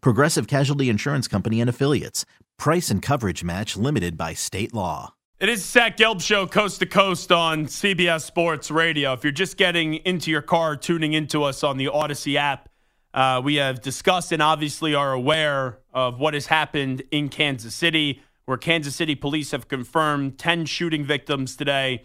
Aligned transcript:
Progressive 0.00 0.46
Casualty 0.46 0.88
Insurance 0.88 1.28
Company 1.28 1.60
and 1.60 1.70
Affiliates. 1.70 2.24
Price 2.58 2.90
and 2.90 3.02
coverage 3.02 3.44
match 3.44 3.76
limited 3.76 4.16
by 4.16 4.34
state 4.34 4.72
law. 4.74 5.14
It 5.38 5.50
is 5.50 5.62
Zach 5.62 5.98
Gelb 5.98 6.22
Show, 6.22 6.46
coast 6.46 6.78
to 6.80 6.86
coast 6.86 7.30
on 7.30 7.66
CBS 7.66 8.22
Sports 8.22 8.70
Radio. 8.70 9.12
If 9.12 9.22
you're 9.22 9.32
just 9.32 9.58
getting 9.58 9.96
into 9.96 10.30
your 10.30 10.40
car, 10.40 10.76
tuning 10.76 11.12
into 11.12 11.42
us 11.42 11.62
on 11.62 11.76
the 11.76 11.86
Audacy 11.86 12.36
app, 12.36 12.70
uh, 13.12 13.42
we 13.44 13.56
have 13.56 13.82
discussed 13.82 14.32
and 14.32 14.40
obviously 14.40 14.94
are 14.94 15.12
aware 15.12 15.80
of 15.92 16.18
what 16.18 16.32
has 16.32 16.46
happened 16.46 17.02
in 17.10 17.28
Kansas 17.28 17.74
City, 17.74 18.22
where 18.46 18.56
Kansas 18.56 18.96
City 18.96 19.14
police 19.14 19.50
have 19.50 19.68
confirmed 19.68 20.38
10 20.38 20.64
shooting 20.64 21.04
victims 21.04 21.54
today 21.54 22.04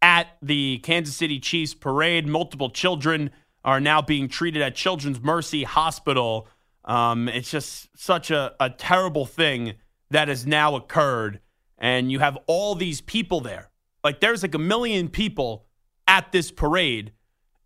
at 0.00 0.28
the 0.40 0.78
Kansas 0.78 1.16
City 1.16 1.40
Chiefs 1.40 1.74
parade. 1.74 2.26
Multiple 2.26 2.70
children 2.70 3.30
are 3.64 3.80
now 3.80 4.00
being 4.00 4.28
treated 4.28 4.62
at 4.62 4.74
Children's 4.74 5.20
Mercy 5.20 5.64
Hospital. 5.64 6.46
Um, 6.88 7.28
it's 7.28 7.50
just 7.50 7.88
such 7.96 8.30
a, 8.30 8.54
a 8.58 8.70
terrible 8.70 9.26
thing 9.26 9.74
that 10.10 10.28
has 10.28 10.46
now 10.46 10.74
occurred. 10.74 11.40
And 11.76 12.10
you 12.10 12.18
have 12.18 12.36
all 12.46 12.74
these 12.74 13.00
people 13.02 13.40
there. 13.40 13.70
Like 14.02 14.20
there's 14.20 14.42
like 14.42 14.54
a 14.54 14.58
million 14.58 15.08
people 15.08 15.66
at 16.08 16.32
this 16.32 16.50
parade. 16.50 17.12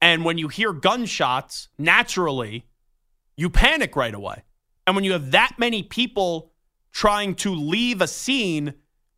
And 0.01 0.25
when 0.25 0.37
you 0.37 0.49
hear 0.49 0.73
gunshots, 0.73 1.69
naturally, 1.79 2.67
you 3.37 3.49
panic 3.49 3.95
right 3.95 4.13
away. 4.13 4.43
And 4.87 4.97
when 4.97 5.05
you 5.05 5.13
have 5.13 5.31
that 5.31 5.53
many 5.57 5.85
people 5.85 6.51
trying 6.93 7.37
to 7.37 7.55
leave 7.55 8.01
a 8.01 8.09
scene, 8.09 8.75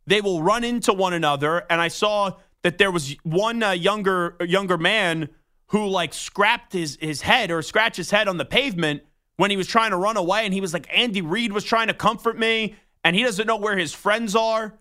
they 0.06 0.20
will 0.20 0.42
run 0.42 0.62
into 0.62 0.92
one 0.92 1.14
another. 1.14 1.64
And 1.70 1.80
I 1.80 1.88
saw 1.88 2.32
that 2.62 2.76
there 2.76 2.90
was 2.90 3.16
one 3.22 3.62
uh, 3.62 3.70
younger 3.70 4.36
younger 4.40 4.76
man 4.76 5.30
who 5.68 5.86
like 5.86 6.12
scrapped 6.12 6.74
his 6.74 6.98
his 7.00 7.22
head 7.22 7.50
or 7.50 7.62
scratched 7.62 7.96
his 7.96 8.10
head 8.10 8.28
on 8.28 8.36
the 8.36 8.44
pavement 8.44 9.02
when 9.36 9.50
he 9.50 9.56
was 9.56 9.66
trying 9.66 9.90
to 9.90 9.96
run 9.96 10.16
away. 10.16 10.44
And 10.44 10.54
he 10.54 10.60
was 10.60 10.72
like, 10.72 10.86
Andy 10.96 11.22
Reid 11.22 11.52
was 11.52 11.64
trying 11.64 11.88
to 11.88 11.94
comfort 11.94 12.38
me, 12.38 12.76
and 13.02 13.16
he 13.16 13.22
doesn't 13.22 13.46
know 13.46 13.56
where 13.56 13.76
his 13.76 13.92
friends 13.92 14.36
are. 14.36 14.78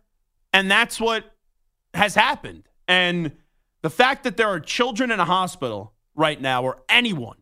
And 0.51 0.69
that's 0.69 0.99
what 0.99 1.25
has 1.93 2.15
happened. 2.15 2.63
And 2.87 3.33
the 3.81 3.89
fact 3.89 4.23
that 4.23 4.37
there 4.37 4.47
are 4.47 4.59
children 4.59 5.11
in 5.11 5.19
a 5.19 5.25
hospital 5.25 5.93
right 6.15 6.39
now, 6.39 6.63
or 6.63 6.81
anyone 6.89 7.37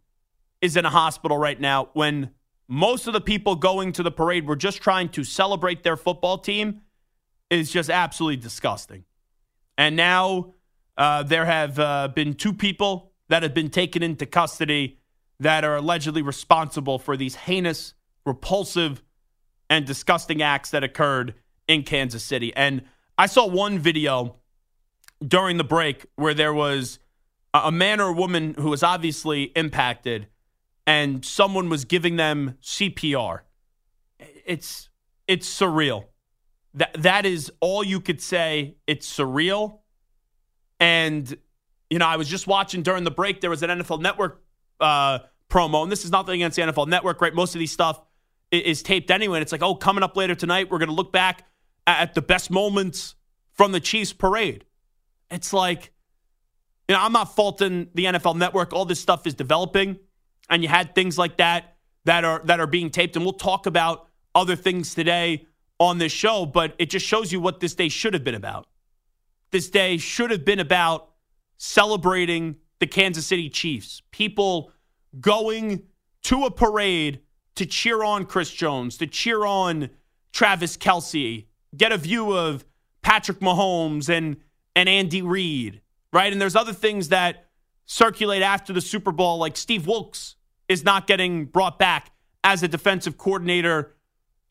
is 0.62 0.78
in 0.78 0.86
a 0.86 0.90
hospital 0.90 1.38
right 1.38 1.60
now, 1.60 1.90
when 1.94 2.32
most 2.68 3.08
of 3.08 3.14
the 3.14 3.22
people 3.22 3.56
going 3.56 3.92
to 3.92 4.04
the 4.04 4.12
parade 4.12 4.48
were 4.48 4.56
just 4.56 4.82
trying 4.82 5.10
to 5.10 5.24
celebrate 5.24 5.84
their 5.84 5.98
football 5.98 6.38
team, 6.38 6.82
is 7.50 7.70
just 7.70 7.90
absolutely 7.90 8.38
disgusting. 8.38 9.04
And 9.78 9.96
now 9.96 10.54
uh, 10.98 11.24
there 11.24 11.46
have 11.46 11.78
uh, 11.78 12.08
been 12.08 12.34
two 12.34 12.54
people 12.54 13.12
that 13.28 13.44
have 13.44 13.54
been 13.54 13.70
taken 13.70 14.02
into 14.02 14.26
custody 14.26 15.01
that 15.42 15.66
are 15.66 15.76
allegedly 15.76 16.22
responsible 16.22 17.00
for 17.00 17.18
these 17.18 17.34
heinous, 17.34 17.96
repulsive, 18.28 19.02
and 19.72 19.88
disgusting 19.88 20.44
acts 20.44 20.70
that 20.70 20.84
occurred 20.84 21.34
in 21.68 21.82
Kansas 21.82 22.24
City. 22.24 22.54
And 22.56 22.84
I 23.18 23.26
saw 23.26 23.48
one 23.48 23.80
video 23.80 24.36
during 25.26 25.58
the 25.58 25.64
break 25.64 26.06
where 26.16 26.36
there 26.36 26.54
was 26.54 27.00
a 27.56 27.72
man 27.72 28.00
or 28.00 28.10
a 28.10 28.14
woman 28.14 28.54
who 28.54 28.70
was 28.70 28.84
obviously 28.84 29.46
impacted 29.56 30.28
and 30.86 31.26
someone 31.26 31.70
was 31.70 31.86
giving 31.86 32.18
them 32.18 32.58
CPR. 32.62 33.40
It's 34.46 34.90
it's 35.28 35.50
surreal. 35.50 36.06
That 36.76 36.96
that 37.00 37.26
is 37.26 37.52
all 37.62 37.84
you 37.84 38.00
could 38.00 38.22
say. 38.22 38.76
It's 38.86 39.12
surreal. 39.12 39.80
And 40.80 41.36
you 41.90 41.98
know, 41.98 42.08
I 42.08 42.18
was 42.18 42.28
just 42.28 42.46
watching 42.46 42.84
during 42.84 43.06
the 43.06 43.12
break. 43.12 43.42
There 43.42 43.50
was 43.50 43.64
an 43.64 43.72
NFL 43.72 44.02
Network 44.02 44.44
uh, 44.80 45.20
promo, 45.52 45.84
and 45.84 45.92
this 45.92 46.04
is 46.06 46.12
nothing 46.12 46.36
against 46.36 46.56
the 46.56 46.64
NFL 46.64 46.88
Network, 46.88 47.22
right? 47.22 47.34
Most 47.34 47.54
of 47.54 47.60
these 47.60 47.72
stuff 47.72 48.02
is, 48.52 48.82
taped 48.82 49.12
anyway. 49.12 49.38
And 49.38 49.44
it's 49.44 49.52
like, 49.52 49.62
oh, 49.62 49.76
coming 49.76 50.04
up 50.04 50.18
later 50.18 50.34
tonight, 50.34 50.70
we're 50.72 50.80
going 50.80 50.90
to 50.90 50.96
look 50.96 51.12
back 51.12 51.46
at 51.86 52.14
the 52.14 52.22
best 52.22 52.50
moments 52.50 53.16
from 53.54 53.72
the 53.72 53.80
Chiefs 53.80 54.14
parade. 54.14 54.66
It's 55.30 55.54
like, 55.54 55.92
you 56.88 56.96
know, 56.96 57.02
I'm 57.02 57.14
not 57.14 57.36
faulting 57.36 57.90
the 57.94 58.06
NFL 58.06 58.36
Network. 58.38 58.74
All 58.74 58.86
this 58.86 59.00
stuff 59.00 59.28
is 59.28 59.34
developing, 59.34 60.00
and 60.50 60.64
you 60.64 60.70
had 60.70 60.96
things 60.96 61.18
like 61.18 61.38
that 61.38 61.76
that 62.06 62.26
are 62.26 62.42
that 62.46 62.60
are 62.60 62.68
being 62.68 62.90
taped, 62.90 63.16
and 63.16 63.24
we'll 63.24 63.34
talk 63.34 63.66
about 63.66 64.08
other 64.36 64.56
things 64.56 64.94
today 64.94 65.46
on 65.80 66.00
this 66.00 66.12
show. 66.12 66.46
But 66.46 66.76
it 66.80 66.90
just 66.90 67.06
shows 67.06 67.32
you 67.32 67.40
what 67.40 67.60
this 67.60 67.76
day 67.76 67.88
should 67.88 68.14
have 68.14 68.24
been 68.24 68.36
about. 68.36 68.68
This 69.52 69.70
day 69.70 69.98
should 69.98 70.32
have 70.32 70.44
been 70.44 70.60
about 70.60 71.12
celebrating 71.58 72.58
the 72.80 72.88
Kansas 72.88 73.26
City 73.26 73.50
Chiefs. 73.50 74.02
People 74.12 74.72
going 75.20 75.84
to 76.24 76.46
a 76.46 76.52
parade 76.52 77.22
to 77.56 77.66
cheer 77.66 78.04
on 78.04 78.26
Chris 78.26 78.52
Jones, 78.52 78.98
to 78.98 79.08
cheer 79.08 79.46
on 79.46 79.90
Travis 80.32 80.78
Kelce, 80.78 81.46
get 81.76 81.92
a 81.92 81.98
view 81.98 82.36
of 82.36 82.66
Patrick 83.02 83.40
Mahomes 83.40 84.10
and 84.10 84.38
and 84.76 84.88
Andy 84.88 85.22
Reid, 85.22 85.82
right? 86.14 86.32
And 86.32 86.42
there's 86.42 86.56
other 86.56 86.74
things 86.74 87.10
that 87.10 87.48
circulate 87.86 88.42
after 88.42 88.72
the 88.72 88.80
Super 88.80 89.12
Bowl, 89.12 89.38
like 89.38 89.58
Steve 89.58 89.86
Wilks 89.86 90.36
is 90.70 90.86
not 90.86 91.08
getting 91.08 91.46
brought 91.46 91.78
back 91.78 92.12
as 92.44 92.64
a 92.64 92.68
defensive 92.68 93.18
coordinator 93.18 93.96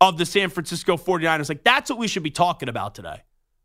of 0.01 0.19
the 0.19 0.27
San 0.27 0.51
Francisco 0.51 0.97
49ers. 0.97 1.49
Like, 1.49 1.65
that's 1.65 1.89
what 1.89 1.99
we 1.99 2.07
should 2.07 2.23
be 2.23 2.31
talking 2.31 2.69
about 2.69 2.95
today. 2.95 3.23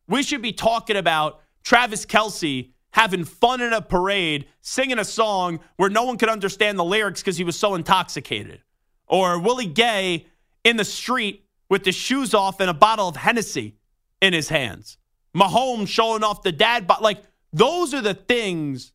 We 0.08 0.24
should 0.24 0.42
be 0.42 0.54
talking 0.54 0.96
about 0.96 1.42
Travis 1.64 2.06
Kelce 2.06 2.72
having 2.96 3.26
fun 3.26 3.60
in 3.60 3.74
a 3.74 3.82
parade, 3.82 4.46
singing 4.62 4.98
a 4.98 5.04
song 5.04 5.60
where 5.76 5.90
no 5.90 6.06
one 6.06 6.18
could 6.18 6.30
understand 6.30 6.80
the 6.80 6.84
lyrics 6.84 7.22
because 7.22 7.36
he 7.36 7.44
was 7.44 7.60
so 7.60 7.76
intoxicated. 7.76 8.62
Or 9.06 9.38
Willie 9.38 9.66
Gay 9.66 10.28
in 10.64 10.78
the 10.78 10.86
street 10.86 11.44
with 11.70 11.84
his 11.84 11.94
shoes 11.94 12.34
off 12.34 12.62
and 12.62 12.70
a 12.70 12.74
bottle 12.74 13.10
of 13.10 13.18
Hennessy 13.18 13.76
in 14.22 14.32
his 14.32 14.48
hands. 14.48 14.98
Mahomes 15.36 15.90
showing 15.90 16.24
off 16.24 16.42
the 16.42 16.54
dad, 16.54 16.88
but 16.88 17.02
like 17.02 17.22
those 17.52 17.94
are 17.94 18.00
the 18.00 18.14
things 18.14 18.94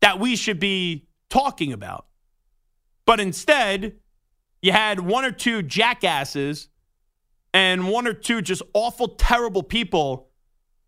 that 0.00 0.18
we 0.18 0.34
should 0.34 0.58
be 0.58 1.06
talking 1.30 1.72
about. 1.72 2.06
But 3.04 3.20
instead, 3.20 4.00
you 4.60 4.72
had 4.72 4.98
one 4.98 5.24
or 5.24 5.30
two 5.30 5.62
jackasses 5.62 6.70
and 7.54 7.88
one 7.88 8.08
or 8.08 8.14
two 8.14 8.42
just 8.42 8.62
awful, 8.74 9.06
terrible 9.06 9.62
people 9.62 10.25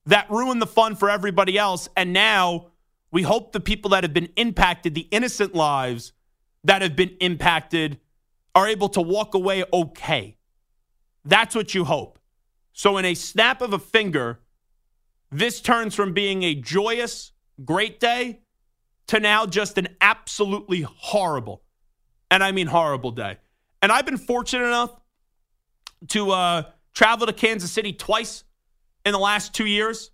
that 0.08 0.30
ruined 0.30 0.60
the 0.60 0.66
fun 0.66 0.96
for 0.96 1.10
everybody 1.10 1.58
else. 1.58 1.86
And 1.94 2.14
now 2.14 2.68
we 3.10 3.22
hope 3.22 3.52
the 3.52 3.60
people 3.60 3.90
that 3.90 4.04
have 4.04 4.14
been 4.14 4.30
impacted, 4.36 4.94
the 4.94 5.06
innocent 5.10 5.54
lives 5.54 6.12
that 6.64 6.80
have 6.80 6.96
been 6.96 7.14
impacted, 7.20 8.00
are 8.54 8.66
able 8.66 8.88
to 8.88 9.02
walk 9.02 9.34
away 9.34 9.64
okay. 9.70 10.38
That's 11.26 11.54
what 11.54 11.74
you 11.74 11.84
hope. 11.84 12.18
So, 12.72 12.96
in 12.96 13.04
a 13.04 13.14
snap 13.14 13.60
of 13.60 13.74
a 13.74 13.78
finger, 13.78 14.40
this 15.30 15.60
turns 15.60 15.94
from 15.94 16.14
being 16.14 16.42
a 16.42 16.54
joyous, 16.54 17.32
great 17.62 18.00
day 18.00 18.40
to 19.08 19.20
now 19.20 19.44
just 19.44 19.76
an 19.76 19.88
absolutely 20.00 20.82
horrible, 20.82 21.62
and 22.30 22.42
I 22.42 22.52
mean 22.52 22.66
horrible 22.66 23.10
day. 23.10 23.36
And 23.82 23.92
I've 23.92 24.06
been 24.06 24.16
fortunate 24.16 24.66
enough 24.66 24.98
to 26.08 26.30
uh, 26.30 26.62
travel 26.94 27.26
to 27.26 27.32
Kansas 27.32 27.70
City 27.70 27.92
twice 27.92 28.44
in 29.04 29.12
the 29.12 29.18
last 29.18 29.54
two 29.54 29.66
years. 29.66 30.10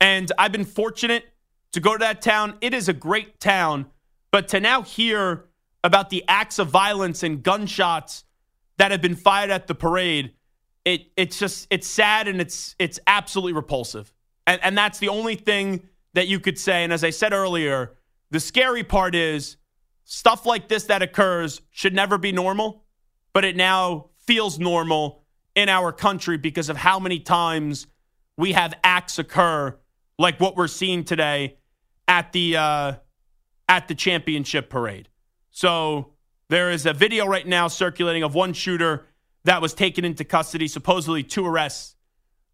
And 0.00 0.30
I've 0.38 0.52
been 0.52 0.64
fortunate 0.64 1.24
to 1.72 1.80
go 1.80 1.92
to 1.92 1.98
that 1.98 2.22
town. 2.22 2.56
It 2.60 2.74
is 2.74 2.88
a 2.88 2.92
great 2.92 3.40
town. 3.40 3.86
But 4.30 4.48
to 4.48 4.60
now 4.60 4.82
hear 4.82 5.46
about 5.82 6.10
the 6.10 6.24
acts 6.28 6.58
of 6.58 6.68
violence 6.68 7.22
and 7.22 7.42
gunshots 7.42 8.24
that 8.78 8.90
have 8.90 9.02
been 9.02 9.16
fired 9.16 9.50
at 9.50 9.66
the 9.66 9.74
parade, 9.74 10.32
it 10.84 11.10
it's 11.16 11.38
just 11.38 11.66
it's 11.70 11.86
sad 11.86 12.28
and 12.28 12.40
it's 12.40 12.74
it's 12.78 12.98
absolutely 13.06 13.52
repulsive. 13.52 14.12
And 14.46 14.60
and 14.62 14.78
that's 14.78 14.98
the 14.98 15.08
only 15.08 15.34
thing 15.34 15.88
that 16.14 16.28
you 16.28 16.40
could 16.40 16.58
say. 16.58 16.84
And 16.84 16.92
as 16.92 17.04
I 17.04 17.10
said 17.10 17.32
earlier, 17.32 17.96
the 18.30 18.40
scary 18.40 18.84
part 18.84 19.14
is 19.14 19.56
stuff 20.04 20.46
like 20.46 20.68
this 20.68 20.84
that 20.84 21.02
occurs 21.02 21.60
should 21.70 21.94
never 21.94 22.18
be 22.18 22.32
normal, 22.32 22.84
but 23.32 23.44
it 23.44 23.56
now 23.56 24.10
feels 24.26 24.58
normal 24.58 25.19
in 25.54 25.68
our 25.68 25.92
country 25.92 26.36
because 26.36 26.68
of 26.68 26.76
how 26.76 26.98
many 26.98 27.18
times 27.18 27.86
we 28.36 28.52
have 28.52 28.74
acts 28.82 29.18
occur 29.18 29.76
like 30.18 30.38
what 30.40 30.56
we're 30.56 30.68
seeing 30.68 31.04
today 31.04 31.56
at 32.06 32.32
the 32.32 32.56
uh, 32.56 32.92
at 33.68 33.88
the 33.88 33.94
championship 33.94 34.68
parade. 34.68 35.08
So 35.50 36.12
there 36.48 36.70
is 36.70 36.86
a 36.86 36.92
video 36.92 37.26
right 37.26 37.46
now 37.46 37.68
circulating 37.68 38.22
of 38.22 38.34
one 38.34 38.52
shooter 38.52 39.06
that 39.44 39.62
was 39.62 39.74
taken 39.74 40.04
into 40.04 40.24
custody. 40.24 40.68
Supposedly, 40.68 41.22
two 41.22 41.46
arrests 41.46 41.96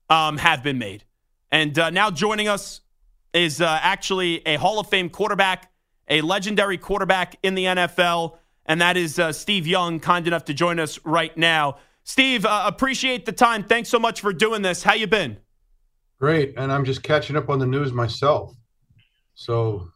um, 0.08 0.38
have 0.38 0.62
been 0.62 0.78
made. 0.78 1.04
And 1.50 1.78
uh, 1.78 1.90
now 1.90 2.10
joining 2.10 2.49
us 2.49 2.81
is 3.32 3.60
uh, 3.60 3.78
actually 3.82 4.46
a 4.46 4.56
Hall 4.56 4.78
of 4.78 4.88
Fame 4.88 5.08
quarterback, 5.10 5.70
a 6.08 6.20
legendary 6.20 6.78
quarterback 6.78 7.37
in 7.42 7.54
the 7.54 7.64
NFL, 7.64 8.37
and 8.66 8.81
that 8.81 8.96
is 8.96 9.19
uh, 9.19 9.32
Steve 9.32 9.66
Young, 9.66 10.00
kind 10.00 10.26
enough 10.26 10.44
to 10.46 10.54
join 10.54 10.78
us 10.78 10.99
right 11.04 11.37
now. 11.37 11.78
Steve, 12.06 12.47
uh, 12.47 12.62
appreciate 12.67 13.26
the 13.26 13.32
time. 13.32 13.64
Thanks 13.64 13.88
so 13.88 13.99
much 13.99 14.20
for 14.20 14.32
doing 14.32 14.62
this. 14.62 14.85
How 14.85 14.94
you 14.94 15.08
been? 15.08 15.38
Great, 16.20 16.55
and 16.56 16.70
I'm 16.70 16.85
just 16.85 17.03
catching 17.03 17.37
up 17.37 17.50
on 17.50 17.58
the 17.58 17.67
news 17.67 17.93
myself. 17.93 18.55
So, 19.35 19.88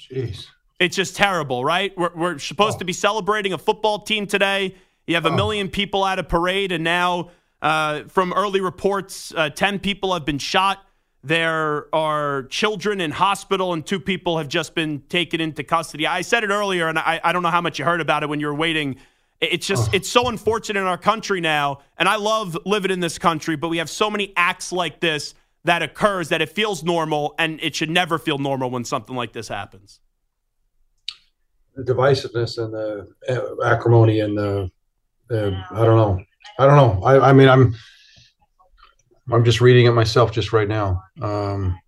jeez. 0.00 0.46
It's 0.80 0.96
just 0.96 1.14
terrible, 1.14 1.62
right? 1.62 1.96
We're, 1.96 2.16
we're 2.16 2.38
supposed 2.38 2.76
oh. 2.76 2.78
to 2.78 2.84
be 2.86 2.94
celebrating 2.94 3.52
a 3.52 3.58
football 3.58 3.98
team 4.00 4.26
today. 4.26 4.74
You 5.06 5.14
have 5.14 5.26
a 5.26 5.28
oh. 5.28 5.36
million 5.36 5.68
people 5.68 6.06
at 6.06 6.18
a 6.18 6.24
parade, 6.24 6.72
and 6.72 6.82
now, 6.82 7.28
uh, 7.60 8.04
from 8.04 8.32
early 8.32 8.62
reports, 8.62 9.34
uh, 9.36 9.50
10 9.50 9.78
people 9.78 10.14
have 10.14 10.24
been 10.24 10.38
shot. 10.38 10.78
There 11.22 11.94
are 11.94 12.44
children 12.44 12.98
in 12.98 13.10
hospital, 13.10 13.74
and 13.74 13.84
two 13.84 14.00
people 14.00 14.38
have 14.38 14.48
just 14.48 14.74
been 14.74 15.02
taken 15.10 15.38
into 15.42 15.64
custody. 15.64 16.06
I 16.06 16.22
said 16.22 16.44
it 16.44 16.50
earlier, 16.50 16.88
and 16.88 16.98
I, 16.98 17.20
I 17.22 17.32
don't 17.32 17.42
know 17.42 17.50
how 17.50 17.60
much 17.60 17.78
you 17.78 17.84
heard 17.84 18.00
about 18.00 18.22
it 18.22 18.30
when 18.30 18.40
you 18.40 18.46
were 18.46 18.54
waiting. 18.54 18.96
It's 19.42 19.66
just, 19.66 19.92
it's 19.92 20.08
so 20.08 20.28
unfortunate 20.28 20.80
in 20.80 20.86
our 20.86 20.96
country 20.96 21.40
now. 21.40 21.80
And 21.98 22.08
I 22.08 22.16
love 22.16 22.56
living 22.64 22.90
in 22.90 23.00
this 23.00 23.18
country, 23.18 23.56
but 23.56 23.68
we 23.68 23.78
have 23.78 23.90
so 23.90 24.08
many 24.08 24.32
acts 24.36 24.72
like 24.72 25.00
this 25.00 25.34
that 25.64 25.82
occurs 25.82 26.30
that 26.30 26.40
it 26.40 26.48
feels 26.48 26.82
normal, 26.82 27.34
and 27.38 27.60
it 27.62 27.76
should 27.76 27.90
never 27.90 28.18
feel 28.18 28.38
normal 28.38 28.70
when 28.70 28.84
something 28.84 29.14
like 29.14 29.32
this 29.32 29.48
happens 29.48 30.00
the 31.74 31.82
divisiveness 31.82 32.62
and 32.62 32.72
the 32.72 33.08
uh, 33.28 33.66
acrimony 33.66 34.20
and 34.20 34.36
the, 34.36 34.70
the 35.28 35.64
I 35.70 35.84
don't 35.84 35.96
know. 35.96 36.24
I 36.58 36.66
don't 36.66 36.76
know. 36.76 37.02
I, 37.04 37.30
I 37.30 37.32
mean, 37.32 37.48
I'm 37.48 37.74
I'm 39.30 39.44
just 39.44 39.60
reading 39.60 39.86
it 39.86 39.92
myself 39.92 40.32
just 40.32 40.52
right 40.52 40.68
now. 40.68 41.02
Um, 41.20 41.78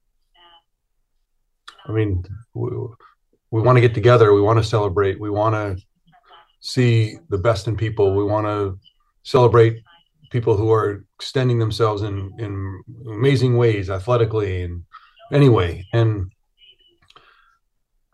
I 1.87 1.93
mean, 1.93 2.25
we, 2.55 2.71
we 3.51 3.61
want 3.61 3.77
to 3.77 3.83
get 3.83 3.93
together. 3.93 4.33
We 4.33 4.41
want 4.41 4.59
to 4.59 4.65
celebrate. 4.65 5.21
We 5.21 5.31
want 5.31 5.55
to 5.55 5.85
see 6.65 7.19
the 7.29 7.39
best 7.39 7.69
in 7.69 7.77
people. 7.77 8.17
We 8.17 8.25
want 8.25 8.47
to 8.47 8.79
celebrate 9.23 9.83
people 10.31 10.57
who 10.57 10.73
are 10.73 11.05
extending 11.17 11.59
themselves 11.59 12.03
in 12.03 12.33
in 12.39 12.83
amazing 13.07 13.57
ways, 13.57 13.91
athletically 13.91 14.63
and 14.63 14.83
anyway. 15.33 15.85
And 15.93 16.33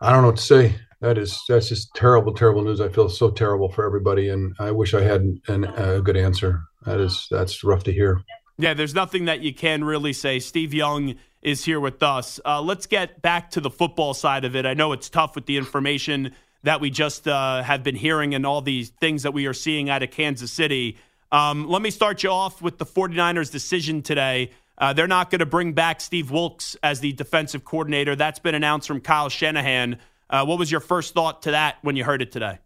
I 0.01 0.11
don't 0.11 0.21
know 0.21 0.27
what 0.27 0.37
to 0.37 0.43
say 0.43 0.75
that 0.99 1.17
is 1.17 1.41
that's 1.47 1.69
just 1.69 1.95
terrible, 1.95 2.33
terrible 2.33 2.61
news. 2.61 2.81
I 2.81 2.89
feel 2.89 3.09
so 3.09 3.31
terrible 3.31 3.71
for 3.71 3.85
everybody, 3.85 4.29
and 4.29 4.53
I 4.59 4.71
wish 4.71 4.93
I 4.93 5.01
had 5.01 5.21
an, 5.47 5.63
a 5.63 6.01
good 6.01 6.17
answer. 6.17 6.61
That 6.85 6.99
is 6.99 7.27
that's 7.31 7.63
rough 7.63 7.83
to 7.85 7.93
hear. 7.93 8.21
Yeah, 8.57 8.73
there's 8.75 8.93
nothing 8.93 9.25
that 9.25 9.39
you 9.41 9.53
can 9.53 9.83
really 9.83 10.13
say. 10.13 10.39
Steve 10.39 10.73
Young 10.73 11.15
is 11.41 11.65
here 11.65 11.79
with 11.79 12.03
us. 12.03 12.39
Uh, 12.45 12.61
let's 12.61 12.85
get 12.85 13.21
back 13.21 13.49
to 13.51 13.61
the 13.61 13.71
football 13.71 14.13
side 14.13 14.45
of 14.45 14.55
it. 14.55 14.65
I 14.65 14.75
know 14.75 14.91
it's 14.91 15.09
tough 15.09 15.33
with 15.33 15.47
the 15.47 15.57
information 15.57 16.35
that 16.63 16.81
we 16.81 16.89
just 16.89 17.27
uh, 17.27 17.63
have 17.63 17.83
been 17.83 17.95
hearing 17.95 18.35
and 18.35 18.45
all 18.45 18.61
these 18.61 18.89
things 18.89 19.23
that 19.23 19.33
we 19.33 19.45
are 19.45 19.53
seeing 19.53 19.89
out 19.89 20.03
of 20.03 20.11
Kansas 20.11 20.51
City. 20.51 20.97
Um, 21.31 21.67
let 21.67 21.81
me 21.81 21.89
start 21.89 22.23
you 22.23 22.29
off 22.29 22.61
with 22.61 22.77
the 22.77 22.85
49ers' 22.85 23.51
decision 23.51 24.01
today. 24.01 24.51
Uh, 24.77 24.93
they're 24.93 25.07
not 25.07 25.29
going 25.29 25.39
to 25.39 25.45
bring 25.45 25.73
back 25.73 26.01
Steve 26.01 26.31
Wilks 26.31 26.75
as 26.83 26.99
the 26.99 27.13
defensive 27.13 27.63
coordinator. 27.63 28.15
That's 28.15 28.39
been 28.39 28.55
announced 28.55 28.87
from 28.87 28.99
Kyle 28.99 29.29
Shanahan. 29.29 29.99
Uh, 30.29 30.45
what 30.45 30.57
was 30.57 30.71
your 30.71 30.79
first 30.79 31.13
thought 31.13 31.43
to 31.43 31.51
that 31.51 31.77
when 31.81 31.95
you 31.95 32.03
heard 32.03 32.21
it 32.21 32.31
today? 32.31 32.59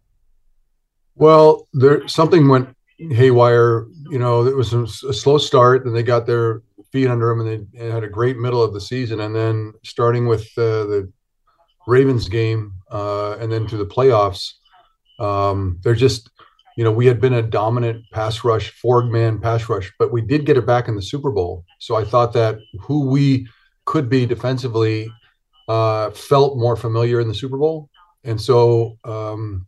Well, 1.14 1.66
there 1.72 2.06
something 2.08 2.48
went 2.48 2.74
haywire. 2.98 3.86
You 4.10 4.18
know, 4.18 4.46
it 4.46 4.56
was 4.56 4.72
a, 4.72 4.82
a 4.82 5.12
slow 5.12 5.38
start, 5.38 5.84
and 5.84 5.94
they 5.94 6.02
got 6.02 6.26
their 6.26 6.62
feet 6.92 7.08
under 7.08 7.28
them, 7.28 7.40
and 7.40 7.48
they, 7.48 7.78
they, 7.78 7.90
had 7.90 8.04
a 8.04 8.08
great 8.08 8.38
middle 8.38 8.62
of 8.62 8.72
the 8.72 8.80
season. 8.80 9.20
And 9.20 9.34
then 9.34 9.74
starting 9.82 10.26
with 10.26 10.46
uh, 10.56 10.84
the 10.86 11.12
Ravens 11.86 12.28
game, 12.28 12.72
uh, 12.90 13.36
and 13.38 13.50
then 13.50 13.66
to 13.66 13.76
the 13.76 13.86
playoffs, 13.86 14.54
um, 15.18 15.78
they're 15.82 15.94
just, 15.94 16.30
you 16.76 16.84
know, 16.84 16.92
we 16.92 17.06
had 17.06 17.20
been 17.20 17.34
a 17.34 17.42
dominant 17.42 18.04
pass 18.12 18.44
rush, 18.44 18.70
four 18.70 19.04
man 19.04 19.40
pass 19.40 19.68
rush, 19.68 19.92
but 19.98 20.12
we 20.12 20.20
did 20.20 20.46
get 20.46 20.56
it 20.56 20.66
back 20.66 20.88
in 20.88 20.94
the 20.94 21.02
Super 21.02 21.30
Bowl. 21.30 21.64
So 21.78 21.96
I 21.96 22.04
thought 22.04 22.32
that 22.34 22.58
who 22.80 23.06
we 23.08 23.48
could 23.84 24.08
be 24.08 24.26
defensively 24.26 25.10
uh, 25.68 26.10
felt 26.10 26.58
more 26.58 26.76
familiar 26.76 27.20
in 27.20 27.28
the 27.28 27.34
Super 27.34 27.56
Bowl, 27.56 27.88
and 28.24 28.40
so 28.40 28.98
um, 29.04 29.66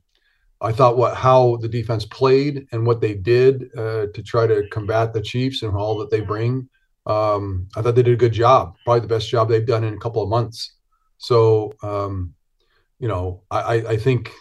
I 0.61 0.73
thought 0.73 0.97
what 0.97 1.17
how 1.17 1.57
the 1.61 1.69
defense 1.69 2.05
played 2.05 2.67
and 2.73 2.87
what 2.87 3.01
they 3.01 3.15
did 3.15 3.71
uh, 3.77 4.07
to 4.13 4.23
try 4.23 4.47
to 4.47 4.69
combat 4.71 5.13
the 5.13 5.23
Chiefs 5.23 5.63
and 5.63 5.77
all 5.77 5.99
that 5.99 6.11
they 6.11 6.21
bring. 6.21 6.69
Um, 7.07 7.69
I 7.75 7.81
thought 7.81 7.95
they 7.95 8.03
did 8.03 8.15
a 8.15 8.19
good 8.19 8.33
job, 8.33 8.77
probably 8.85 9.01
the 9.01 9.15
best 9.15 9.31
job 9.31 9.49
they've 9.49 9.65
done 9.65 9.85
in 9.85 9.95
a 9.95 9.99
couple 9.99 10.23
of 10.23 10.29
months. 10.29 10.75
So, 11.17 11.73
um, 11.83 12.35
you 12.99 13.09
know, 13.09 13.43
I, 13.51 13.75
I 13.75 13.97
think 13.97 14.33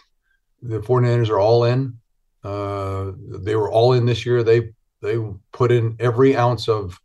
the 0.62 0.80
49ers 0.80 1.28
are 1.28 1.38
all 1.38 1.64
in. 1.64 1.98
Uh, 2.44 3.12
they 3.16 3.56
were 3.56 3.70
all 3.70 3.92
in 3.92 4.06
this 4.06 4.24
year. 4.24 4.42
They 4.42 4.70
they 5.00 5.16
put 5.52 5.70
in 5.70 5.96
every 6.00 6.36
ounce 6.36 6.68
of 6.68 6.98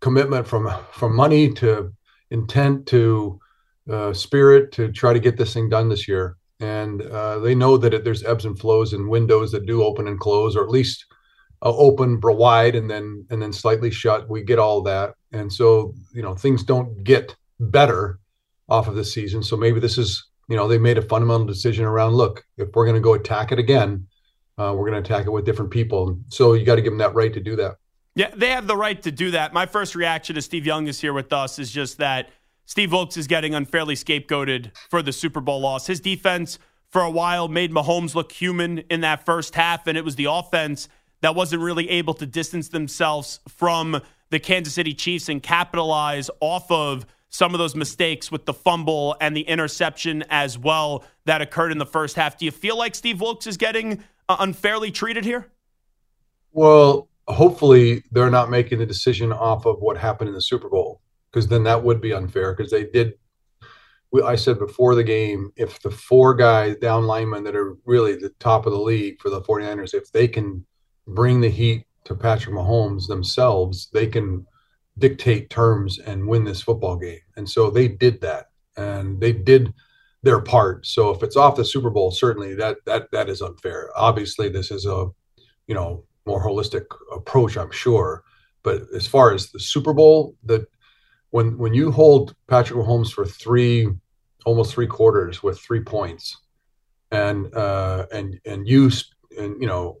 commitment 0.00 0.46
from 0.46 0.72
from 0.92 1.14
money 1.14 1.52
to 1.54 1.92
intent 2.30 2.86
to 2.86 3.40
uh, 3.90 4.12
spirit 4.12 4.72
to 4.72 4.92
try 4.92 5.12
to 5.12 5.20
get 5.20 5.36
this 5.36 5.54
thing 5.54 5.68
done 5.68 5.88
this 5.88 6.08
year. 6.08 6.36
And 6.60 7.02
uh, 7.02 7.38
they 7.38 7.54
know 7.54 7.76
that 7.76 7.94
it, 7.94 8.04
there's 8.04 8.24
ebbs 8.24 8.44
and 8.44 8.58
flows 8.58 8.92
and 8.92 9.08
windows 9.08 9.52
that 9.52 9.66
do 9.66 9.84
open 9.84 10.08
and 10.08 10.18
close, 10.18 10.56
or 10.56 10.64
at 10.64 10.70
least 10.70 11.06
uh, 11.62 11.74
open 11.76 12.20
wide 12.22 12.74
and 12.74 12.90
then 12.90 13.24
and 13.30 13.40
then 13.40 13.52
slightly 13.52 13.90
shut. 13.90 14.28
We 14.28 14.42
get 14.42 14.58
all 14.58 14.82
that, 14.82 15.14
and 15.32 15.52
so 15.52 15.94
you 16.12 16.22
know 16.22 16.34
things 16.34 16.64
don't 16.64 17.04
get 17.04 17.34
better 17.60 18.18
off 18.68 18.88
of 18.88 18.94
this 18.94 19.12
season. 19.12 19.42
So 19.42 19.56
maybe 19.56 19.80
this 19.80 19.98
is 19.98 20.27
you 20.48 20.56
know 20.56 20.66
they 20.66 20.78
made 20.78 20.98
a 20.98 21.02
fundamental 21.02 21.46
decision 21.46 21.84
around. 21.84 22.14
Look, 22.14 22.44
if 22.56 22.68
we're 22.74 22.84
going 22.84 22.96
to 22.96 23.00
go 23.00 23.14
attack 23.14 23.52
it 23.52 23.58
again, 23.58 24.06
uh, 24.58 24.74
we're 24.76 24.90
going 24.90 25.02
to 25.02 25.08
attack 25.10 25.26
it 25.26 25.30
with 25.30 25.44
different 25.44 25.70
people. 25.70 26.18
So 26.28 26.54
you 26.54 26.64
got 26.64 26.76
to 26.76 26.82
give 26.82 26.92
them 26.92 26.98
that 26.98 27.14
right 27.14 27.32
to 27.32 27.40
do 27.40 27.56
that. 27.56 27.76
Yeah, 28.14 28.30
they 28.34 28.50
have 28.50 28.66
the 28.66 28.76
right 28.76 29.00
to 29.02 29.12
do 29.12 29.30
that. 29.30 29.52
My 29.52 29.66
first 29.66 29.94
reaction 29.94 30.34
to 30.34 30.42
Steve 30.42 30.66
Young 30.66 30.88
is 30.88 31.00
here 31.00 31.12
with 31.12 31.32
us 31.32 31.58
is 31.58 31.70
just 31.70 31.98
that 31.98 32.30
Steve 32.64 32.92
Wilks 32.92 33.16
is 33.16 33.26
getting 33.26 33.54
unfairly 33.54 33.94
scapegoated 33.94 34.72
for 34.90 35.02
the 35.02 35.12
Super 35.12 35.40
Bowl 35.40 35.60
loss. 35.60 35.86
His 35.86 36.00
defense 36.00 36.58
for 36.90 37.02
a 37.02 37.10
while 37.10 37.46
made 37.48 37.70
Mahomes 37.70 38.14
look 38.14 38.32
human 38.32 38.78
in 38.90 39.02
that 39.02 39.24
first 39.24 39.54
half, 39.54 39.86
and 39.86 39.96
it 39.96 40.04
was 40.04 40.16
the 40.16 40.24
offense 40.24 40.88
that 41.20 41.34
wasn't 41.34 41.62
really 41.62 41.88
able 41.90 42.14
to 42.14 42.26
distance 42.26 42.68
themselves 42.68 43.40
from 43.48 44.00
the 44.30 44.38
Kansas 44.38 44.74
City 44.74 44.94
Chiefs 44.94 45.28
and 45.28 45.42
capitalize 45.42 46.30
off 46.40 46.70
of 46.70 47.06
some 47.38 47.54
of 47.54 47.58
those 47.58 47.76
mistakes 47.76 48.32
with 48.32 48.46
the 48.46 48.52
fumble 48.52 49.14
and 49.20 49.36
the 49.36 49.42
interception 49.42 50.24
as 50.28 50.58
well 50.58 51.04
that 51.24 51.40
occurred 51.40 51.70
in 51.70 51.78
the 51.78 51.86
first 51.86 52.16
half. 52.16 52.36
Do 52.36 52.44
you 52.44 52.50
feel 52.50 52.76
like 52.76 52.96
Steve 52.96 53.20
Wilks 53.20 53.46
is 53.46 53.56
getting 53.56 54.02
uh, 54.28 54.38
unfairly 54.40 54.90
treated 54.90 55.24
here? 55.24 55.46
Well, 56.50 57.08
hopefully 57.28 58.02
they're 58.10 58.28
not 58.28 58.50
making 58.50 58.80
the 58.80 58.86
decision 58.86 59.32
off 59.32 59.66
of 59.66 59.76
what 59.78 59.96
happened 59.96 60.26
in 60.26 60.34
the 60.34 60.42
Super 60.42 60.68
Bowl 60.68 61.00
because 61.30 61.46
then 61.46 61.62
that 61.62 61.84
would 61.84 62.00
be 62.00 62.12
unfair 62.12 62.56
because 62.56 62.72
they 62.72 62.86
did. 62.86 63.12
I 64.24 64.34
said 64.34 64.58
before 64.58 64.96
the 64.96 65.04
game, 65.04 65.52
if 65.54 65.80
the 65.82 65.92
four 65.92 66.34
guys 66.34 66.74
down 66.78 67.06
linemen 67.06 67.44
that 67.44 67.54
are 67.54 67.76
really 67.84 68.16
the 68.16 68.30
top 68.40 68.66
of 68.66 68.72
the 68.72 68.80
league 68.80 69.20
for 69.20 69.30
the 69.30 69.42
49ers, 69.42 69.94
if 69.94 70.10
they 70.10 70.26
can 70.26 70.66
bring 71.06 71.40
the 71.40 71.50
heat 71.50 71.84
to 72.06 72.16
Patrick 72.16 72.56
Mahomes 72.56 73.06
themselves, 73.06 73.90
they 73.92 74.08
can 74.08 74.44
dictate 74.98 75.50
terms 75.50 75.98
and 75.98 76.26
win 76.26 76.44
this 76.44 76.62
football 76.62 76.96
game. 76.96 77.20
And 77.36 77.48
so 77.48 77.70
they 77.70 77.88
did 77.88 78.20
that 78.20 78.46
and 78.76 79.20
they 79.20 79.32
did 79.32 79.72
their 80.22 80.40
part. 80.40 80.86
So 80.86 81.10
if 81.10 81.22
it's 81.22 81.36
off 81.36 81.56
the 81.56 81.64
Super 81.64 81.90
Bowl, 81.90 82.10
certainly 82.10 82.54
that 82.54 82.78
that 82.86 83.10
that 83.12 83.28
is 83.28 83.42
unfair. 83.42 83.90
Obviously, 83.96 84.48
this 84.48 84.70
is 84.70 84.86
a 84.86 85.06
you 85.66 85.74
know 85.74 86.04
more 86.26 86.44
holistic 86.44 86.84
approach, 87.12 87.56
I'm 87.56 87.70
sure. 87.70 88.24
But 88.62 88.82
as 88.94 89.06
far 89.06 89.32
as 89.32 89.50
the 89.50 89.60
Super 89.60 89.92
Bowl, 89.92 90.36
the 90.44 90.66
when 91.30 91.56
when 91.58 91.74
you 91.74 91.92
hold 91.92 92.34
Patrick 92.48 92.78
Mahomes 92.78 93.12
for 93.12 93.24
three, 93.24 93.88
almost 94.44 94.72
three 94.72 94.86
quarters 94.86 95.42
with 95.42 95.60
three 95.60 95.80
points, 95.80 96.36
and 97.10 97.54
uh, 97.54 98.06
and 98.12 98.40
and 98.44 98.68
you 98.68 98.90
and 99.38 99.60
you 99.60 99.66
know 99.66 99.98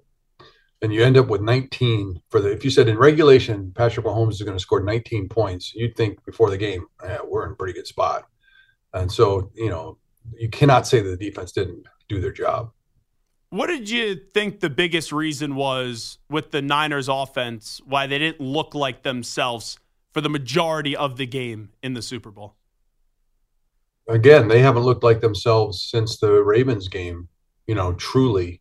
and 0.82 0.92
you 0.92 1.02
end 1.02 1.16
up 1.16 1.28
with 1.28 1.40
19 1.40 2.20
for 2.28 2.40
the. 2.40 2.52
If 2.52 2.64
you 2.64 2.70
said 2.70 2.88
in 2.88 2.98
regulation, 2.98 3.72
Patrick 3.74 4.06
Mahomes 4.06 4.32
is 4.32 4.42
going 4.42 4.56
to 4.56 4.62
score 4.62 4.80
19 4.80 5.28
points, 5.28 5.74
you'd 5.74 5.96
think 5.96 6.24
before 6.24 6.50
the 6.50 6.58
game, 6.58 6.86
yeah, 7.02 7.18
we're 7.24 7.46
in 7.46 7.52
a 7.52 7.56
pretty 7.56 7.72
good 7.72 7.86
spot. 7.86 8.26
And 8.94 9.10
so, 9.10 9.50
you 9.54 9.68
know, 9.68 9.98
you 10.36 10.48
cannot 10.48 10.86
say 10.86 11.00
that 11.00 11.18
the 11.18 11.30
defense 11.30 11.52
didn't 11.52 11.86
do 12.08 12.20
their 12.20 12.32
job. 12.32 12.70
What 13.50 13.68
did 13.68 13.88
you 13.88 14.14
think 14.34 14.60
the 14.60 14.68
biggest 14.68 15.10
reason 15.10 15.54
was 15.54 16.18
with 16.28 16.50
the 16.50 16.60
Niners 16.60 17.08
offense 17.08 17.80
why 17.84 18.06
they 18.06 18.18
didn't 18.18 18.40
look 18.40 18.74
like 18.74 19.02
themselves 19.02 19.78
for 20.12 20.20
the 20.20 20.28
majority 20.28 20.94
of 20.94 21.16
the 21.16 21.26
game 21.26 21.70
in 21.82 21.94
the 21.94 22.02
Super 22.02 22.30
Bowl? 22.30 22.56
Again, 24.06 24.48
they 24.48 24.60
haven't 24.60 24.82
looked 24.82 25.02
like 25.02 25.20
themselves 25.20 25.82
since 25.82 26.18
the 26.18 26.42
Ravens 26.42 26.88
game, 26.88 27.28
you 27.66 27.74
know, 27.74 27.94
truly, 27.94 28.60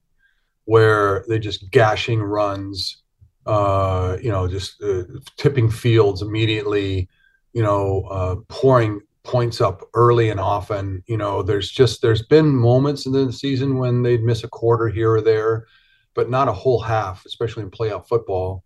where 0.67 1.24
they're 1.29 1.39
just 1.39 1.71
gashing 1.71 2.21
runs, 2.21 3.01
uh, 3.45 4.17
you 4.21 4.29
know, 4.29 4.50
just 4.50 4.83
uh, 4.83 5.03
tipping 5.38 5.69
fields 5.71 6.21
immediately, 6.21 7.07
you 7.53 7.63
know, 7.63 8.03
uh, 8.12 8.36
pouring 8.50 9.00
points 9.24 9.62
up 9.62 9.81
early 9.93 10.29
and 10.29 10.41
often. 10.41 11.01
You 11.07 11.15
know, 11.15 11.41
there's 11.41 11.71
just 11.71 12.01
there's 12.01 12.21
been 12.21 12.53
moments 12.53 13.05
in 13.05 13.13
the 13.13 13.31
season 13.31 13.77
when 13.77 14.03
they'd 14.03 14.21
miss 14.21 14.43
a 14.43 14.50
quarter 14.50 14.89
here 14.89 15.13
or 15.13 15.21
there, 15.21 15.67
but 16.13 16.29
not 16.29 16.50
a 16.50 16.53
whole 16.53 16.81
half, 16.81 17.25
especially 17.25 17.63
in 17.63 17.71
playoff 17.71 18.09
football. 18.09 18.65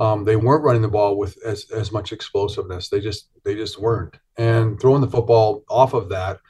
Um, 0.00 0.24
they 0.26 0.36
weren't 0.36 0.64
running 0.64 0.82
the 0.82 0.88
ball 0.88 1.16
with 1.16 1.38
as, 1.46 1.64
as 1.70 1.90
much 1.90 2.12
explosiveness. 2.12 2.90
They 2.90 3.00
just 3.00 3.30
they 3.42 3.54
just 3.54 3.80
weren't. 3.80 4.18
And 4.36 4.78
throwing 4.78 5.00
the 5.00 5.10
football 5.10 5.64
off 5.70 5.94
of 5.94 6.10
that, 6.10 6.40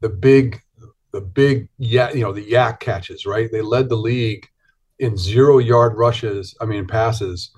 the 0.00 0.08
big 0.08 0.60
the 1.12 1.20
big 1.20 1.68
yeah 1.78 2.12
you 2.12 2.20
know 2.20 2.32
the 2.32 2.48
yak 2.48 2.80
catches 2.80 3.26
right. 3.26 3.50
They 3.50 3.62
led 3.62 3.88
the 3.88 3.96
league 3.96 4.46
in 4.98 5.16
zero 5.16 5.58
yard 5.58 5.96
rushes. 5.96 6.54
I 6.60 6.64
mean 6.64 6.86
passes 6.86 7.50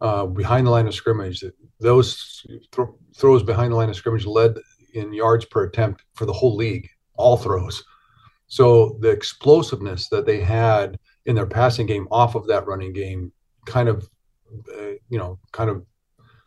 uh, 0.00 0.26
behind 0.26 0.66
the 0.66 0.70
line 0.70 0.86
of 0.86 0.94
scrimmage. 0.94 1.44
Those 1.78 2.44
th- 2.72 2.88
throws 3.16 3.42
behind 3.42 3.72
the 3.72 3.76
line 3.76 3.90
of 3.90 3.96
scrimmage 3.96 4.26
led 4.26 4.54
in 4.94 5.12
yards 5.12 5.44
per 5.44 5.64
attempt 5.64 6.04
for 6.14 6.26
the 6.26 6.32
whole 6.32 6.56
league, 6.56 6.88
all 7.14 7.36
throws. 7.36 7.84
So 8.46 8.98
the 9.00 9.10
explosiveness 9.10 10.08
that 10.08 10.26
they 10.26 10.40
had 10.40 10.98
in 11.26 11.36
their 11.36 11.46
passing 11.46 11.86
game 11.86 12.08
off 12.10 12.34
of 12.34 12.46
that 12.48 12.66
running 12.66 12.92
game 12.92 13.32
kind 13.66 13.88
of, 13.88 14.08
uh, 14.76 14.94
you 15.08 15.18
know, 15.18 15.38
kind 15.52 15.70
of 15.70 15.84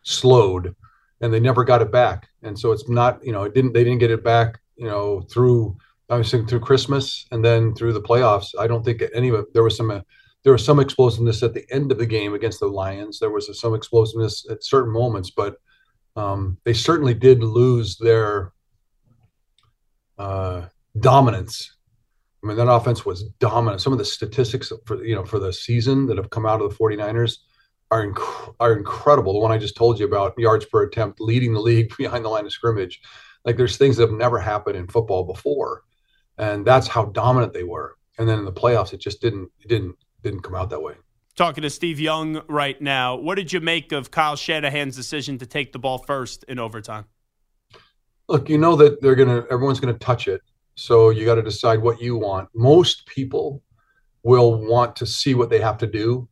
slowed, 0.01 0.75
and 1.22 1.34
they 1.34 1.39
never 1.39 1.63
got 1.63 1.82
it 1.82 1.91
back. 1.91 2.27
And 2.41 2.58
so 2.58 2.72
it's 2.72 2.89
not, 2.89 3.24
you 3.25 3.32
know, 3.32 3.43
it 3.43 3.53
didn't. 3.53 3.74
They 3.74 3.84
didn't 3.84 4.00
get 4.00 4.12
it 4.12 4.24
back, 4.24 4.60
you 4.75 4.88
know, 4.88 5.22
through 5.22 5.77
obviously 6.10 6.45
through 6.45 6.60
Christmas 6.60 7.25
and 7.31 7.43
then 7.43 7.74
through 7.75 7.93
the 7.93 8.01
playoffs. 8.01 8.50
I 8.60 8.67
don't 8.67 8.83
think 8.83 9.03
any 9.13 9.29
of 9.29 9.36
it. 9.36 9.53
There 9.53 9.63
was 9.63 9.77
some. 9.77 9.91
Uh, 9.91 10.01
there 10.43 10.51
was 10.51 10.65
some 10.65 10.81
explosiveness 10.81 11.41
at 11.41 11.53
the 11.53 11.65
end 11.72 11.89
of 11.89 11.98
the 11.98 12.05
game 12.05 12.33
against 12.33 12.60
the 12.60 12.67
Lions. 12.67 13.17
There 13.17 13.29
was 13.29 13.57
some 13.57 13.74
explosiveness 13.74 14.45
at 14.50 14.62
certain 14.62 14.91
moments, 14.91 15.31
but 15.31 15.55
um, 16.17 16.57
they 16.65 16.74
certainly 16.74 17.13
did 17.13 17.41
lose 17.41 17.95
their 17.98 18.51
uh, 20.17 20.63
dominance. 21.00 21.75
I 22.43 22.48
mean, 22.48 22.57
that 22.57 22.69
offense 22.69 23.05
was 23.05 23.24
dominant. 23.39 23.81
Some 23.81 23.93
of 23.93 24.00
the 24.00 24.05
statistics 24.05 24.72
for 24.86 25.03
you 25.03 25.15
know 25.15 25.25
for 25.25 25.39
the 25.39 25.53
season 25.53 26.07
that 26.07 26.17
have 26.17 26.29
come 26.29 26.45
out 26.45 26.62
of 26.62 26.69
the 26.69 26.75
49ers 26.75 27.38
are 27.89 28.05
inc- 28.07 28.55
are 28.60 28.74
incredible. 28.74 29.33
The 29.33 29.39
one 29.39 29.51
I 29.51 29.57
just 29.57 29.77
told 29.77 30.00
you 30.00 30.05
about 30.05 30.38
yards 30.38 30.65
per 30.65 30.83
attempt, 30.83 31.22
leading 31.22 31.53
the 31.53 31.62
league 31.62 31.95
behind 31.98 32.25
the 32.25 32.29
line 32.29 32.45
of 32.45 32.51
scrimmage. 32.51 33.00
Like 33.45 33.57
there's 33.57 33.77
things 33.77 33.98
that 33.98 34.10
have 34.10 34.17
never 34.17 34.39
happened 34.39 34.77
in 34.77 34.88
football 34.88 35.24
before, 35.24 35.83
and 36.38 36.66
that's 36.66 36.88
how 36.88 37.06
dominant 37.06 37.54
they 37.54 37.63
were. 37.63 37.98
And 38.18 38.28
then 38.28 38.40
in 38.40 38.46
the 38.46 38.54
playoffs, 38.54 38.94
it 38.94 39.00
just 39.00 39.22
didn't 39.22 39.50
it 39.60 39.68
didn't 39.68 39.96
didn't 40.22 40.42
come 40.42 40.56
out 40.56 40.70
that 40.70 40.82
way 40.82 40.96
talking 41.36 41.63
to 41.63 41.70
Steve 41.70 42.00
Young 42.00 42.42
right 42.48 42.80
now. 42.82 43.16
What 43.16 43.36
did 43.36 43.52
you 43.52 43.60
make 43.60 43.92
of 43.92 44.12
Kyle 44.12 44.36
Shanahan's 44.36 44.96
decision 44.96 45.38
to 45.40 45.46
take 45.46 45.74
the 45.74 45.80
ball 45.80 45.98
first 45.98 46.44
in 46.48 46.60
overtime? 46.60 47.06
Look, 48.30 48.50
you 48.50 48.58
know 48.58 48.75
that 48.75 49.02
they're 49.02 49.16
gonna 49.16 49.46
everyone's 49.52 49.80
gonna 49.80 49.94
touch 49.94 50.28
it, 50.28 50.42
so 50.75 51.10
you 51.10 51.25
got 51.25 51.36
to 51.36 51.42
decide 51.42 51.82
what 51.82 52.02
you 52.02 52.18
want. 52.18 52.50
Most 52.56 53.06
people 53.06 53.62
will 54.24 54.56
want 54.56 54.96
to 54.98 55.06
see 55.06 55.34
what 55.34 55.50
they 55.50 55.60
have 55.60 55.78
to 55.80 55.88
do. 55.88 56.28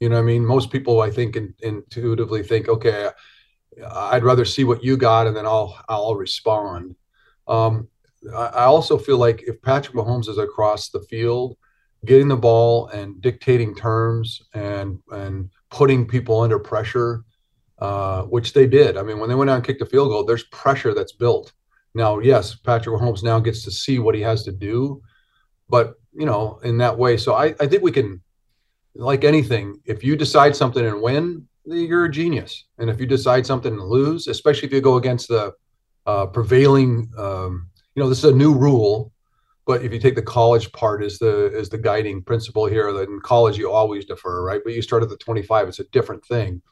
You 0.00 0.08
know 0.08 0.16
what 0.16 0.22
I 0.22 0.24
mean? 0.24 0.44
Most 0.44 0.70
people, 0.70 1.00
I 1.00 1.10
think, 1.10 1.36
in, 1.36 1.54
intuitively 1.60 2.42
think, 2.42 2.68
okay, 2.68 3.10
I'd 3.88 4.24
rather 4.24 4.44
see 4.44 4.64
what 4.64 4.82
you 4.82 4.96
got, 4.96 5.26
and 5.26 5.36
then 5.36 5.46
I'll 5.46 5.78
I'll 5.88 6.16
respond. 6.16 6.96
Um, 7.46 7.88
I, 8.34 8.64
also 8.64 8.98
feel 8.98 9.18
like 9.18 9.42
if 9.46 9.60
Patrick 9.62 9.94
Mahomes 9.94 10.28
is 10.28 10.38
across 10.38 10.90
the 10.90 11.00
field 11.02 11.56
getting 12.04 12.28
the 12.28 12.36
ball 12.36 12.88
and 12.88 13.20
dictating 13.20 13.74
terms 13.74 14.42
and 14.54 14.98
and 15.10 15.50
putting 15.70 16.06
people 16.06 16.40
under 16.40 16.58
pressure, 16.58 17.24
uh, 17.78 18.22
which 18.22 18.52
they 18.52 18.66
did. 18.66 18.96
I 18.96 19.02
mean, 19.02 19.18
when 19.18 19.28
they 19.28 19.34
went 19.34 19.50
out 19.50 19.56
and 19.56 19.64
kicked 19.64 19.82
a 19.82 19.86
field 19.86 20.08
goal, 20.08 20.24
there's 20.24 20.44
pressure 20.44 20.94
that's 20.94 21.12
built. 21.12 21.52
Now, 21.94 22.18
yes, 22.18 22.54
Patrick 22.54 22.94
Mahomes 22.94 23.22
now 23.22 23.40
gets 23.40 23.64
to 23.64 23.70
see 23.70 23.98
what 23.98 24.14
he 24.14 24.20
has 24.22 24.44
to 24.44 24.52
do, 24.52 25.02
but 25.68 25.94
you 26.12 26.26
know, 26.26 26.58
in 26.64 26.78
that 26.78 26.98
way. 26.98 27.16
So 27.16 27.34
I, 27.34 27.54
I 27.60 27.66
think 27.66 27.82
we 27.82 27.92
can, 27.92 28.22
like 28.94 29.24
anything, 29.24 29.80
if 29.84 30.02
you 30.02 30.16
decide 30.16 30.56
something 30.56 30.84
and 30.84 31.00
win, 31.00 31.46
you're 31.64 32.06
a 32.06 32.10
genius. 32.10 32.64
And 32.78 32.90
if 32.90 33.00
you 33.00 33.06
decide 33.06 33.46
something 33.46 33.72
and 33.72 33.82
lose, 33.82 34.26
especially 34.26 34.66
if 34.66 34.72
you 34.72 34.80
go 34.80 34.96
against 34.96 35.28
the 35.28 35.52
uh, 36.06 36.26
prevailing, 36.26 37.10
um, 37.16 37.68
you 37.98 38.04
know, 38.04 38.08
this 38.08 38.18
is 38.18 38.32
a 38.32 38.34
new 38.34 38.54
rule 38.54 39.12
but 39.68 39.84
if 39.84 39.92
you 39.92 39.98
take 39.98 40.14
the 40.14 40.22
college 40.22 40.72
part 40.72 41.02
as 41.02 41.18
the 41.18 41.52
as 41.54 41.68
the 41.68 41.76
guiding 41.76 42.22
principle 42.22 42.64
here, 42.64 42.90
that 42.90 43.10
in 43.10 43.20
college 43.20 43.58
you 43.58 43.70
always 43.70 44.06
defer, 44.06 44.42
right? 44.42 44.62
But 44.64 44.72
you 44.72 44.80
start 44.80 45.02
at 45.02 45.10
the 45.10 45.18
25, 45.18 45.68
it's 45.68 45.78
a 45.78 45.84
different 45.92 46.24
thing. 46.24 46.62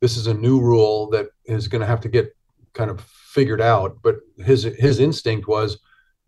This 0.00 0.16
is 0.16 0.26
a 0.26 0.34
new 0.34 0.60
rule 0.60 1.08
that 1.10 1.28
is 1.44 1.68
going 1.68 1.82
to 1.82 1.86
have 1.86 2.00
to 2.00 2.08
get 2.08 2.36
kind 2.72 2.90
of 2.90 3.00
figured 3.00 3.60
out. 3.60 3.98
But 4.02 4.16
his 4.38 4.64
his 4.64 4.98
instinct 4.98 5.46
was 5.46 5.78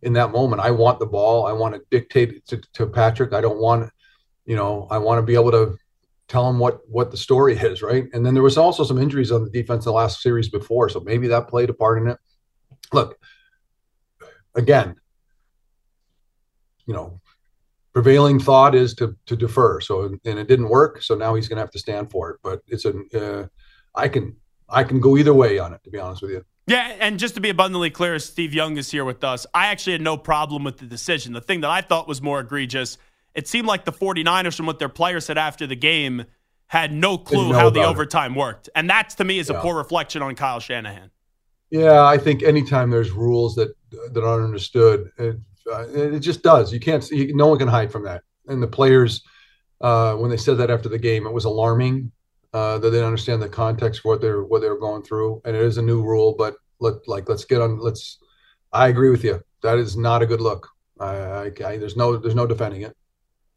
in 0.02 0.12
that 0.12 0.30
moment, 0.30 0.62
I 0.62 0.70
want 0.70 1.00
the 1.00 1.06
ball. 1.06 1.48
I 1.48 1.52
want 1.52 1.74
to 1.74 1.80
dictate 1.90 2.46
to, 2.46 2.58
to 2.74 2.86
Patrick. 2.86 3.32
I 3.32 3.40
don't 3.40 3.58
want, 3.58 3.90
you 4.46 4.54
know, 4.54 4.86
I 4.92 4.98
want 4.98 5.18
to 5.18 5.22
be 5.22 5.34
able 5.34 5.50
to 5.50 5.76
tell 6.28 6.48
him 6.48 6.60
what 6.60 6.78
what 6.88 7.10
the 7.10 7.16
story 7.16 7.56
is, 7.58 7.82
right? 7.82 8.04
And 8.12 8.24
then 8.24 8.34
there 8.34 8.42
was 8.44 8.56
also 8.56 8.84
some 8.84 9.02
injuries 9.02 9.32
on 9.32 9.42
the 9.42 9.50
defense 9.50 9.84
in 9.84 9.90
the 9.90 9.96
last 9.96 10.22
series 10.22 10.48
before, 10.48 10.88
so 10.88 11.00
maybe 11.00 11.26
that 11.26 11.48
played 11.48 11.70
a 11.70 11.74
part 11.74 12.00
in 12.00 12.06
it. 12.06 12.18
Look, 12.92 13.18
again, 14.54 14.94
you 16.86 16.94
know, 16.94 17.20
prevailing 17.92 18.38
thought 18.38 18.74
is 18.74 18.94
to 18.94 19.16
to 19.26 19.36
defer. 19.36 19.80
So 19.80 20.04
and 20.24 20.38
it 20.38 20.48
didn't 20.48 20.68
work. 20.68 21.02
So 21.02 21.14
now 21.14 21.34
he's 21.34 21.48
going 21.48 21.56
to 21.56 21.62
have 21.62 21.70
to 21.72 21.78
stand 21.78 22.10
for 22.10 22.30
it. 22.30 22.40
But 22.42 22.60
it's 22.66 22.84
a 22.84 22.94
uh, 23.14 23.46
I 23.94 24.08
can 24.08 24.36
I 24.68 24.84
can 24.84 25.00
go 25.00 25.16
either 25.16 25.34
way 25.34 25.58
on 25.58 25.72
it. 25.72 25.82
To 25.84 25.90
be 25.90 25.98
honest 25.98 26.22
with 26.22 26.32
you. 26.32 26.44
Yeah, 26.66 26.96
and 26.98 27.18
just 27.18 27.34
to 27.34 27.42
be 27.42 27.50
abundantly 27.50 27.90
clear, 27.90 28.18
Steve 28.18 28.54
Young 28.54 28.78
is 28.78 28.90
here 28.90 29.04
with 29.04 29.22
us. 29.22 29.46
I 29.52 29.66
actually 29.66 29.92
had 29.92 30.00
no 30.00 30.16
problem 30.16 30.64
with 30.64 30.78
the 30.78 30.86
decision. 30.86 31.34
The 31.34 31.42
thing 31.42 31.60
that 31.60 31.70
I 31.70 31.82
thought 31.82 32.08
was 32.08 32.22
more 32.22 32.40
egregious, 32.40 32.96
it 33.34 33.46
seemed 33.46 33.68
like 33.68 33.84
the 33.84 33.92
49ers, 33.92 34.56
from 34.56 34.64
what 34.64 34.78
their 34.78 34.88
players 34.88 35.26
said 35.26 35.36
after 35.36 35.66
the 35.66 35.76
game, 35.76 36.24
had 36.68 36.90
no 36.90 37.18
clue 37.18 37.52
how 37.52 37.68
the 37.68 37.84
overtime 37.84 38.32
it. 38.32 38.38
worked. 38.38 38.70
And 38.74 38.88
that, 38.88 39.10
to 39.10 39.24
me, 39.24 39.38
is 39.38 39.50
yeah. 39.50 39.58
a 39.58 39.60
poor 39.60 39.76
reflection 39.76 40.22
on 40.22 40.34
Kyle 40.36 40.58
Shanahan. 40.58 41.10
Yeah, 41.74 42.04
I 42.04 42.18
think 42.18 42.44
anytime 42.44 42.88
there's 42.88 43.10
rules 43.10 43.56
that 43.56 43.74
that 44.12 44.22
aren't 44.22 44.44
understood, 44.44 45.10
it, 45.18 45.36
uh, 45.68 45.88
it 45.88 46.20
just 46.20 46.40
does. 46.40 46.72
You 46.72 46.78
can't. 46.78 47.04
You, 47.10 47.34
no 47.34 47.48
one 47.48 47.58
can 47.58 47.66
hide 47.66 47.90
from 47.90 48.04
that. 48.04 48.22
And 48.46 48.62
the 48.62 48.68
players, 48.68 49.24
uh, 49.80 50.14
when 50.14 50.30
they 50.30 50.36
said 50.36 50.56
that 50.58 50.70
after 50.70 50.88
the 50.88 51.00
game, 51.00 51.26
it 51.26 51.32
was 51.32 51.46
alarming 51.46 52.12
uh, 52.52 52.78
that 52.78 52.90
they 52.90 52.98
didn't 52.98 53.06
understand 53.06 53.42
the 53.42 53.48
context 53.48 54.02
for 54.02 54.10
what 54.10 54.20
they're 54.20 54.44
what 54.44 54.60
they're 54.60 54.78
going 54.78 55.02
through. 55.02 55.42
And 55.44 55.56
it 55.56 55.62
is 55.62 55.76
a 55.76 55.82
new 55.82 56.00
rule, 56.00 56.36
but 56.38 56.54
let 56.78 56.94
like 57.08 57.28
let's 57.28 57.44
get 57.44 57.60
on. 57.60 57.80
Let's. 57.80 58.18
I 58.72 58.86
agree 58.86 59.10
with 59.10 59.24
you. 59.24 59.42
That 59.64 59.78
is 59.78 59.96
not 59.96 60.22
a 60.22 60.26
good 60.26 60.40
look. 60.40 60.68
I, 61.00 61.06
I, 61.06 61.44
I 61.66 61.76
there's 61.76 61.96
no 61.96 62.16
there's 62.16 62.36
no 62.36 62.46
defending 62.46 62.82
it. 62.82 62.96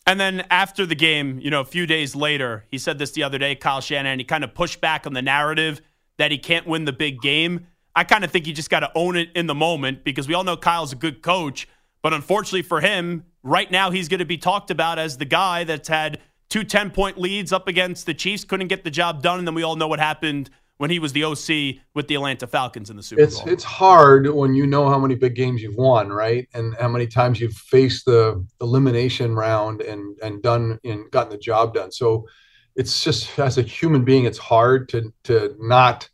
And 0.08 0.20
then 0.20 0.44
after 0.50 0.88
the 0.88 0.96
game, 0.96 1.40
you 1.40 1.52
know, 1.52 1.62
a 1.62 1.66
few 1.66 1.86
days 1.86 2.16
later, 2.16 2.66
he 2.72 2.80
said 2.80 2.98
this 2.98 3.12
the 3.12 3.22
other 3.22 3.38
day, 3.38 3.54
Kyle 3.54 3.80
Shanahan, 3.80 4.18
he 4.18 4.26
kind 4.26 4.44
of 4.44 4.56
pushed 4.56 4.82
back 4.82 5.06
on 5.06 5.14
the 5.14 5.22
narrative 5.22 5.82
that 6.18 6.32
he 6.32 6.40
can't 6.40 6.66
win 6.66 6.86
the 6.86 6.94
big 6.94 7.22
game. 7.22 7.68
I 7.98 8.04
kind 8.04 8.24
of 8.24 8.30
think 8.30 8.46
you 8.46 8.54
just 8.54 8.70
got 8.70 8.82
to 8.82 8.92
own 8.94 9.18
it 9.18 9.30
in 9.34 9.48
the 9.48 9.56
moment 9.56 10.04
because 10.04 10.28
we 10.28 10.36
all 10.36 10.44
know 10.44 10.56
Kyle's 10.56 10.94
a 10.94 10.96
good 10.96 11.24
coach. 11.24 11.68
But 12.04 12.14
unfortunately 12.14 12.62
for 12.62 12.80
him, 12.80 13.26
right 13.42 13.72
now 13.72 13.90
he's 13.90 14.08
going 14.08 14.20
to 14.20 14.26
be 14.26 14.38
talked 14.38 14.70
about 14.70 15.00
as 15.00 15.18
the 15.18 15.26
guy 15.26 15.64
that's 15.64 15.88
had 15.88 16.20
two 16.48 16.64
10 16.64 16.92
point 16.92 17.18
leads 17.18 17.52
up 17.52 17.68
against 17.68 18.06
the 18.06 18.14
Chiefs, 18.14 18.44
couldn't 18.44 18.68
get 18.68 18.84
the 18.84 18.92
job 18.92 19.24
done. 19.24 19.40
And 19.40 19.48
then 19.48 19.56
we 19.56 19.64
all 19.64 19.76
know 19.76 19.88
what 19.88 19.98
happened 19.98 20.52
when 20.78 20.92
he 20.92 21.00
was 21.00 21.12
the 21.14 21.24
OC 21.24 21.82
with 21.96 22.08
the 22.08 22.14
Atlanta 22.14 22.46
Falcons 22.46 22.92
in 22.92 22.98
the 22.98 23.02
Super 23.02 23.24
it's, 23.24 23.40
Bowl. 23.40 23.50
It's 23.50 23.64
hard 23.64 24.30
when 24.30 24.54
you 24.54 24.68
know 24.68 24.88
how 24.88 25.00
many 25.00 25.16
big 25.16 25.34
games 25.34 25.64
you've 25.64 25.76
won, 25.76 26.10
right? 26.10 26.48
And 26.54 26.76
how 26.80 26.90
many 26.90 27.08
times 27.08 27.42
you've 27.42 27.56
faced 27.56 28.06
the 28.06 28.46
elimination 28.62 29.34
round 29.34 29.82
and 29.82 30.16
and 30.22 30.44
done 30.44 30.80
and 30.84 31.10
gotten 31.10 31.32
the 31.32 31.40
job 31.40 31.74
done. 31.74 31.92
So 31.92 32.28
it's 32.76 33.04
just 33.04 33.40
as 33.40 33.58
a 33.58 33.64
human 33.64 34.06
being, 34.06 34.26
it's 34.26 34.38
hard 34.38 34.88
to 34.90 35.12
to 35.24 35.56
not 35.58 36.08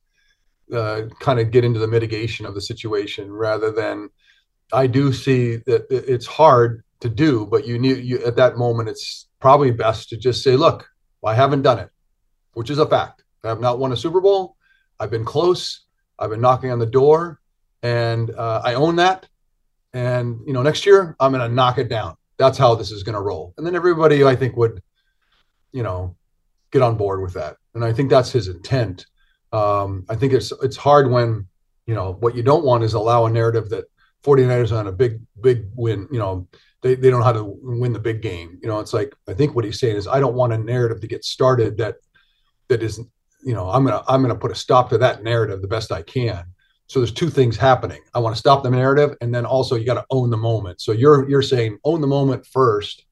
uh, 0.72 1.04
kind 1.20 1.40
of 1.40 1.52
get 1.52 1.64
into 1.64 1.80
the 1.80 1.88
mitigation 1.88 2.46
of 2.46 2.56
the 2.56 2.62
situation 2.62 3.32
rather 3.32 3.72
than 3.72 4.10
I 4.72 4.88
do 4.88 5.12
see 5.12 5.58
that 5.58 5.88
it's 5.90 6.26
hard 6.26 6.84
to 7.02 7.10
do, 7.10 7.46
but 7.46 7.68
you 7.68 7.78
need 7.78 8.04
you 8.04 8.24
at 8.26 8.38
that 8.38 8.58
moment. 8.58 8.90
It's 8.90 9.28
probably 9.40 9.72
best 9.72 10.10
to 10.10 10.18
just 10.18 10.44
say, 10.44 10.56
"Look, 10.56 10.88
I 11.24 11.36
haven't 11.36 11.62
done 11.62 11.80
it, 11.80 11.90
which 12.54 12.70
is 12.70 12.80
a 12.80 12.88
fact. 12.88 13.24
I 13.44 13.50
have 13.50 13.60
not 13.60 13.80
won 13.80 13.92
a 13.92 13.98
Super 13.98 14.22
Bowl. 14.22 14.56
I've 15.00 15.12
been 15.12 15.26
close. 15.26 15.86
I've 16.18 16.30
been 16.30 16.42
knocking 16.42 16.72
on 16.72 16.80
the 16.80 16.86
door, 16.86 17.40
and 17.82 18.32
uh, 18.32 18.62
I 18.64 18.76
own 18.76 18.96
that. 18.98 19.28
And 19.94 20.40
you 20.46 20.54
know, 20.54 20.64
next 20.64 20.86
year 20.86 21.16
I'm 21.20 21.32
going 21.32 21.48
to 21.48 21.54
knock 21.54 21.78
it 21.78 21.90
down. 21.90 22.16
That's 22.38 22.58
how 22.58 22.76
this 22.76 22.92
is 22.92 23.04
going 23.04 23.16
to 23.16 23.22
roll. 23.22 23.54
And 23.58 23.68
then 23.68 23.76
everybody, 23.76 24.24
I 24.24 24.36
think, 24.36 24.58
would, 24.58 24.82
you 25.72 25.84
know, 25.84 26.16
get 26.72 26.82
on 26.82 26.98
board 26.98 27.22
with 27.22 27.34
that. 27.34 27.58
And 27.76 27.86
I 27.86 27.94
think 27.94 28.10
that's 28.10 28.32
his 28.32 28.48
intent. 28.48 29.06
Um, 29.54 30.06
I 30.10 30.16
think 30.16 30.34
it's 30.34 30.52
it's 30.64 30.78
hard 30.78 31.10
when 31.10 31.48
you 31.86 31.96
know 31.96 32.14
what 32.20 32.36
you 32.36 32.44
don't 32.44 32.66
want 32.66 32.84
is 32.84 32.94
allow 32.94 33.26
a 33.26 33.30
narrative 33.30 33.70
that 33.70 33.86
49ers 34.24 34.78
on 34.78 34.88
a 34.88 34.92
big 34.92 35.22
big 35.40 35.68
win. 35.76 36.08
You 36.12 36.20
know, 36.20 36.48
they, 36.82 36.96
they 36.96 37.10
don't 37.10 37.20
know 37.20 37.26
how 37.26 37.34
to 37.34 37.58
win 37.62 37.94
the 37.94 38.00
big 38.00 38.22
game. 38.22 38.60
You 38.62 38.68
know, 38.68 38.80
it's 38.80 38.94
like 38.94 39.14
I 39.28 39.34
think 39.34 39.56
what 39.56 39.66
he's 39.66 39.80
saying 39.80 39.96
is 39.96 40.08
I 40.08 40.20
don't 40.20 40.36
want 40.36 40.54
a 40.54 40.58
narrative 40.58 41.00
to 41.02 41.08
get 41.08 41.24
started 41.24 41.78
that 41.78 41.96
that 42.68 42.82
is 42.82 43.00
you 43.44 43.54
know 43.54 43.70
I'm 43.70 43.86
gonna 43.86 44.04
I'm 44.08 44.22
gonna 44.22 44.36
put 44.36 44.52
a 44.52 44.56
stop 44.56 44.90
to 44.90 44.98
that 44.98 45.24
narrative 45.24 45.62
the 45.62 45.68
best 45.68 45.92
I 45.92 46.02
can. 46.02 46.46
So 46.88 47.00
there's 47.00 47.14
two 47.14 47.30
things 47.30 47.56
happening. 47.56 48.02
I 48.14 48.20
want 48.20 48.36
to 48.36 48.40
stop 48.40 48.62
the 48.64 48.70
narrative, 48.70 49.16
and 49.22 49.34
then 49.34 49.46
also 49.46 49.76
you 49.76 49.86
got 49.86 49.96
to 49.96 50.06
own 50.10 50.30
the 50.30 50.38
moment. 50.38 50.82
So 50.82 50.92
you're 50.92 51.30
you're 51.30 51.42
saying 51.42 51.78
own 51.84 52.02
the 52.02 52.08
moment 52.08 52.46
first, 52.46 53.06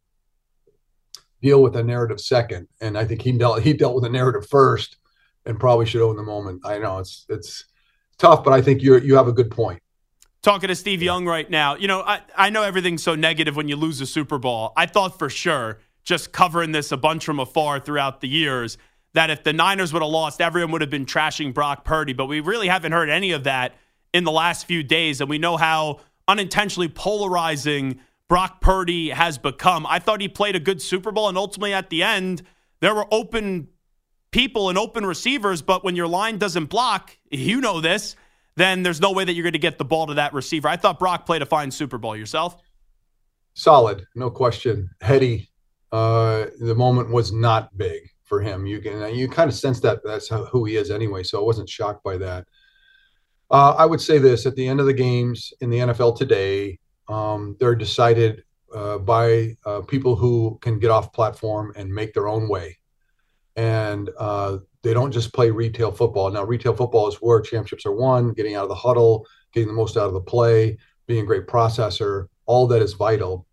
deal 1.41 1.61
with 1.61 1.73
the 1.73 1.83
narrative 1.83 2.19
second. 2.19 2.67
And 2.79 2.97
I 2.97 3.05
think 3.05 3.21
he 3.21 3.31
dealt 3.31 3.61
he 3.61 3.73
dealt 3.73 3.95
with 3.95 4.03
the 4.03 4.09
narrative 4.09 4.47
first, 4.49 4.97
and 5.45 5.59
probably 5.59 5.85
should 5.85 6.01
own 6.01 6.15
the 6.15 6.23
moment. 6.23 6.61
I 6.65 6.77
know 6.77 6.99
it's 6.99 7.25
it's 7.29 7.65
tough, 8.17 8.43
but 8.43 8.53
I 8.53 8.61
think 8.61 8.81
you 8.81 8.97
you 8.99 9.15
have 9.15 9.27
a 9.27 9.33
good 9.33 9.51
point 9.51 9.81
talking 10.41 10.69
to 10.69 10.75
Steve 10.75 11.01
Young 11.01 11.25
right 11.25 11.49
now. 11.49 11.75
You 11.75 11.87
know, 11.87 12.01
I, 12.01 12.21
I 12.35 12.49
know 12.49 12.63
everything's 12.63 13.03
so 13.03 13.15
negative 13.15 13.55
when 13.55 13.67
you 13.67 13.75
lose 13.75 14.01
a 14.01 14.05
Super 14.05 14.37
Bowl. 14.37 14.73
I 14.75 14.85
thought 14.85 15.17
for 15.17 15.29
sure, 15.29 15.79
just 16.03 16.31
covering 16.31 16.71
this 16.71 16.91
a 16.91 16.97
bunch 16.97 17.25
from 17.25 17.39
afar 17.39 17.79
throughout 17.79 18.21
the 18.21 18.27
years, 18.27 18.77
that 19.13 19.29
if 19.29 19.43
the 19.43 19.53
Niners 19.53 19.93
would 19.93 20.01
have 20.01 20.11
lost, 20.11 20.41
everyone 20.41 20.71
would 20.71 20.81
have 20.81 20.89
been 20.89 21.05
trashing 21.05 21.53
Brock 21.53 21.85
Purdy. 21.85 22.13
But 22.13 22.25
we 22.25 22.39
really 22.39 22.67
haven't 22.67 22.91
heard 22.91 23.09
any 23.09 23.31
of 23.31 23.43
that 23.43 23.75
in 24.13 24.23
the 24.23 24.31
last 24.31 24.65
few 24.65 24.83
days. 24.83 25.21
And 25.21 25.29
we 25.29 25.37
know 25.37 25.57
how 25.57 25.99
unintentionally 26.27 26.87
polarizing 26.87 27.99
Brock 28.27 28.61
Purdy 28.61 29.09
has 29.09 29.37
become. 29.37 29.85
I 29.85 29.99
thought 29.99 30.21
he 30.21 30.29
played 30.29 30.55
a 30.55 30.59
good 30.59 30.81
Super 30.81 31.11
Bowl. 31.11 31.27
And 31.27 31.37
ultimately, 31.37 31.73
at 31.73 31.89
the 31.89 32.03
end, 32.03 32.41
there 32.79 32.95
were 32.95 33.05
open 33.11 33.67
people 34.31 34.69
and 34.69 34.77
open 34.77 35.05
receivers. 35.05 35.61
But 35.61 35.83
when 35.83 35.95
your 35.95 36.07
line 36.07 36.37
doesn't 36.37 36.65
block, 36.65 37.17
you 37.29 37.61
know 37.61 37.81
this 37.81 38.15
then 38.55 38.83
there's 38.83 39.01
no 39.01 39.11
way 39.11 39.23
that 39.23 39.33
you're 39.33 39.43
going 39.43 39.53
to 39.53 39.59
get 39.59 39.77
the 39.77 39.85
ball 39.85 40.07
to 40.07 40.15
that 40.15 40.33
receiver. 40.33 40.67
I 40.67 40.77
thought 40.77 40.99
Brock 40.99 41.25
played 41.25 41.41
a 41.41 41.45
fine 41.45 41.71
Super 41.71 41.97
Bowl 41.97 42.15
yourself. 42.15 42.61
Solid, 43.53 44.05
no 44.15 44.29
question. 44.29 44.89
Heady. 45.01 45.49
Uh, 45.91 46.45
the 46.59 46.75
moment 46.75 47.11
was 47.11 47.33
not 47.33 47.75
big 47.77 48.09
for 48.23 48.39
him. 48.39 48.65
You 48.65 48.79
can 48.79 49.13
you 49.13 49.27
kind 49.27 49.49
of 49.49 49.55
sense 49.55 49.81
that 49.81 49.99
that's 50.05 50.29
how, 50.29 50.45
who 50.45 50.63
he 50.63 50.77
is 50.77 50.89
anyway. 50.89 51.21
So 51.23 51.39
I 51.39 51.43
wasn't 51.43 51.67
shocked 51.67 52.01
by 52.03 52.17
that. 52.17 52.47
Uh, 53.49 53.75
I 53.77 53.85
would 53.85 53.99
say 53.99 54.17
this: 54.17 54.45
at 54.45 54.55
the 54.55 54.65
end 54.65 54.79
of 54.79 54.85
the 54.85 54.93
games 54.93 55.51
in 55.59 55.69
the 55.69 55.79
NFL 55.79 56.17
today, 56.17 56.79
um, 57.09 57.57
they're 57.59 57.75
decided 57.75 58.45
uh, 58.73 58.99
by 58.99 59.57
uh, 59.65 59.81
people 59.81 60.15
who 60.15 60.57
can 60.61 60.79
get 60.79 60.91
off 60.91 61.11
platform 61.11 61.73
and 61.75 61.93
make 61.93 62.13
their 62.13 62.29
own 62.29 62.47
way. 62.47 62.77
And 63.55 64.09
uh, 64.17 64.57
they 64.83 64.93
don't 64.93 65.11
just 65.11 65.33
play 65.33 65.51
retail 65.51 65.91
football. 65.91 66.29
Now, 66.31 66.43
retail 66.43 66.75
football 66.75 67.07
is 67.07 67.15
where 67.15 67.41
championships 67.41 67.85
are 67.85 67.95
won, 67.95 68.33
getting 68.33 68.55
out 68.55 68.63
of 68.63 68.69
the 68.69 68.75
huddle, 68.75 69.27
getting 69.53 69.67
the 69.67 69.73
most 69.73 69.97
out 69.97 70.07
of 70.07 70.13
the 70.13 70.21
play, 70.21 70.77
being 71.07 71.23
a 71.23 71.27
great 71.27 71.47
processor. 71.47 72.27
All 72.45 72.67
that 72.67 72.81
is 72.81 72.93
vital. 72.93 73.45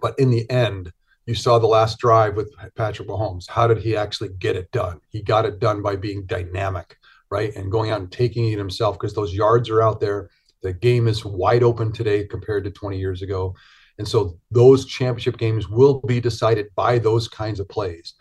But 0.00 0.18
in 0.18 0.30
the 0.30 0.48
end, 0.50 0.92
you 1.26 1.34
saw 1.34 1.58
the 1.58 1.66
last 1.66 1.98
drive 1.98 2.36
with 2.36 2.52
Patrick 2.76 3.08
Mahomes. 3.08 3.48
How 3.48 3.66
did 3.66 3.78
he 3.78 3.96
actually 3.96 4.30
get 4.38 4.56
it 4.56 4.70
done? 4.72 5.00
He 5.08 5.22
got 5.22 5.46
it 5.46 5.58
done 5.58 5.80
by 5.80 5.96
being 5.96 6.26
dynamic, 6.26 6.96
right? 7.30 7.54
And 7.56 7.72
going 7.72 7.90
out 7.90 8.00
and 8.00 8.12
taking 8.12 8.52
it 8.52 8.58
himself 8.58 8.98
because 8.98 9.14
those 9.14 9.34
yards 9.34 9.70
are 9.70 9.82
out 9.82 10.00
there. 10.00 10.28
The 10.62 10.74
game 10.74 11.08
is 11.08 11.24
wide 11.24 11.62
open 11.62 11.92
today 11.92 12.26
compared 12.26 12.64
to 12.64 12.70
20 12.70 12.98
years 12.98 13.22
ago. 13.22 13.54
And 13.98 14.06
so 14.06 14.38
those 14.50 14.86
championship 14.86 15.38
games 15.38 15.68
will 15.68 16.00
be 16.00 16.20
decided 16.20 16.66
by 16.74 16.98
those 16.98 17.28
kinds 17.28 17.60
of 17.60 17.68
plays. 17.68 18.14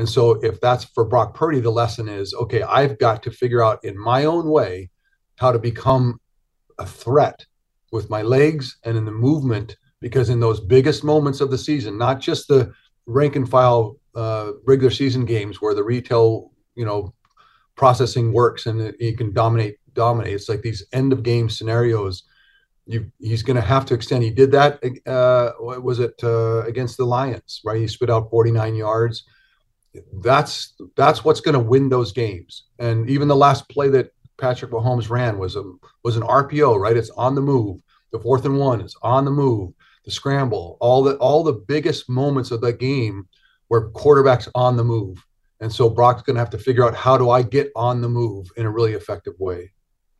And 0.00 0.08
so, 0.08 0.42
if 0.42 0.58
that's 0.62 0.84
for 0.84 1.04
Brock 1.04 1.34
Purdy, 1.34 1.60
the 1.60 1.70
lesson 1.70 2.08
is 2.08 2.32
okay, 2.32 2.62
I've 2.62 2.98
got 2.98 3.22
to 3.22 3.30
figure 3.30 3.62
out 3.62 3.84
in 3.84 3.98
my 3.98 4.24
own 4.24 4.48
way 4.48 4.88
how 5.36 5.52
to 5.52 5.58
become 5.58 6.18
a 6.78 6.86
threat 6.86 7.44
with 7.92 8.08
my 8.08 8.22
legs 8.22 8.78
and 8.82 8.96
in 8.96 9.04
the 9.04 9.12
movement. 9.12 9.76
Because 10.00 10.30
in 10.30 10.40
those 10.40 10.58
biggest 10.58 11.04
moments 11.04 11.42
of 11.42 11.50
the 11.50 11.58
season, 11.58 11.98
not 11.98 12.18
just 12.18 12.48
the 12.48 12.72
rank 13.04 13.36
and 13.36 13.46
file 13.46 13.98
uh, 14.14 14.52
regular 14.64 14.90
season 14.90 15.26
games 15.26 15.60
where 15.60 15.74
the 15.74 15.84
retail, 15.84 16.50
you 16.74 16.86
know, 16.86 17.12
processing 17.76 18.32
works 18.32 18.64
and 18.64 18.94
you 19.00 19.14
can 19.14 19.34
dominate, 19.34 19.76
dominate. 19.92 20.32
It's 20.32 20.48
like 20.48 20.62
these 20.62 20.86
end 20.94 21.12
of 21.12 21.22
game 21.22 21.50
scenarios. 21.50 22.22
You, 22.86 23.12
he's 23.18 23.42
going 23.42 23.56
to 23.56 23.68
have 23.74 23.84
to 23.84 23.94
extend. 23.94 24.24
He 24.24 24.30
did 24.30 24.50
that. 24.52 24.82
Uh, 25.06 25.50
was 25.60 26.00
it 26.00 26.14
uh, 26.22 26.62
against 26.62 26.96
the 26.96 27.04
Lions? 27.04 27.60
Right, 27.66 27.82
he 27.82 27.86
spit 27.86 28.08
out 28.08 28.30
49 28.30 28.74
yards 28.74 29.24
that's 30.22 30.74
that's 30.96 31.24
what's 31.24 31.40
going 31.40 31.54
to 31.54 31.60
win 31.60 31.88
those 31.88 32.12
games. 32.12 32.64
And 32.78 33.08
even 33.10 33.28
the 33.28 33.36
last 33.36 33.68
play 33.68 33.88
that 33.90 34.12
Patrick 34.38 34.70
Mahomes 34.70 35.10
ran 35.10 35.38
was 35.38 35.56
a 35.56 35.64
was 36.02 36.16
an 36.16 36.22
RPO, 36.22 36.78
right? 36.78 36.96
It's 36.96 37.10
on 37.10 37.34
the 37.34 37.40
move. 37.40 37.80
The 38.12 38.20
fourth 38.20 38.44
and 38.44 38.58
one 38.58 38.80
is 38.80 38.96
on 39.02 39.24
the 39.24 39.30
move. 39.30 39.72
The 40.04 40.10
scramble, 40.10 40.76
all 40.80 41.02
the 41.02 41.16
all 41.16 41.44
the 41.44 41.52
biggest 41.52 42.08
moments 42.08 42.50
of 42.50 42.60
the 42.60 42.72
game 42.72 43.28
where 43.68 43.90
quarterbacks 43.90 44.48
on 44.54 44.76
the 44.76 44.84
move. 44.84 45.24
And 45.60 45.72
so 45.72 45.90
Brock's 45.90 46.22
going 46.22 46.36
to 46.36 46.40
have 46.40 46.50
to 46.50 46.58
figure 46.58 46.84
out 46.84 46.94
how 46.94 47.18
do 47.18 47.28
I 47.30 47.42
get 47.42 47.70
on 47.76 48.00
the 48.00 48.08
move 48.08 48.48
in 48.56 48.64
a 48.64 48.70
really 48.70 48.94
effective 48.94 49.34
way. 49.38 49.72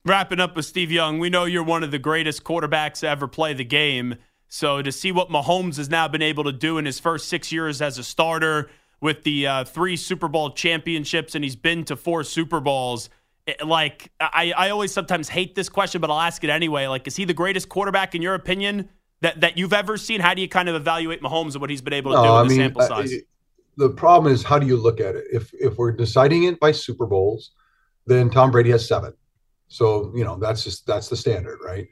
Wrapping 0.04 0.38
up 0.38 0.54
with 0.54 0.66
Steve 0.66 0.92
Young, 0.92 1.18
we 1.18 1.30
know 1.30 1.44
you're 1.44 1.62
one 1.62 1.82
of 1.82 1.90
the 1.90 1.98
greatest 1.98 2.44
quarterbacks 2.44 3.00
to 3.00 3.08
ever 3.08 3.26
play 3.26 3.54
the 3.54 3.64
game. 3.64 4.16
So 4.48 4.82
to 4.82 4.92
see 4.92 5.12
what 5.12 5.30
Mahomes 5.30 5.76
has 5.78 5.88
now 5.88 6.08
been 6.08 6.22
able 6.22 6.44
to 6.44 6.52
do 6.52 6.76
in 6.76 6.84
his 6.84 6.98
first 6.98 7.28
six 7.28 7.50
years 7.50 7.80
as 7.80 7.98
a 7.98 8.04
starter, 8.04 8.70
with 9.00 9.22
the 9.22 9.46
uh, 9.46 9.64
three 9.64 9.96
Super 9.96 10.28
Bowl 10.28 10.50
championships, 10.50 11.34
and 11.34 11.44
he's 11.44 11.56
been 11.56 11.84
to 11.84 11.96
four 11.96 12.24
Super 12.24 12.60
Bowls. 12.60 13.10
It, 13.46 13.66
like 13.66 14.12
I, 14.20 14.52
I 14.56 14.70
always 14.70 14.92
sometimes 14.92 15.28
hate 15.28 15.54
this 15.54 15.68
question, 15.68 16.00
but 16.00 16.10
I'll 16.10 16.20
ask 16.20 16.44
it 16.44 16.50
anyway. 16.50 16.86
Like, 16.86 17.06
is 17.06 17.16
he 17.16 17.24
the 17.24 17.34
greatest 17.34 17.68
quarterback 17.68 18.14
in 18.14 18.22
your 18.22 18.34
opinion 18.34 18.88
that 19.22 19.40
that 19.40 19.56
you've 19.56 19.72
ever 19.72 19.96
seen? 19.96 20.20
How 20.20 20.34
do 20.34 20.42
you 20.42 20.48
kind 20.48 20.68
of 20.68 20.74
evaluate 20.74 21.22
Mahomes 21.22 21.52
and 21.52 21.60
what 21.60 21.70
he's 21.70 21.82
been 21.82 21.94
able 21.94 22.12
to 22.12 22.22
no, 22.22 22.24
do 22.24 22.42
in 22.42 22.48
the 22.48 22.54
mean, 22.54 22.60
sample 22.60 22.82
size? 22.82 23.14
the 23.80 23.88
problem 23.88 24.32
is 24.32 24.42
how 24.42 24.58
do 24.58 24.66
you 24.66 24.76
look 24.76 25.00
at 25.00 25.16
it? 25.16 25.24
If 25.32 25.52
if 25.54 25.78
we're 25.78 25.92
deciding 25.92 26.44
it 26.44 26.60
by 26.60 26.72
Super 26.72 27.06
Bowls, 27.06 27.52
then 28.06 28.30
Tom 28.30 28.50
Brady 28.50 28.70
has 28.70 28.86
seven. 28.86 29.14
So 29.68 30.12
you 30.14 30.24
know 30.24 30.36
that's 30.36 30.62
just 30.62 30.86
that's 30.86 31.08
the 31.08 31.16
standard, 31.16 31.58
right? 31.64 31.88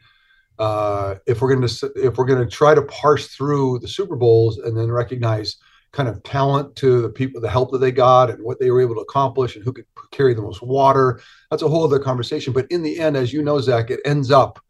Uh, 0.59 1.15
if 1.27 1.41
we're 1.41 1.55
going 1.55 1.67
to 1.67 1.93
if 1.97 2.19
we're 2.19 2.27
going 2.27 2.45
to 2.45 2.51
try 2.51 2.75
to 2.75 2.83
parse 2.83 3.29
through 3.29 3.79
the 3.79 3.89
Super 3.89 4.17
Bowls 4.17 4.59
and 4.59 4.77
then 4.77 4.91
recognize 4.91 5.57
kind 5.93 6.09
of 6.09 6.23
talent 6.23 6.77
to 6.77 7.03
the 7.03 7.09
people, 7.09 7.41
the 7.41 7.49
help 7.49 7.73
that 7.73 7.79
they 7.79 7.93
got, 7.93 8.31
and 8.31 8.43
what 8.43 8.61
they 8.61 8.71
were 8.71 8.81
able 8.81 8.95
to 8.95 9.01
accomplish, 9.01 9.57
and 9.57 9.65
who 9.65 9.73
could 9.73 9.87
carry 10.11 10.35
the 10.35 10.43
most 10.43 10.63
water. 10.63 11.21
That's 11.51 11.63
a 11.63 11.69
whole 11.69 11.85
other 11.85 11.99
conversation. 11.99 12.53
But 12.53 12.67
in 12.71 12.83
the 12.83 12.99
end, 12.99 13.17
as 13.17 13.33
you 13.33 13.43
know, 13.43 13.61
Zach, 13.61 13.91
it 13.91 14.01
ends 14.05 14.31
up, 14.31 14.61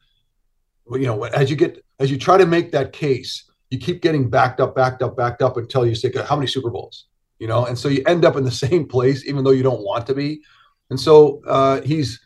you 0.90 1.06
know, 1.06 1.24
as 1.24 1.50
you 1.50 1.56
get 1.56 1.84
as 1.98 2.10
you 2.10 2.18
try 2.18 2.36
to 2.36 2.46
make 2.46 2.70
that 2.72 2.92
case, 2.92 3.50
you 3.70 3.78
keep 3.78 4.02
getting 4.02 4.30
backed 4.30 4.60
up, 4.60 4.74
backed 4.74 5.02
up, 5.02 5.16
backed 5.16 5.42
up 5.42 5.56
until 5.56 5.86
you 5.86 5.94
say, 5.94 6.12
"How 6.24 6.36
many 6.36 6.46
Super 6.46 6.70
Bowls?" 6.70 7.06
You 7.38 7.46
know, 7.46 7.66
and 7.66 7.78
so 7.78 7.88
you 7.88 8.02
end 8.06 8.24
up 8.24 8.36
in 8.36 8.44
the 8.44 8.50
same 8.66 8.86
place, 8.86 9.26
even 9.26 9.44
though 9.44 9.50
you 9.50 9.62
don't 9.62 9.84
want 9.84 10.06
to 10.06 10.14
be. 10.14 10.42
And 10.90 10.98
so 10.98 11.42
uh, 11.46 11.80
he's 11.82 12.20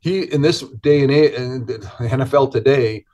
he 0.00 0.22
in 0.32 0.42
this 0.42 0.60
day 0.82 1.02
and 1.02 1.10
age, 1.10 1.32
in 1.34 1.66
the 1.66 1.78
NFL 2.00 2.52
today, 2.52 3.04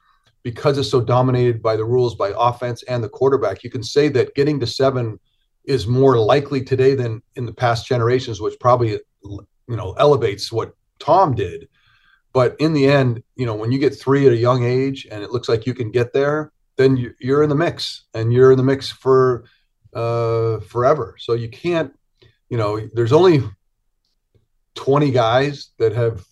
because 0.45 0.79
it's 0.79 0.91
so 0.91 1.01
dominated 1.01 1.61
by 1.61 1.75
the 1.75 1.85
rules 1.85 2.15
by 2.15 2.33
offense 2.39 2.85
and 2.85 3.03
the 3.03 3.09
quarterback, 3.09 3.65
you 3.65 3.71
can 3.71 3.83
say 3.83 4.09
that 4.11 4.35
getting 4.37 4.61
to 4.61 4.67
seven 4.67 5.19
is 5.65 5.87
more 5.87 6.19
likely 6.19 6.63
today 6.63 6.95
than 6.95 7.23
in 7.35 7.47
the 7.47 7.53
past 7.53 7.89
generations, 7.89 8.41
which 8.41 8.61
probably 8.61 9.01
you 9.25 9.77
know 9.77 9.95
elevates 9.99 10.53
what 10.53 10.75
Tom 11.01 11.35
did. 11.35 11.67
But 12.35 12.57
in 12.59 12.75
the 12.75 12.87
end, 12.87 13.23
you 13.37 13.47
know, 13.47 13.55
when 13.55 13.73
you 13.73 13.79
get 13.79 13.99
three 13.99 14.27
at 14.27 14.33
a 14.33 14.37
young 14.37 14.65
age 14.65 15.07
and 15.11 15.23
it 15.23 15.31
looks 15.31 15.49
like 15.49 15.67
you 15.67 15.75
can 15.75 15.91
get 15.91 16.13
there, 16.13 16.53
then 16.77 17.15
you're 17.19 17.43
in 17.43 17.49
the 17.49 17.55
mix, 17.55 18.05
and 18.13 18.33
you're 18.33 18.53
in 18.53 18.59
the 18.59 18.65
mix 18.65 18.91
for 18.91 19.45
uh, 19.95 20.61
forever. 20.61 21.17
So 21.19 21.33
you 21.33 21.49
can't, 21.49 21.93
you 22.51 22.59
know, 22.59 22.81
there's 22.93 23.13
only 23.13 23.43
20 24.75 25.11
guys 25.13 25.71
that 25.79 25.93
have 25.93 26.25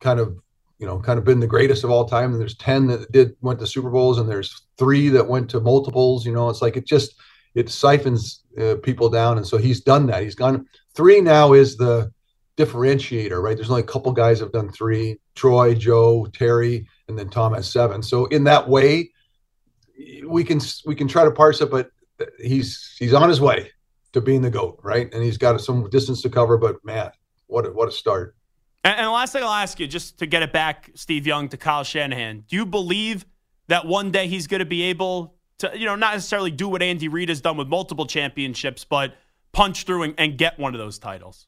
kind 0.00 0.20
of 0.20 0.38
you 0.78 0.86
know, 0.86 0.98
kind 0.98 1.18
of 1.18 1.24
been 1.24 1.40
the 1.40 1.46
greatest 1.46 1.84
of 1.84 1.90
all 1.90 2.04
time. 2.04 2.32
And 2.32 2.40
there's 2.40 2.56
10 2.56 2.86
that 2.88 3.12
did 3.12 3.36
went 3.40 3.58
to 3.60 3.66
Super 3.66 3.90
Bowls 3.90 4.18
and 4.18 4.28
there's 4.28 4.66
three 4.78 5.08
that 5.10 5.28
went 5.28 5.50
to 5.50 5.60
multiples, 5.60 6.26
you 6.26 6.32
know, 6.32 6.48
it's 6.48 6.62
like 6.62 6.76
it 6.76 6.86
just, 6.86 7.14
it 7.54 7.70
siphons 7.70 8.42
uh, 8.60 8.76
people 8.82 9.08
down. 9.08 9.36
And 9.36 9.46
so 9.46 9.56
he's 9.56 9.80
done 9.80 10.06
that. 10.06 10.22
He's 10.22 10.34
gone 10.34 10.66
three 10.94 11.20
now 11.20 11.52
is 11.52 11.76
the 11.76 12.12
differentiator, 12.56 13.40
right? 13.42 13.56
There's 13.56 13.70
only 13.70 13.82
a 13.82 13.86
couple 13.86 14.12
guys 14.12 14.40
have 14.40 14.52
done 14.52 14.70
three, 14.70 15.18
Troy, 15.34 15.74
Joe, 15.74 16.26
Terry, 16.32 16.86
and 17.08 17.18
then 17.18 17.28
Tom 17.28 17.54
has 17.54 17.70
seven. 17.70 18.02
So 18.02 18.26
in 18.26 18.44
that 18.44 18.68
way, 18.68 19.10
we 20.26 20.44
can, 20.44 20.60
we 20.86 20.94
can 20.94 21.08
try 21.08 21.24
to 21.24 21.30
parse 21.30 21.60
it, 21.60 21.70
but 21.70 21.90
he's, 22.38 22.96
he's 22.98 23.14
on 23.14 23.28
his 23.28 23.40
way. 23.40 23.70
to 24.14 24.20
being 24.20 24.42
the 24.42 24.50
goat, 24.50 24.78
right? 24.82 25.12
And 25.12 25.22
he's 25.22 25.36
got 25.36 25.60
some 25.60 25.90
distance 25.90 26.22
to 26.22 26.30
cover, 26.30 26.56
but 26.56 26.76
man, 26.84 27.10
what 27.48 27.66
a, 27.66 27.70
what 27.70 27.88
a 27.88 27.92
start! 27.92 28.34
And, 28.84 28.98
and 28.98 29.06
the 29.06 29.10
last 29.10 29.32
thing 29.32 29.42
I'll 29.42 29.50
ask 29.50 29.80
you, 29.80 29.86
just 29.86 30.18
to 30.18 30.26
get 30.26 30.42
it 30.42 30.52
back, 30.52 30.90
Steve 30.94 31.26
Young 31.26 31.48
to 31.48 31.56
Kyle 31.56 31.82
Shanahan, 31.82 32.44
do 32.46 32.56
you 32.56 32.66
believe 32.66 33.24
that 33.68 33.86
one 33.86 34.10
day 34.10 34.28
he's 34.28 34.46
going 34.46 34.60
to 34.60 34.66
be 34.66 34.82
able 34.84 35.34
to, 35.58 35.72
you 35.74 35.86
know, 35.86 35.96
not 35.96 36.12
necessarily 36.14 36.50
do 36.50 36.68
what 36.68 36.82
Andy 36.82 37.08
Reid 37.08 37.30
has 37.30 37.40
done 37.40 37.56
with 37.56 37.68
multiple 37.68 38.06
championships, 38.06 38.84
but 38.84 39.14
punch 39.52 39.84
through 39.84 40.02
and, 40.02 40.14
and 40.18 40.36
get 40.36 40.58
one 40.58 40.74
of 40.74 40.78
those 40.78 40.98
titles? 40.98 41.46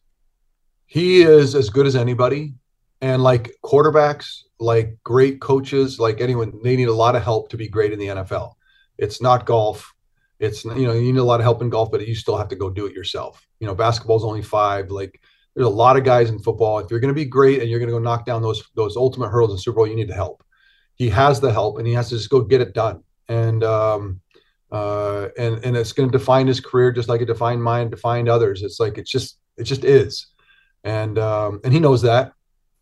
He 0.87 1.23
is 1.23 1.55
as 1.55 1.69
good 1.69 1.87
as 1.87 1.97
anybody, 1.97 2.55
and 3.01 3.23
like 3.23 3.53
quarterbacks, 3.65 4.43
like 4.61 4.97
great 5.05 5.41
coaches, 5.41 5.99
like 5.99 6.21
anyone, 6.21 6.59
they 6.63 6.77
need 6.77 6.89
a 6.89 6.95
lot 6.95 7.17
of 7.17 7.23
help 7.23 7.51
to 7.51 7.57
be 7.57 7.69
great 7.69 7.93
in 7.93 7.99
the 7.99 8.07
NFL. 8.07 8.53
It's 8.97 9.21
not 9.21 9.45
golf. 9.45 9.93
It's 10.39 10.65
you 10.65 10.87
know 10.87 10.93
you 10.93 11.13
need 11.13 11.19
a 11.19 11.25
lot 11.25 11.41
of 11.41 11.45
help 11.45 11.61
in 11.61 11.71
golf, 11.71 11.91
but 11.91 12.07
you 12.07 12.15
still 12.15 12.37
have 12.37 12.49
to 12.49 12.57
go 12.57 12.71
do 12.71 12.87
it 12.87 12.93
yourself. 12.93 13.47
You 13.59 13.67
know, 13.67 13.75
basketball's 13.75 14.25
only 14.25 14.43
five. 14.43 14.91
Like 14.91 15.21
there's 15.57 15.67
a 15.67 15.71
lot 15.71 15.97
of 15.97 16.05
guys 16.05 16.29
in 16.29 16.39
football. 16.39 16.79
If 16.79 16.91
you're 16.91 17.01
going 17.01 17.13
to 17.13 17.15
be 17.15 17.25
great 17.25 17.61
and 17.61 17.71
you're 17.71 17.79
going 17.79 17.89
to 17.89 17.95
go 17.95 17.99
knock 17.99 18.27
down 18.27 18.43
those 18.43 18.63
those 18.75 18.95
ultimate 18.97 19.31
hurdles 19.31 19.53
in 19.53 19.59
Super 19.59 19.77
Bowl, 19.77 19.87
you 19.87 19.97
need 19.97 20.09
the 20.09 20.15
help. 20.15 20.45
He 20.97 21.09
has 21.09 21.41
the 21.41 21.51
help, 21.51 21.79
and 21.79 21.87
he 21.87 21.95
has 21.95 22.11
to 22.11 22.17
just 22.17 22.29
go 22.29 22.43
get 22.43 22.61
it 22.61 22.75
done. 22.75 23.03
And 23.29 23.65
um, 23.65 24.21
uh, 24.71 25.29
and 25.39 25.65
and 25.65 25.75
it's 25.75 25.93
going 25.93 26.11
to 26.11 26.17
define 26.17 26.47
his 26.47 26.61
career 26.61 26.93
just 26.93 27.09
like 27.09 27.23
it 27.23 27.27
defined 27.27 27.63
mine, 27.63 27.89
defined 27.89 28.29
others. 28.29 28.63
It's 28.63 28.79
like 28.79 28.99
it's 28.99 29.11
just 29.11 29.39
it 29.57 29.65
just 29.65 29.83
is, 29.83 30.27
and 30.85 31.19
um, 31.19 31.61
and 31.65 31.73
he 31.73 31.81
knows 31.81 32.03
that 32.03 32.33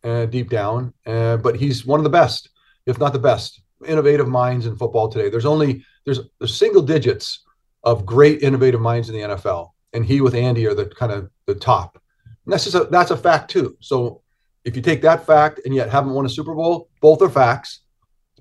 uh, 0.02 0.26
deep 0.26 0.50
down. 0.50 0.92
Uh, 1.06 1.36
but 1.36 1.54
he's 1.54 1.86
one 1.86 2.00
of 2.00 2.04
the 2.04 2.10
best, 2.10 2.50
if 2.86 2.98
not 2.98 3.12
the 3.12 3.20
best, 3.20 3.62
innovative 3.86 4.26
minds 4.26 4.66
in 4.66 4.76
football 4.76 5.08
today. 5.08 5.30
There's 5.30 5.46
only 5.46 5.84
there's 6.04 6.20
there's 6.40 6.56
single 6.56 6.82
digits 6.82 7.44
of 7.84 8.04
great 8.04 8.42
innovative 8.42 8.80
minds 8.80 9.08
in 9.08 9.14
the 9.14 9.36
NFL, 9.36 9.70
and 9.92 10.04
he 10.04 10.20
with 10.20 10.34
Andy 10.34 10.66
are 10.66 10.74
the 10.74 10.86
kind 10.86 11.12
of 11.12 11.30
the 11.46 11.54
top. 11.54 12.00
And 12.44 12.52
that's 12.52 12.64
just 12.64 12.76
a 12.76 12.84
that's 12.84 13.10
a 13.10 13.16
fact 13.16 13.50
too. 13.50 13.76
So 13.80 14.22
if 14.64 14.76
you 14.76 14.82
take 14.82 15.02
that 15.02 15.26
fact 15.26 15.60
and 15.64 15.74
yet 15.74 15.90
haven't 15.90 16.12
won 16.12 16.26
a 16.26 16.28
Super 16.28 16.54
Bowl, 16.54 16.88
both 17.00 17.22
are 17.22 17.30
facts. 17.30 17.80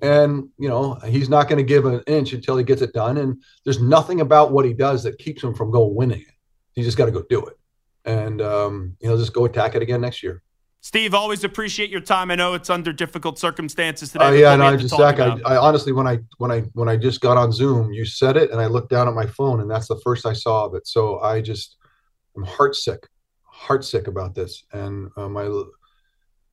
And 0.02 0.48
you 0.58 0.68
know 0.68 0.94
he's 1.06 1.28
not 1.28 1.48
going 1.48 1.58
to 1.58 1.64
give 1.64 1.84
an 1.86 2.02
inch 2.06 2.32
until 2.32 2.56
he 2.56 2.64
gets 2.64 2.82
it 2.82 2.92
done. 2.92 3.18
And 3.18 3.42
there's 3.64 3.80
nothing 3.80 4.20
about 4.20 4.52
what 4.52 4.64
he 4.64 4.74
does 4.74 5.02
that 5.04 5.18
keeps 5.18 5.42
him 5.42 5.54
from 5.54 5.70
going 5.70 5.94
winning 5.94 6.20
it. 6.20 6.34
He 6.72 6.82
just 6.82 6.98
got 6.98 7.06
to 7.06 7.12
go 7.12 7.22
do 7.30 7.46
it, 7.46 7.56
and 8.04 8.42
um, 8.42 8.96
you 9.00 9.08
know 9.08 9.16
just 9.16 9.32
go 9.32 9.44
attack 9.44 9.76
it 9.76 9.82
again 9.82 10.00
next 10.00 10.22
year. 10.22 10.42
Steve, 10.84 11.14
always 11.14 11.44
appreciate 11.44 11.88
your 11.88 12.02
time. 12.02 12.30
I 12.30 12.34
know 12.34 12.52
it's 12.52 12.68
under 12.68 12.92
difficult 12.92 13.38
circumstances 13.38 14.12
today. 14.12 14.26
Uh, 14.26 14.32
yeah, 14.32 14.54
no, 14.54 14.66
I 14.66 14.76
just 14.76 14.94
Zach. 14.94 15.18
I, 15.18 15.38
I, 15.46 15.56
honestly, 15.56 15.92
when 15.92 16.06
I 16.06 16.18
when 16.36 16.50
I 16.50 16.60
when 16.74 16.90
I 16.90 16.98
just 16.98 17.22
got 17.22 17.38
on 17.38 17.52
Zoom, 17.52 17.94
you 17.94 18.04
said 18.04 18.36
it, 18.36 18.50
and 18.50 18.60
I 18.60 18.66
looked 18.66 18.90
down 18.90 19.08
at 19.08 19.14
my 19.14 19.24
phone, 19.24 19.60
and 19.60 19.70
that's 19.70 19.88
the 19.88 19.98
first 20.04 20.26
I 20.26 20.34
saw 20.34 20.66
of 20.66 20.74
it. 20.74 20.86
So 20.86 21.20
I 21.20 21.40
just 21.40 21.78
I'm 22.36 22.44
heartsick, 22.44 22.98
heartsick 23.64 24.06
about 24.06 24.34
this, 24.34 24.64
and 24.72 25.10
uh, 25.16 25.28
my 25.28 25.48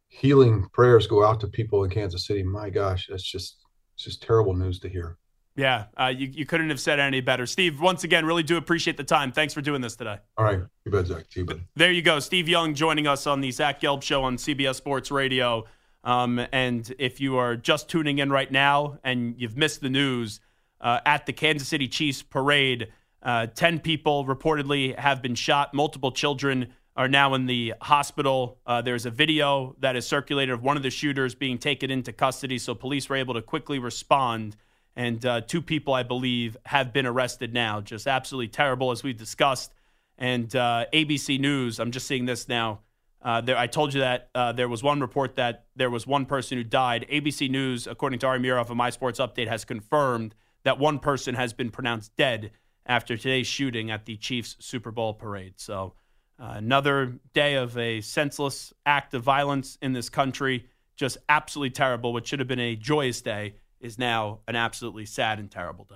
healing 0.08 0.68
prayers 0.74 1.08
go 1.08 1.24
out 1.24 1.40
to 1.42 1.48
people 1.48 1.84
in 1.84 1.90
Kansas 1.90 2.26
City. 2.26 2.44
My 2.44 2.70
gosh, 2.70 3.08
that's 3.10 3.24
just 3.24 3.58
it's 3.96 4.04
just 4.04 4.22
terrible 4.22 4.54
news 4.54 4.80
to 4.80 4.90
hear. 4.90 5.18
Yeah, 5.56 5.86
uh, 6.00 6.14
you, 6.16 6.28
you 6.28 6.46
couldn't 6.46 6.70
have 6.70 6.80
said 6.80 7.00
any 7.00 7.20
better. 7.20 7.46
Steve, 7.46 7.82
once 7.82 8.06
again, 8.06 8.26
really 8.26 8.44
do 8.44 8.56
appreciate 8.56 8.96
the 8.96 9.04
time. 9.04 9.34
Thanks 9.34 9.54
for 9.54 9.62
doing 9.62 9.82
this 9.82 9.98
today. 9.98 10.18
All 10.38 10.46
right. 10.46 10.60
You 10.86 10.92
bet, 10.92 11.08
Zach. 11.08 11.26
You, 11.36 11.44
buddy. 11.44 11.62
There 11.76 11.92
you 11.92 12.02
go. 12.02 12.20
Steve 12.20 12.48
Young 12.48 12.74
joining 12.74 13.06
us 13.06 13.28
on 13.28 13.42
the 13.42 13.52
Zach 13.52 13.82
Gelb 13.82 14.02
Show 14.02 14.24
on 14.24 14.38
CBS 14.38 14.76
Sports 14.76 15.12
Radio. 15.12 15.66
Um, 16.06 16.40
and 16.54 16.92
if 16.98 17.20
you 17.20 17.36
are 17.36 17.58
just 17.58 17.90
tuning 17.90 18.20
in 18.20 18.32
right 18.32 18.50
now 18.50 18.98
and 19.04 19.36
you've 19.38 19.58
missed 19.58 19.82
the 19.82 19.90
news, 19.90 20.40
uh, 20.82 21.00
at 21.06 21.26
the 21.26 21.34
Kansas 21.34 21.68
City 21.68 21.88
Chiefs 21.88 22.24
parade, 22.24 22.88
uh, 23.24 23.48
10 23.48 23.80
people 23.80 24.26
reportedly 24.26 24.98
have 24.98 25.22
been 25.22 25.36
shot. 25.36 25.74
Multiple 25.74 26.12
children 26.12 26.74
are 26.96 27.08
now 27.08 27.34
in 27.34 27.46
the 27.46 27.74
hospital. 27.82 28.60
Uh, 28.66 28.82
there's 28.82 29.06
a 29.06 29.12
video 29.12 29.76
that 29.80 29.96
is 29.96 30.06
circulated 30.06 30.54
of 30.54 30.62
one 30.62 30.78
of 30.78 30.84
the 30.84 30.90
shooters 30.90 31.36
being 31.36 31.58
taken 31.58 31.90
into 31.90 32.12
custody, 32.12 32.58
so 32.58 32.76
police 32.76 33.10
were 33.10 33.16
able 33.16 33.34
to 33.34 33.42
quickly 33.42 33.80
respond 33.80 34.56
and 34.96 35.26
uh, 35.26 35.42
two 35.42 35.62
people, 35.62 35.94
I 35.94 36.04
believe, 36.04 36.58
have 36.66 36.92
been 36.92 37.06
arrested 37.06 37.54
now. 37.54 37.82
Just 37.82 38.08
absolutely 38.08 38.50
terrible, 38.50 38.92
as 38.92 39.04
we've 39.04 39.18
discussed. 39.18 39.74
And 40.18 40.54
uh, 40.56 40.86
ABC 40.94 41.40
News, 41.40 41.80
I'm 41.80 41.92
just 41.92 42.08
seeing 42.08 42.26
this 42.26 42.48
now. 42.48 42.82
Uh, 43.22 43.40
there, 43.40 43.58
I 43.58 43.68
told 43.68 43.94
you 43.94 44.02
that 44.02 44.30
uh, 44.34 44.52
there 44.52 44.68
was 44.68 44.84
one 44.84 45.00
report 45.00 45.36
that 45.36 45.66
there 45.76 45.90
was 45.90 46.06
one 46.06 46.26
person 46.26 46.58
who 46.58 46.64
died. 46.64 47.06
ABC 47.10 47.50
News, 47.50 47.88
according 47.88 48.20
to 48.20 48.28
Ari 48.28 48.52
of 48.52 48.70
My 48.76 48.90
Sports 48.90 49.20
Update, 49.20 49.48
has 49.48 49.64
confirmed 49.64 50.36
that 50.64 50.80
one 50.80 51.00
person 51.00 51.36
has 51.36 51.54
been 51.54 51.70
pronounced 51.70 52.16
dead 52.16 52.52
after 52.86 53.16
today's 53.16 53.48
shooting 53.48 53.92
at 53.92 54.06
the 54.06 54.18
Chiefs 54.18 54.58
Super 54.60 54.92
Bowl 54.92 55.14
parade. 55.14 55.54
So, 55.58 55.94
another 56.42 57.20
day 57.34 57.56
of 57.56 57.78
a 57.78 58.02
senseless 58.02 58.74
act 58.86 59.14
of 59.14 59.24
violence 59.24 59.78
in 59.82 59.94
this 59.94 60.10
country. 60.10 60.66
Just 60.96 61.18
absolutely 61.30 61.70
terrible. 61.70 62.14
What 62.14 62.28
should 62.28 62.40
have 62.40 62.48
been 62.48 62.60
a 62.60 62.76
joyous 62.76 63.22
day 63.22 63.56
is 63.80 63.98
now 63.98 64.40
an 64.48 64.56
absolutely 64.56 65.06
sad 65.06 65.40
and 65.40 65.50
terrible 65.50 65.86
day. 65.86 65.96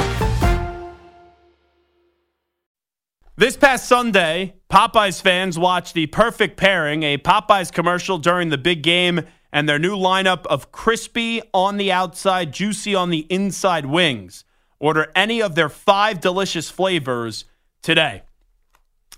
This 3.37 3.55
past 3.55 3.87
Sunday, 3.87 4.55
Popeyes 4.69 5.21
fans 5.21 5.57
watched 5.57 5.93
the 5.93 6.07
perfect 6.07 6.57
pairing, 6.57 7.03
a 7.03 7.17
Popeyes 7.17 7.71
commercial 7.71 8.17
during 8.17 8.49
the 8.49 8.57
big 8.57 8.83
game, 8.83 9.21
and 9.53 9.69
their 9.69 9.79
new 9.79 9.95
lineup 9.95 10.45
of 10.47 10.73
crispy 10.73 11.41
on 11.53 11.77
the 11.77 11.93
outside, 11.93 12.51
juicy 12.51 12.93
on 12.93 13.09
the 13.09 13.25
inside 13.29 13.85
wings. 13.85 14.43
Order 14.79 15.11
any 15.15 15.41
of 15.41 15.55
their 15.55 15.69
five 15.69 16.19
delicious 16.19 16.69
flavors 16.69 17.45
today. 17.81 18.23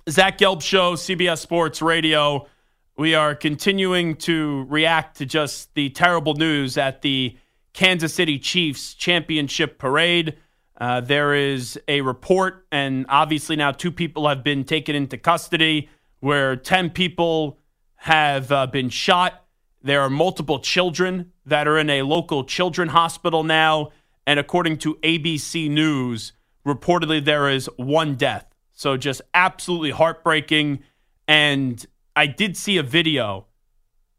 Zach 0.07 0.37
Gelb 0.37 0.61
Show, 0.61 0.93
CBS 0.93 1.39
Sports 1.39 1.81
Radio. 1.81 2.47
We 2.95 3.15
are 3.15 3.33
continuing 3.33 4.15
to 4.17 4.67
react 4.69 5.17
to 5.17 5.25
just 5.25 5.73
the 5.73 5.89
terrible 5.89 6.35
news 6.35 6.77
at 6.77 7.01
the 7.01 7.35
Kansas 7.73 8.13
City 8.13 8.37
Chiefs 8.37 8.93
championship 8.93 9.79
parade. 9.79 10.37
Uh, 10.79 11.01
there 11.01 11.33
is 11.33 11.79
a 11.87 12.01
report, 12.01 12.65
and 12.71 13.05
obviously 13.09 13.55
now 13.55 13.71
two 13.71 13.91
people 13.91 14.27
have 14.27 14.43
been 14.43 14.63
taken 14.63 14.95
into 14.95 15.17
custody 15.17 15.89
where 16.19 16.55
10 16.55 16.89
people 16.89 17.59
have 17.95 18.51
uh, 18.51 18.65
been 18.67 18.89
shot. 18.89 19.45
There 19.81 20.01
are 20.01 20.09
multiple 20.09 20.59
children 20.59 21.31
that 21.45 21.67
are 21.67 21.77
in 21.77 21.89
a 21.89 22.01
local 22.03 22.43
children 22.43 22.89
hospital 22.89 23.43
now. 23.43 23.91
And 24.25 24.39
according 24.39 24.77
to 24.79 24.95
ABC 25.03 25.69
News, 25.69 26.33
reportedly 26.65 27.23
there 27.23 27.49
is 27.49 27.69
one 27.75 28.15
death. 28.15 28.45
So 28.71 28.97
just 28.97 29.21
absolutely 29.33 29.91
heartbreaking. 29.91 30.83
And 31.27 31.85
I 32.15 32.27
did 32.27 32.55
see 32.57 32.77
a 32.77 32.83
video, 32.83 33.47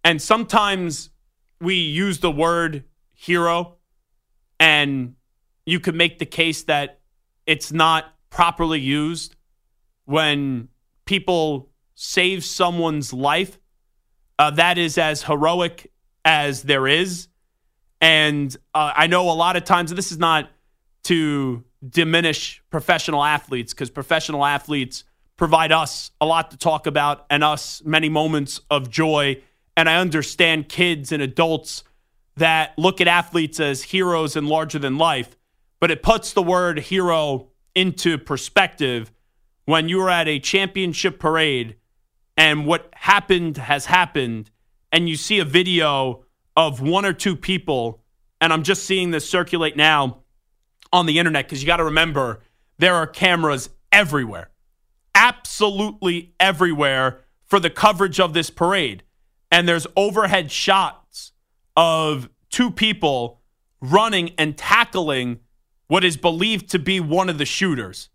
and 0.03 0.21
sometimes 0.21 1.11
we 1.61 1.75
use 1.75 2.19
the 2.19 2.31
word 2.31 2.85
hero 3.13 3.77
and 4.59 5.15
you 5.67 5.81
could 5.81 5.95
make 5.95 6.19
the 6.19 6.27
case 6.27 6.63
that 6.65 7.01
it's 7.47 7.73
not 7.73 8.15
properly 8.31 8.81
used 8.81 9.37
when 10.05 10.69
people 11.05 11.71
save 11.95 12.45
someone's 12.45 13.13
life. 13.13 13.59
Uh, 14.39 14.51
that 14.51 14.79
is 14.79 14.99
as 14.99 15.23
heroic 15.23 15.91
as 16.25 16.63
there 16.63 16.87
is. 16.87 17.29
And 18.01 18.55
uh, 18.75 18.93
I 18.97 19.07
know 19.07 19.31
a 19.31 19.33
lot 19.33 19.57
of 19.57 19.65
times, 19.65 19.95
this 19.95 20.13
is 20.13 20.19
not 20.19 20.51
to 21.05 21.65
diminish 21.89 22.63
professional 22.71 23.23
athletes 23.23 23.73
because 23.73 23.91
professional 23.91 24.45
athletes 24.45 25.05
provide 25.37 25.73
us 25.73 26.11
a 26.21 26.27
lot 26.27 26.51
to 26.51 26.57
talk 26.57 26.87
about 26.87 27.27
and 27.31 27.45
us 27.45 27.83
many 27.85 28.09
moments 28.09 28.61
of 28.71 28.91
joy. 28.91 29.41
And 29.77 29.89
I 29.89 29.97
understand 29.97 30.69
kids 30.69 31.13
and 31.13 31.23
adults 31.23 31.85
that 32.37 32.77
look 32.79 33.01
at 33.01 33.09
athletes 33.09 33.61
as 33.61 33.83
heroes 33.83 34.37
and 34.37 34.49
larger 34.49 34.79
than 34.79 34.99
life, 34.99 35.37
but 35.85 35.91
it 35.91 36.03
puts 36.03 36.33
the 36.33 36.43
word 36.43 36.79
hero 36.79 37.51
into 37.75 38.17
perspective 38.17 39.13
when 39.67 39.87
you 39.87 40.01
are 40.01 40.09
at 40.09 40.27
a 40.27 40.39
championship 40.39 41.19
parade 41.19 41.77
and 42.39 42.65
what 42.65 42.89
happened 42.95 43.59
has 43.59 43.85
happened, 43.85 44.51
and 44.91 45.11
you 45.11 45.15
see 45.15 45.41
a 45.41 45.45
video 45.45 46.25
of 46.57 46.81
one 46.81 47.05
or 47.05 47.13
two 47.13 47.37
people, 47.37 48.03
and 48.41 48.51
I'm 48.51 48.63
just 48.63 48.85
seeing 48.85 49.11
this 49.11 49.29
circulate 49.29 49.77
now 49.77 50.23
on 50.91 51.05
the 51.05 51.19
internet 51.19 51.45
because 51.45 51.63
you 51.63 51.67
got 51.67 51.77
to 51.77 51.85
remember 51.85 52.41
there 52.79 52.95
are 52.95 53.07
cameras 53.07 53.69
everywhere, 53.93 54.53
absolutely 55.15 56.33
everywhere 56.41 57.21
for 57.45 57.61
the 57.61 57.69
coverage 57.69 58.19
of 58.19 58.33
this 58.33 58.49
parade. 58.49 59.03
And 59.53 59.69
there's 59.69 59.87
overhead 59.99 60.51
shots 60.51 61.33
of 61.77 62.31
two 62.49 62.71
people 62.71 63.43
running 63.83 64.31
and 64.39 64.57
tackling 64.57 65.41
what 65.95 66.03
is 66.03 66.17
believed 66.17 66.71
to 66.71 66.79
be 66.81 66.99
one 66.99 67.29
of 67.29 67.39
the 67.39 67.45
shooters 67.45 68.09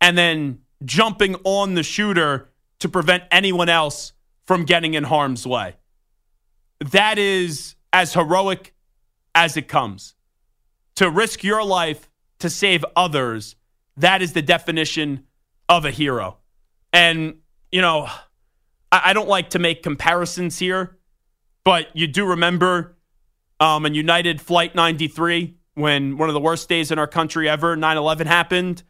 and 0.00 0.18
then 0.18 0.58
jumping 0.84 1.36
on 1.44 1.74
the 1.74 1.82
shooter 1.84 2.50
to 2.80 2.88
prevent 2.88 3.22
anyone 3.30 3.68
else 3.68 4.14
from 4.46 4.64
getting 4.64 4.94
in 4.94 5.04
harm's 5.04 5.46
way. 5.46 5.76
That 6.80 7.16
is 7.16 7.76
as 7.92 8.14
heroic 8.14 8.74
as 9.32 9.56
it 9.56 9.68
comes. 9.68 10.16
To 10.96 11.08
risk 11.08 11.44
your 11.44 11.62
life 11.62 12.10
to 12.40 12.50
save 12.50 12.84
others, 12.96 13.54
that 13.96 14.20
is 14.20 14.32
the 14.32 14.42
definition 14.42 15.22
of 15.68 15.84
a 15.84 15.92
hero. 15.92 16.38
And, 16.92 17.36
you 17.70 17.80
know, 17.80 18.08
I, 18.90 19.12
don't 19.12 19.28
like 19.28 19.50
to 19.50 19.60
make 19.60 19.84
comparisons 19.84 20.58
here, 20.58 20.98
but 21.62 21.94
you 21.94 22.08
do 22.08 22.26
remember 22.26 22.96
um, 23.60 23.86
in 23.86 23.94
United 23.94 24.40
Flight 24.40 24.74
93 24.74 25.58
when 25.74 26.16
one 26.16 26.28
of 26.28 26.34
the 26.34 26.40
worst 26.40 26.68
days 26.68 26.90
in 26.90 26.98
our 26.98 27.06
country 27.06 27.48
ever, 27.48 27.76
9 27.76 27.96
11 27.96 28.26
happened, 28.26 28.82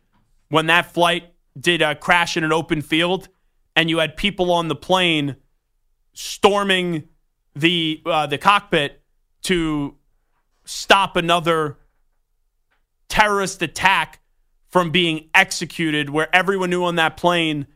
when 0.48 0.66
that 0.66 0.92
flight 0.92 1.34
did 1.58 1.82
crash 2.00 2.36
in 2.36 2.44
an 2.44 2.52
open 2.52 2.82
field 2.82 3.28
and 3.76 3.88
you 3.88 3.98
had 3.98 4.16
people 4.16 4.52
on 4.52 4.68
the 4.68 4.74
plane 4.74 5.36
storming 6.12 7.08
the 7.54 8.02
uh, 8.06 8.26
the 8.26 8.38
cockpit 8.38 9.02
to 9.42 9.94
stop 10.64 11.16
another 11.16 11.78
terrorist 13.08 13.62
attack 13.62 14.20
from 14.68 14.90
being 14.90 15.28
executed 15.34 16.10
where 16.10 16.34
everyone 16.34 16.70
knew 16.70 16.84
on 16.84 16.96
that 16.96 17.16
plane 17.16 17.66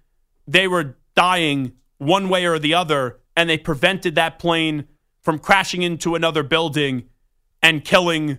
they 0.46 0.66
were 0.66 0.96
dying 1.14 1.72
one 1.98 2.28
way 2.28 2.46
or 2.46 2.58
the 2.58 2.74
other 2.74 3.20
and 3.36 3.48
they 3.48 3.58
prevented 3.58 4.14
that 4.14 4.38
plane 4.38 4.86
from 5.20 5.38
crashing 5.38 5.82
into 5.82 6.14
another 6.14 6.42
building 6.42 7.04
and 7.62 7.84
killing 7.84 8.38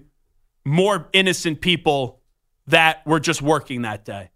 more 0.66 1.10
innocent 1.14 1.62
people 1.62 2.20
that 2.68 3.06
were 3.06 3.20
just 3.20 3.42
working 3.42 3.84
that 3.84 4.06
day. 4.06 4.30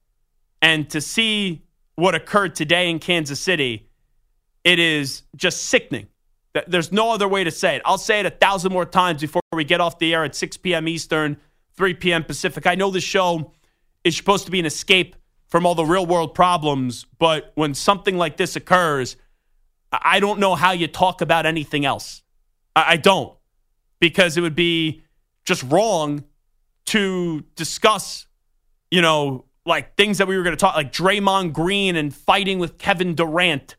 And 0.61 0.89
to 0.91 1.01
see 1.01 1.63
what 1.95 2.15
occurred 2.15 2.55
today 2.55 2.89
in 2.89 2.99
Kansas 2.99 3.39
City, 3.39 3.89
it 4.63 4.79
is 4.79 5.23
just 5.35 5.65
sickening. 5.65 6.07
There's 6.67 6.91
no 6.91 7.11
other 7.11 7.27
way 7.27 7.43
to 7.43 7.51
say 7.51 7.75
it. 7.75 7.81
I'll 7.85 7.97
say 7.97 8.19
it 8.19 8.25
a 8.25 8.29
thousand 8.29 8.71
more 8.71 8.85
times 8.85 9.21
before 9.21 9.41
we 9.51 9.63
get 9.63 9.81
off 9.81 9.99
the 9.99 10.13
air 10.13 10.23
at 10.23 10.35
6 10.35 10.57
p.m. 10.57 10.87
Eastern, 10.87 11.37
3 11.75 11.95
p.m. 11.95 12.23
Pacific. 12.23 12.67
I 12.67 12.75
know 12.75 12.91
this 12.91 13.03
show 13.03 13.51
is 14.03 14.15
supposed 14.15 14.45
to 14.45 14.51
be 14.51 14.59
an 14.59 14.65
escape 14.65 15.15
from 15.47 15.65
all 15.65 15.75
the 15.75 15.85
real 15.85 16.05
world 16.05 16.33
problems, 16.33 17.05
but 17.19 17.51
when 17.55 17.73
something 17.73 18.17
like 18.17 18.37
this 18.37 18.55
occurs, 18.55 19.17
I 19.91 20.19
don't 20.19 20.39
know 20.39 20.55
how 20.55 20.71
you 20.71 20.87
talk 20.87 21.21
about 21.21 21.45
anything 21.45 21.85
else. 21.85 22.23
I, 22.75 22.97
don't 22.97 23.37
because 23.99 24.35
it 24.35 24.41
would 24.41 24.55
be 24.55 25.02
just 25.45 25.63
wrong 25.63 26.23
to 26.85 27.41
discuss, 27.55 28.27
you 28.91 29.01
know, 29.01 29.45
like 29.65 29.95
things 29.95 30.17
that 30.17 30.27
we 30.27 30.37
were 30.37 30.43
going 30.43 30.55
to 30.55 30.59
talk, 30.59 30.75
like 30.75 30.91
Draymond 30.91 31.53
Green 31.53 31.95
and 31.95 32.13
fighting 32.13 32.59
with 32.59 32.77
Kevin 32.77 33.15
Durant 33.15 33.75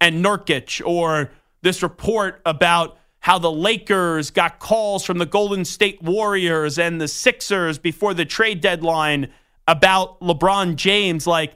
and 0.00 0.24
Nurkic, 0.24 0.84
or 0.84 1.30
this 1.62 1.82
report 1.82 2.40
about 2.44 2.98
how 3.20 3.38
the 3.38 3.50
Lakers 3.50 4.30
got 4.30 4.58
calls 4.58 5.04
from 5.04 5.18
the 5.18 5.26
Golden 5.26 5.64
State 5.64 6.00
Warriors 6.02 6.78
and 6.78 7.00
the 7.00 7.08
Sixers 7.08 7.78
before 7.78 8.14
the 8.14 8.24
trade 8.24 8.60
deadline 8.60 9.28
about 9.66 10.20
LeBron 10.20 10.76
James. 10.76 11.26
Like, 11.26 11.54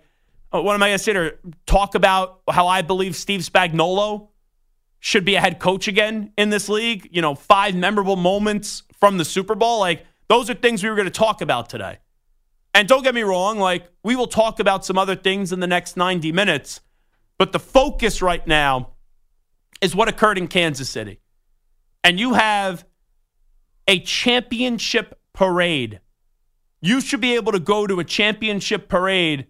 uh, 0.53 0.61
what 0.61 0.75
am 0.75 0.83
I 0.83 0.88
going 0.88 0.98
to 0.98 1.05
sit 1.05 1.16
here? 1.16 1.38
Talk 1.66 1.94
about 1.94 2.40
how 2.51 2.66
I 2.66 2.83
believe 2.83 3.16
Steve 3.16 3.40
Spagnuolo 3.40 4.29
should 5.01 5.25
be 5.25 5.35
a 5.35 5.40
head 5.40 5.59
coach 5.59 5.88
again 5.88 6.33
in 6.37 6.51
this 6.51 6.68
league. 6.68 7.09
You 7.12 7.22
know, 7.22 7.35
five 7.35 7.75
memorable 7.75 8.16
moments 8.16 8.83
from 9.02 9.18
the 9.18 9.24
Super 9.24 9.56
Bowl. 9.56 9.80
Like, 9.80 10.06
those 10.28 10.48
are 10.48 10.54
things 10.54 10.80
we 10.80 10.88
were 10.88 10.94
going 10.94 11.06
to 11.06 11.10
talk 11.10 11.40
about 11.40 11.68
today. 11.68 11.98
And 12.72 12.86
don't 12.86 13.02
get 13.02 13.16
me 13.16 13.22
wrong, 13.22 13.58
like, 13.58 13.88
we 14.04 14.14
will 14.14 14.28
talk 14.28 14.60
about 14.60 14.84
some 14.84 14.96
other 14.96 15.16
things 15.16 15.52
in 15.52 15.58
the 15.58 15.66
next 15.66 15.96
90 15.96 16.30
minutes. 16.30 16.82
But 17.36 17.50
the 17.50 17.58
focus 17.58 18.22
right 18.22 18.46
now 18.46 18.90
is 19.80 19.96
what 19.96 20.06
occurred 20.06 20.38
in 20.38 20.46
Kansas 20.46 20.88
City. 20.88 21.18
And 22.04 22.20
you 22.20 22.34
have 22.34 22.84
a 23.88 23.98
championship 23.98 25.18
parade. 25.32 25.98
You 26.80 27.00
should 27.00 27.20
be 27.20 27.34
able 27.34 27.50
to 27.50 27.58
go 27.58 27.88
to 27.88 27.98
a 27.98 28.04
championship 28.04 28.88
parade 28.88 29.48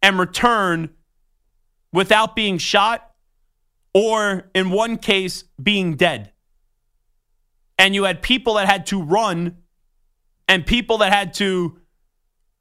and 0.00 0.16
return 0.16 0.90
without 1.92 2.36
being 2.36 2.58
shot 2.58 3.16
or 3.92 4.48
in 4.54 4.70
one 4.70 4.96
case, 4.96 5.42
being 5.60 5.96
dead. 5.96 6.30
And 7.78 7.94
you 7.94 8.04
had 8.04 8.22
people 8.22 8.54
that 8.54 8.66
had 8.66 8.86
to 8.86 9.02
run 9.02 9.58
and 10.48 10.64
people 10.64 10.98
that 10.98 11.12
had 11.12 11.34
to 11.34 11.78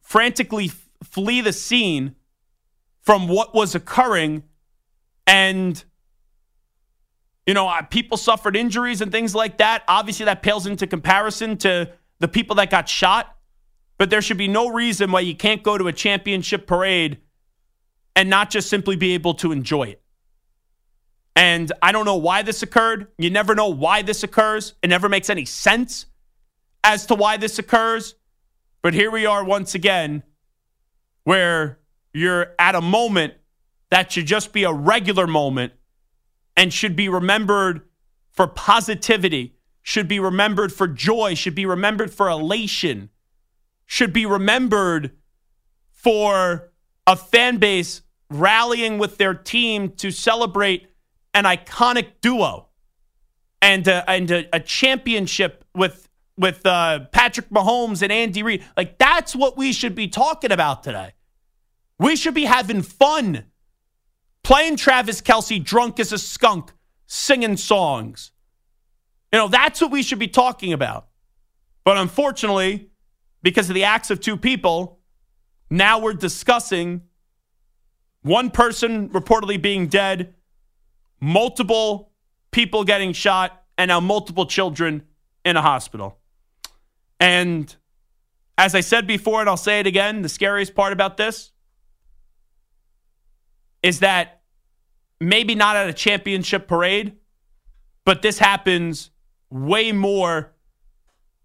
frantically 0.02 0.66
f- 0.66 0.90
flee 1.04 1.42
the 1.42 1.54
scene 1.54 2.16
from 3.02 3.28
what 3.28 3.54
was 3.54 3.76
occurring. 3.76 4.44
And, 5.28 5.84
you 7.48 7.54
know, 7.54 7.68
uh, 7.68 7.84
people 7.84 8.18
suffered 8.18 8.56
injuries 8.56 9.02
and 9.02 9.12
things 9.12 9.34
like 9.34 9.58
that. 9.58 9.84
Obviously, 9.88 10.26
that 10.26 10.42
pales 10.42 10.66
into 10.68 10.88
comparison 10.88 11.58
to 11.58 11.92
the 12.20 12.28
people 12.28 12.56
that 12.58 12.70
got 12.70 12.90
shot. 12.90 13.36
But 13.98 14.10
there 14.10 14.22
should 14.22 14.38
be 14.38 14.48
no 14.48 14.70
reason 14.70 15.12
why 15.12 15.22
you 15.22 15.36
can't 15.36 15.64
go 15.64 15.78
to 15.78 15.88
a 15.88 15.94
championship 15.94 16.68
parade 16.68 17.20
and 18.16 18.30
not 18.30 18.50
just 18.50 18.70
simply 18.70 18.96
be 18.96 19.14
able 19.14 19.34
to 19.36 19.52
enjoy 19.52 19.84
it. 19.84 20.02
And 21.36 21.72
I 21.82 21.92
don't 21.92 22.06
know 22.06 22.16
why 22.16 22.44
this 22.44 22.64
occurred. 22.64 23.08
You 23.18 23.30
never 23.30 23.56
know 23.56 23.68
why 23.68 24.02
this 24.02 24.24
occurs. 24.24 24.74
It 24.82 24.90
never 24.90 25.10
makes 25.10 25.30
any 25.30 25.46
sense 25.46 26.06
as 26.84 27.06
to 27.08 27.16
why 27.16 27.38
this 27.38 27.60
occurs. 27.60 28.16
But 28.82 28.94
here 28.94 29.12
we 29.12 29.26
are 29.26 29.44
once 29.44 29.76
again, 29.76 30.24
where 31.24 31.80
you're 32.14 32.54
at 32.58 32.76
a 32.76 32.82
moment 32.82 33.34
that 33.90 34.12
should 34.12 34.28
just 34.28 34.54
be 34.54 34.64
a 34.64 34.72
regular 34.72 35.28
moment 35.28 35.74
and 36.56 36.74
should 36.74 36.96
be 36.96 37.10
remembered 37.10 37.82
for 38.32 38.48
positivity, 38.48 39.56
should 39.82 40.08
be 40.08 40.20
remembered 40.20 40.72
for 40.72 40.88
joy, 40.88 41.34
should 41.34 41.56
be 41.56 41.66
remembered 41.66 42.14
for 42.14 42.30
elation, 42.30 43.10
should 43.86 44.14
be 44.14 44.26
remembered 44.26 45.12
for 45.92 46.72
a 47.08 47.16
fan 47.16 47.58
base 47.58 48.02
rallying 48.30 48.98
with 48.98 49.18
their 49.18 49.34
team 49.34 49.90
to 49.90 50.12
celebrate 50.12 50.88
an 51.36 51.44
iconic 51.44 52.08
duo 52.22 52.70
and 53.62 53.88
and 53.88 54.32
a 54.32 54.60
championship 54.60 55.64
with 55.76 56.08
with 56.38 56.66
uh, 56.66 57.02
Patrick 57.12 57.50
Mahomes 57.50 58.02
and 58.02 58.12
Andy 58.12 58.42
Reid. 58.42 58.64
Like 58.76 58.98
that's 58.98 59.36
what 59.36 59.58
we 59.58 59.74
should 59.74 59.94
be 59.94 60.08
talking 60.08 60.52
about 60.52 60.82
today. 60.82 61.12
We 62.00 62.16
should 62.16 62.34
be 62.34 62.46
having 62.46 62.82
fun 62.82 63.46
playing 64.44 64.78
Travis 64.78 65.22
Kelce 65.22 65.64
drunk 65.64 66.00
as 66.00 66.12
a 66.12 66.18
skunk, 66.18 66.72
singing 67.06 67.58
songs. 67.58 68.32
You 69.34 69.40
know, 69.40 69.48
that's 69.48 69.82
what 69.82 69.92
we 69.92 70.04
should 70.04 70.20
be 70.20 70.28
talking 70.28 70.72
about. 70.72 71.08
But 71.84 71.98
unfortunately, 71.98 72.90
because 73.44 73.70
of 73.70 73.76
the 73.76 73.84
acts 73.84 74.10
of 74.10 74.22
two 74.22 74.38
people, 74.38 75.00
now 75.70 76.00
we're 76.00 76.14
discussing 76.14 77.02
one 78.22 78.52
person 78.52 79.10
reportedly 79.10 79.62
being 79.62 79.88
dead 79.88 80.35
multiple 81.20 82.12
people 82.52 82.84
getting 82.84 83.14
shot, 83.14 83.64
and 83.78 83.90
now 83.90 84.00
multiple 84.00 84.46
children 84.46 85.04
in 85.44 85.58
a 85.58 85.62
hospital. 85.62 86.20
And 87.20 87.76
as 88.58 88.76
I 88.76 88.82
said 88.82 89.08
before, 89.08 89.42
and 89.42 89.50
I'll 89.50 89.58
say 89.58 89.80
it 89.80 89.88
again, 89.88 90.22
the 90.22 90.30
scariest 90.30 90.76
part 90.76 90.94
about 90.94 91.18
this 91.18 91.52
is 93.84 94.00
that 94.00 94.42
maybe 95.20 95.56
not 95.56 95.76
at 95.76 95.90
a 95.90 95.94
championship 95.94 96.68
parade, 96.68 97.18
but 98.06 98.22
this 98.22 98.40
happens 98.40 99.12
way 99.50 99.92
more 99.92 100.54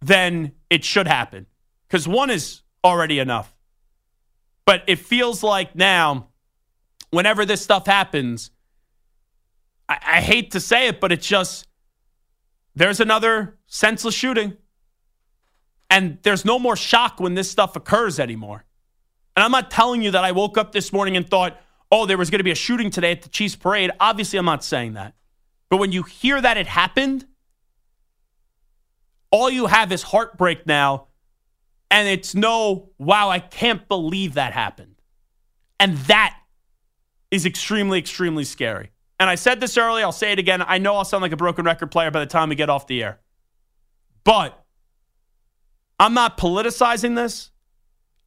than 0.01 0.53
it 0.71 0.85
should 0.85 1.07
happen 1.07 1.47
because 1.87 2.09
one 2.09 2.31
is 2.31 2.63
already 2.85 3.19
enough. 3.19 3.55
But 4.65 4.85
it 4.87 5.01
feels 5.01 5.43
like 5.43 5.75
now, 5.75 6.29
whenever 7.11 7.45
this 7.45 7.61
stuff 7.61 7.87
happens, 7.87 8.51
I, 9.91 9.99
I 10.07 10.21
hate 10.21 10.53
to 10.53 10.61
say 10.61 10.87
it, 10.87 11.01
but 11.01 11.13
it's 11.13 11.27
just 11.27 11.67
there's 12.75 13.01
another 13.01 13.59
senseless 13.67 14.15
shooting. 14.15 14.57
And 15.91 16.19
there's 16.23 16.45
no 16.45 16.59
more 16.61 16.77
shock 16.77 17.19
when 17.19 17.35
this 17.35 17.51
stuff 17.51 17.75
occurs 17.75 18.21
anymore. 18.21 18.65
And 19.37 19.43
I'm 19.43 19.51
not 19.51 19.73
telling 19.73 20.03
you 20.03 20.13
that 20.13 20.23
I 20.23 20.31
woke 20.31 20.57
up 20.57 20.71
this 20.71 20.93
morning 20.93 21.17
and 21.17 21.29
thought, 21.29 21.61
oh, 21.91 22.07
there 22.07 22.17
was 22.17 22.31
going 22.31 22.39
to 22.39 22.45
be 22.45 22.53
a 22.53 22.57
shooting 22.57 22.91
today 22.91 23.11
at 23.11 23.23
the 23.23 23.29
Chiefs 23.29 23.57
parade. 23.57 23.91
Obviously, 23.99 24.39
I'm 24.39 24.45
not 24.45 24.63
saying 24.63 24.95
that. 24.95 25.15
But 25.69 25.79
when 25.79 25.91
you 25.91 26.05
hear 26.05 26.41
that 26.41 26.57
it 26.57 26.69
happened, 26.69 27.27
all 29.33 29.51
you 29.51 29.67
have 29.67 29.91
is 29.91 30.03
heartbreak 30.03 30.67
now. 30.67 31.09
And 31.91 32.07
it's 32.07 32.37
no, 32.37 32.91
wow, 32.99 33.29
I 33.29 33.41
can't 33.41 33.89
believe 33.89 34.35
that 34.35 34.53
happened. 34.53 34.95
And 35.81 35.97
that 35.99 36.39
is 37.33 37.47
extremely, 37.47 37.99
extremely 37.99 38.45
scary. 38.45 38.91
And 39.21 39.29
I 39.29 39.35
said 39.35 39.61
this 39.61 39.77
earlier, 39.77 40.07
I'll 40.07 40.13
say 40.13 40.33
it 40.33 40.39
again. 40.39 40.65
I 40.67 40.79
know 40.79 40.97
I'll 40.97 41.05
sound 41.05 41.21
like 41.21 41.33
a 41.33 41.37
broken 41.37 41.67
record 41.67 41.91
player 41.91 42.11
by 42.11 42.21
the 42.21 42.27
time 42.27 42.49
we 42.49 42.55
get 42.55 42.71
off 42.71 42.87
the 42.87 43.03
air. 43.03 43.21
But 44.25 44.59
I'm 45.99 46.15
not 46.15 46.39
politicizing 46.39 47.15
this. 47.15 47.51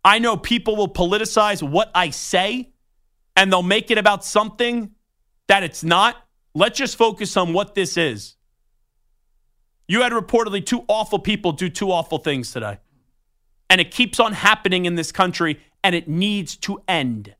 I 0.05 0.19
know 0.19 0.37
people 0.37 0.75
will 0.75 0.93
politicize 0.93 1.67
what 1.67 1.89
I 1.95 2.11
say 2.11 2.73
and 3.35 3.51
they'll 3.51 3.63
make 3.63 3.89
it 3.89 3.97
about 3.97 4.23
something 4.23 4.91
that 5.47 5.63
it's 5.63 5.83
not. 5.83 6.15
Let's 6.53 6.77
just 6.77 6.95
focus 6.95 7.35
on 7.37 7.53
what 7.53 7.73
this 7.73 7.97
is. 7.97 8.35
You 9.87 10.03
had 10.03 10.11
reportedly 10.11 10.63
two 10.63 10.85
awful 10.87 11.17
people 11.17 11.53
do 11.53 11.69
two 11.69 11.91
awful 11.91 12.19
things 12.19 12.51
today. 12.51 12.77
And 13.67 13.81
it 13.81 13.89
keeps 13.89 14.19
on 14.19 14.33
happening 14.33 14.85
in 14.85 14.93
this 14.93 15.11
country 15.11 15.59
and 15.83 15.95
it 15.95 16.07
needs 16.07 16.55
to 16.57 16.83
end. 16.87 17.33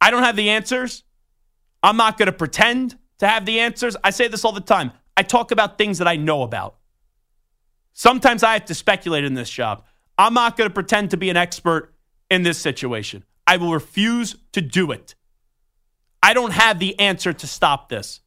I 0.00 0.10
don't 0.10 0.24
have 0.24 0.34
the 0.34 0.50
answers. 0.50 1.04
I'm 1.82 1.96
not 1.96 2.18
going 2.18 2.26
to 2.26 2.32
pretend 2.32 2.96
to 3.18 3.26
have 3.26 3.46
the 3.46 3.60
answers. 3.60 3.96
I 4.02 4.10
say 4.10 4.28
this 4.28 4.44
all 4.44 4.52
the 4.52 4.60
time. 4.60 4.92
I 5.16 5.22
talk 5.22 5.50
about 5.50 5.78
things 5.78 5.98
that 5.98 6.08
I 6.08 6.16
know 6.16 6.42
about. 6.42 6.76
Sometimes 7.92 8.42
I 8.42 8.52
have 8.52 8.66
to 8.66 8.74
speculate 8.74 9.24
in 9.24 9.34
this 9.34 9.50
job. 9.50 9.84
I'm 10.16 10.34
not 10.34 10.56
going 10.56 10.68
to 10.68 10.74
pretend 10.74 11.10
to 11.10 11.16
be 11.16 11.30
an 11.30 11.36
expert 11.36 11.94
in 12.30 12.42
this 12.42 12.58
situation. 12.58 13.24
I 13.46 13.56
will 13.56 13.72
refuse 13.72 14.36
to 14.52 14.60
do 14.60 14.92
it. 14.92 15.14
I 16.22 16.34
don't 16.34 16.52
have 16.52 16.78
the 16.78 16.98
answer 16.98 17.32
to 17.32 17.46
stop 17.46 17.88
this, 17.88 18.20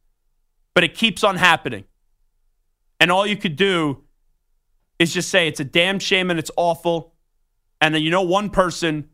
but 0.74 0.84
it 0.84 0.96
keeps 0.96 1.24
on 1.24 1.36
happening. 1.36 1.86
And 3.00 3.12
all 3.12 3.26
you 3.26 3.36
could 3.36 3.56
do 3.56 4.04
is 5.00 5.14
just 5.14 5.30
say 5.30 5.48
it's 5.48 5.60
a 5.60 5.66
damn 5.66 6.00
shame 6.00 6.30
and 6.30 6.40
it's 6.40 6.52
awful. 6.56 7.14
And 7.82 7.94
then 7.94 8.02
you 8.02 8.12
know 8.12 8.22
one 8.22 8.50
person 8.50 9.10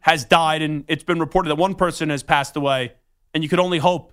has 0.00 0.24
died 0.24 0.62
and 0.62 0.84
it's 0.88 1.04
been 1.04 1.18
reported 1.18 1.50
that 1.50 1.56
one 1.56 1.74
person 1.74 2.10
has 2.10 2.22
passed 2.22 2.56
away. 2.56 2.92
And 3.34 3.42
you 3.42 3.48
could 3.48 3.60
only 3.60 3.78
hope 3.78 4.12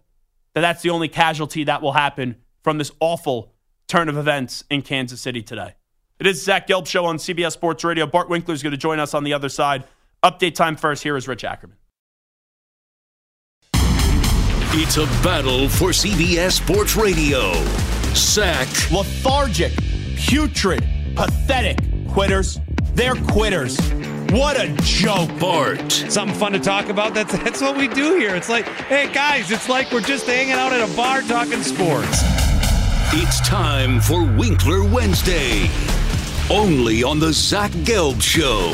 that 0.54 0.62
that's 0.62 0.82
the 0.82 0.90
only 0.90 1.08
casualty 1.08 1.66
that 1.66 1.82
will 1.82 1.94
happen 1.94 2.38
from 2.64 2.78
this 2.78 2.92
awful 3.00 3.54
turn 3.88 4.10
of 4.10 4.18
events 4.18 4.64
in 4.70 4.82
Kansas 4.82 5.22
City 5.22 5.42
today. 5.42 5.76
It 6.20 6.28
is 6.28 6.44
Zach 6.44 6.68
Gelb 6.68 6.88
Show 6.88 7.06
on 7.06 7.18
CBS 7.18 7.52
Sports 7.52 7.84
Radio. 7.84 8.08
Bart 8.08 8.30
Winkler 8.30 8.54
is 8.54 8.64
going 8.64 8.72
to 8.72 8.78
join 8.78 9.00
us 9.00 9.14
on 9.14 9.24
the 9.24 9.34
other 9.34 9.50
side. 9.50 9.84
Update 10.24 10.56
time 10.56 10.76
first. 10.76 11.04
Here 11.04 11.18
is 11.18 11.28
Rich 11.28 11.44
Ackerman. 11.44 11.78
It's 14.78 14.98
a 14.98 15.06
battle 15.24 15.70
for 15.70 15.90
CBS 15.90 16.54
Sports 16.54 16.96
Radio. 16.96 17.54
Sack. 18.14 18.68
Lethargic, 18.92 19.74
putrid, 20.18 20.86
pathetic 21.16 21.78
quitters. 22.08 22.60
They're 22.96 23.16
quitters. 23.16 23.78
What 24.32 24.58
a 24.58 24.74
joke. 24.82 25.30
Bart. 25.38 25.92
Something 25.92 26.38
fun 26.38 26.54
to 26.54 26.60
talk 26.60 26.88
about. 26.88 27.14
That's 27.14 27.34
that's 27.44 27.62
what 27.62 27.78
we 27.78 27.90
do 27.90 28.18
here. 28.18 28.34
It's 28.36 28.48
like, 28.48 28.66
hey 28.66 29.12
guys, 29.12 29.52
it's 29.52 29.68
like 29.68 29.92
we're 29.92 30.00
just 30.00 30.26
hanging 30.26 30.54
out 30.54 30.72
at 30.72 30.82
a 30.82 30.96
bar 30.96 31.22
talking 31.22 31.62
sports. 31.62 32.22
It's 33.12 33.46
time 33.48 34.00
for 34.00 34.24
Winkler 34.24 34.84
Wednesday. 34.84 35.70
Only 36.50 37.04
on 37.04 37.20
the 37.20 37.34
Zach 37.34 37.72
Gelb 37.72 38.22
Show. 38.22 38.72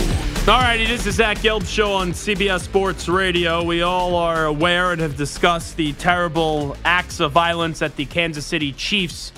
All 0.51 0.59
right, 0.59 0.79
it 0.79 0.91
is 0.91 1.03
the 1.03 1.11
Zach 1.11 1.37
Gelb 1.39 1.65
Show 1.65 1.91
on 1.91 2.11
CBS 2.11 2.61
Sports 2.61 3.09
Radio. 3.09 3.63
We 3.63 3.81
all 3.81 4.15
are 4.15 4.45
aware 4.45 4.91
and 4.91 5.01
have 5.01 5.17
discussed 5.17 5.77
the 5.77 5.93
terrible 5.93 6.77
acts 6.85 7.19
of 7.19 7.31
violence 7.31 7.81
at 7.81 7.95
the 7.95 8.05
Kansas 8.05 8.45
City 8.45 8.71
Chiefs 8.73 9.31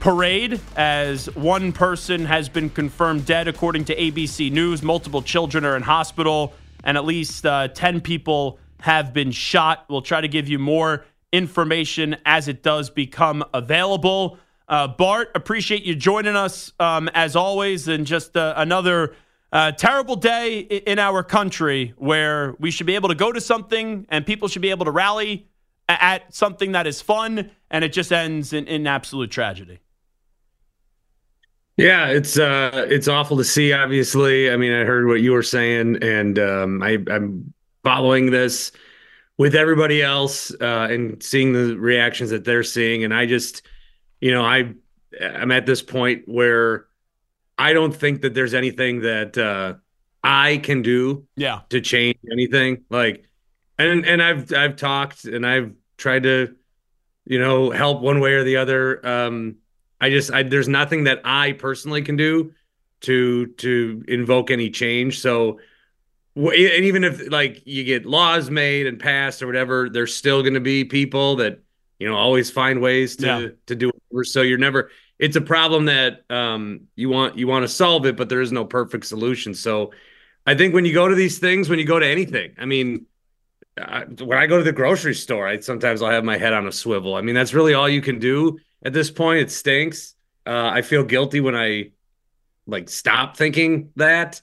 parade 0.00 0.58
as 0.76 1.26
one 1.36 1.72
person 1.72 2.24
has 2.24 2.48
been 2.48 2.70
confirmed 2.70 3.26
dead, 3.26 3.46
according 3.46 3.84
to 3.84 3.94
ABC 3.94 4.50
News. 4.50 4.82
Multiple 4.82 5.20
children 5.20 5.64
are 5.64 5.76
in 5.76 5.82
hospital, 5.82 6.54
and 6.82 6.96
at 6.96 7.04
least 7.04 7.44
uh, 7.44 7.68
10 7.68 8.00
people 8.00 8.58
have 8.80 9.12
been 9.12 9.30
shot. 9.30 9.84
We'll 9.90 10.00
try 10.00 10.22
to 10.22 10.28
give 10.28 10.48
you 10.48 10.58
more 10.58 11.04
information 11.32 12.16
as 12.24 12.48
it 12.48 12.62
does 12.62 12.88
become 12.88 13.44
available. 13.52 14.38
Uh, 14.66 14.88
Bart, 14.88 15.30
appreciate 15.34 15.84
you 15.84 15.94
joining 15.94 16.34
us 16.34 16.72
um, 16.80 17.10
as 17.12 17.36
always, 17.36 17.86
and 17.86 18.06
just 18.06 18.36
uh, 18.36 18.54
another 18.56 19.14
uh, 19.52 19.72
terrible 19.72 20.16
day 20.16 20.60
in 20.60 20.98
our 20.98 21.22
country 21.22 21.92
where 21.98 22.54
we 22.58 22.70
should 22.70 22.86
be 22.86 22.94
able 22.94 23.10
to 23.10 23.14
go 23.14 23.32
to 23.32 23.40
something 23.40 24.06
and 24.08 24.24
people 24.24 24.48
should 24.48 24.62
be 24.62 24.70
able 24.70 24.86
to 24.86 24.92
rally 24.92 25.46
at 25.88 26.32
something 26.32 26.72
that 26.72 26.86
is 26.86 27.02
fun, 27.02 27.50
and 27.70 27.84
it 27.84 27.92
just 27.92 28.12
ends 28.12 28.52
in, 28.52 28.66
in 28.66 28.86
absolute 28.86 29.30
tragedy. 29.30 29.80
Yeah, 31.80 32.08
it's 32.08 32.38
uh, 32.38 32.86
it's 32.90 33.08
awful 33.08 33.38
to 33.38 33.44
see. 33.44 33.72
Obviously, 33.72 34.50
I 34.50 34.56
mean, 34.58 34.72
I 34.72 34.84
heard 34.84 35.06
what 35.06 35.22
you 35.22 35.32
were 35.32 35.42
saying, 35.42 36.02
and 36.02 36.38
um, 36.38 36.82
I, 36.82 36.98
I'm 37.10 37.54
following 37.82 38.30
this 38.30 38.72
with 39.38 39.54
everybody 39.54 40.02
else 40.02 40.52
uh, 40.60 40.88
and 40.90 41.22
seeing 41.22 41.54
the 41.54 41.78
reactions 41.78 42.28
that 42.30 42.44
they're 42.44 42.64
seeing, 42.64 43.02
and 43.02 43.14
I 43.14 43.24
just, 43.24 43.62
you 44.20 44.30
know, 44.30 44.44
I 44.44 44.74
I'm 45.18 45.50
at 45.52 45.64
this 45.64 45.80
point 45.80 46.24
where 46.26 46.86
I 47.56 47.72
don't 47.72 47.94
think 47.94 48.20
that 48.22 48.34
there's 48.34 48.52
anything 48.52 49.00
that 49.00 49.38
uh, 49.38 49.74
I 50.22 50.58
can 50.58 50.82
do 50.82 51.26
yeah. 51.34 51.60
to 51.70 51.80
change 51.80 52.18
anything. 52.30 52.84
Like, 52.90 53.24
and 53.78 54.04
and 54.04 54.22
I've 54.22 54.52
I've 54.52 54.76
talked 54.76 55.24
and 55.24 55.46
I've 55.46 55.72
tried 55.96 56.24
to, 56.24 56.54
you 57.24 57.38
know, 57.38 57.70
help 57.70 58.02
one 58.02 58.20
way 58.20 58.34
or 58.34 58.44
the 58.44 58.58
other. 58.58 59.06
Um, 59.06 59.56
I 60.00 60.10
just 60.10 60.32
I, 60.32 60.42
there's 60.42 60.68
nothing 60.68 61.04
that 61.04 61.20
I 61.24 61.52
personally 61.52 62.02
can 62.02 62.16
do 62.16 62.52
to 63.02 63.46
to 63.46 64.04
invoke 64.08 64.50
any 64.50 64.70
change. 64.70 65.20
So, 65.20 65.60
and 66.36 66.54
even 66.54 67.04
if 67.04 67.30
like 67.30 67.62
you 67.66 67.84
get 67.84 68.06
laws 68.06 68.50
made 68.50 68.86
and 68.86 68.98
passed 68.98 69.42
or 69.42 69.46
whatever, 69.46 69.88
there's 69.88 70.14
still 70.14 70.42
going 70.42 70.54
to 70.54 70.60
be 70.60 70.84
people 70.84 71.36
that 71.36 71.60
you 71.98 72.08
know 72.08 72.16
always 72.16 72.50
find 72.50 72.80
ways 72.80 73.16
to 73.16 73.26
yeah. 73.26 73.48
to 73.66 73.74
do 73.74 73.88
it. 73.88 74.26
So 74.26 74.42
you're 74.42 74.58
never 74.58 74.90
it's 75.18 75.36
a 75.36 75.40
problem 75.40 75.84
that 75.84 76.24
um, 76.30 76.88
you 76.96 77.10
want 77.10 77.36
you 77.38 77.46
want 77.46 77.62
to 77.64 77.68
solve 77.68 78.06
it, 78.06 78.16
but 78.16 78.28
there 78.28 78.40
is 78.40 78.52
no 78.52 78.64
perfect 78.64 79.06
solution. 79.06 79.54
So 79.54 79.92
I 80.46 80.54
think 80.54 80.72
when 80.72 80.86
you 80.86 80.94
go 80.94 81.08
to 81.08 81.14
these 81.14 81.38
things, 81.38 81.68
when 81.68 81.78
you 81.78 81.84
go 81.84 81.98
to 81.98 82.06
anything, 82.06 82.54
I 82.58 82.64
mean, 82.64 83.04
uh, 83.78 84.04
when 84.04 84.38
I 84.38 84.46
go 84.46 84.56
to 84.56 84.64
the 84.64 84.72
grocery 84.72 85.14
store, 85.14 85.46
I 85.46 85.60
sometimes 85.60 86.00
I'll 86.00 86.10
have 86.10 86.24
my 86.24 86.38
head 86.38 86.54
on 86.54 86.66
a 86.66 86.72
swivel. 86.72 87.14
I 87.14 87.20
mean, 87.20 87.34
that's 87.34 87.52
really 87.52 87.74
all 87.74 87.88
you 87.88 88.00
can 88.00 88.18
do 88.18 88.58
at 88.84 88.92
this 88.92 89.10
point. 89.10 89.40
It 89.40 89.50
stinks. 89.50 90.14
Uh, 90.46 90.70
I 90.72 90.82
feel 90.82 91.04
guilty 91.04 91.40
when 91.40 91.54
I 91.54 91.90
like 92.66 92.88
stop 92.88 93.36
thinking 93.36 93.90
that 93.96 94.40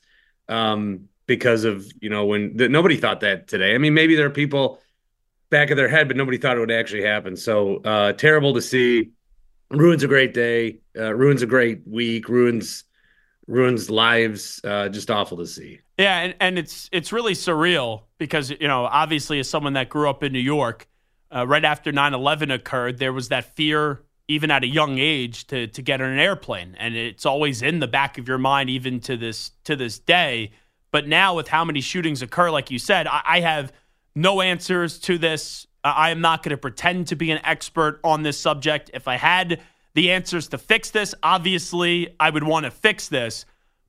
um, 0.47 1.09
because 1.25 1.63
of 1.63 1.91
you 1.99 2.09
know 2.09 2.25
when 2.25 2.57
the, 2.57 2.69
nobody 2.69 2.97
thought 2.97 3.21
that 3.21 3.47
today. 3.47 3.75
I 3.75 3.77
mean, 3.77 3.93
maybe 3.93 4.15
there 4.15 4.27
are 4.27 4.31
people 4.31 4.79
back 5.49 5.69
of 5.71 5.77
their 5.77 5.89
head, 5.89 6.07
but 6.07 6.17
nobody 6.17 6.37
thought 6.37 6.57
it 6.57 6.59
would 6.59 6.71
actually 6.71 7.03
happen. 7.03 7.35
So 7.35 7.77
uh, 7.77 8.13
terrible 8.13 8.53
to 8.53 8.61
see 8.61 9.11
ruins 9.71 10.03
a 10.03 10.07
great 10.07 10.33
day, 10.33 10.79
uh, 10.97 11.13
ruins 11.13 11.41
a 11.41 11.45
great 11.45 11.81
week, 11.87 12.29
ruins 12.29 12.83
ruins 13.47 13.89
lives. 13.89 14.61
Uh, 14.63 14.89
just 14.89 15.09
awful 15.09 15.37
to 15.37 15.47
see. 15.47 15.79
Yeah, 15.97 16.19
and, 16.19 16.35
and 16.39 16.59
it's 16.59 16.89
it's 16.91 17.11
really 17.11 17.33
surreal 17.33 18.03
because 18.17 18.51
you 18.51 18.67
know 18.67 18.85
obviously 18.85 19.39
as 19.39 19.49
someone 19.49 19.73
that 19.73 19.89
grew 19.89 20.09
up 20.09 20.23
in 20.23 20.31
New 20.31 20.39
York, 20.39 20.87
uh, 21.35 21.47
right 21.47 21.65
after 21.65 21.91
9-11 21.91 22.53
occurred, 22.53 22.99
there 22.99 23.13
was 23.13 23.29
that 23.29 23.55
fear 23.55 24.01
even 24.27 24.51
at 24.51 24.63
a 24.63 24.67
young 24.67 24.97
age 24.97 25.47
to 25.47 25.67
to 25.67 25.81
get 25.81 26.01
on 26.01 26.09
an 26.09 26.19
airplane, 26.19 26.75
and 26.79 26.95
it's 26.95 27.25
always 27.25 27.61
in 27.61 27.79
the 27.79 27.87
back 27.87 28.17
of 28.17 28.27
your 28.27 28.37
mind 28.37 28.69
even 28.69 28.99
to 29.01 29.17
this 29.17 29.51
to 29.63 29.75
this 29.75 29.99
day. 29.99 30.51
But 30.91 31.07
now 31.07 31.35
with 31.35 31.47
how 31.47 31.65
many 31.65 31.81
shootings 31.81 32.21
occur, 32.21 32.49
like 32.49 32.71
you 32.71 32.79
said, 32.79 33.07
I, 33.07 33.21
I 33.25 33.39
have 33.41 33.73
no 34.15 34.41
answers 34.41 34.99
to 34.99 35.17
this. 35.17 35.67
I 35.83 36.09
am 36.09 36.21
not 36.21 36.43
going 36.43 36.51
to 36.51 36.57
pretend 36.57 37.07
to 37.07 37.15
be 37.15 37.31
an 37.31 37.39
expert 37.43 37.99
on 38.03 38.23
this 38.23 38.37
subject. 38.37 38.89
If 38.93 39.07
I 39.07 39.15
had 39.15 39.61
the 39.93 40.11
answers 40.11 40.47
to 40.49 40.57
fix 40.57 40.89
this, 40.89 41.13
obviously 41.23 42.15
I 42.19 42.29
would 42.29 42.43
want 42.43 42.65
to 42.65 42.71
fix 42.71 43.07
this. 43.07 43.45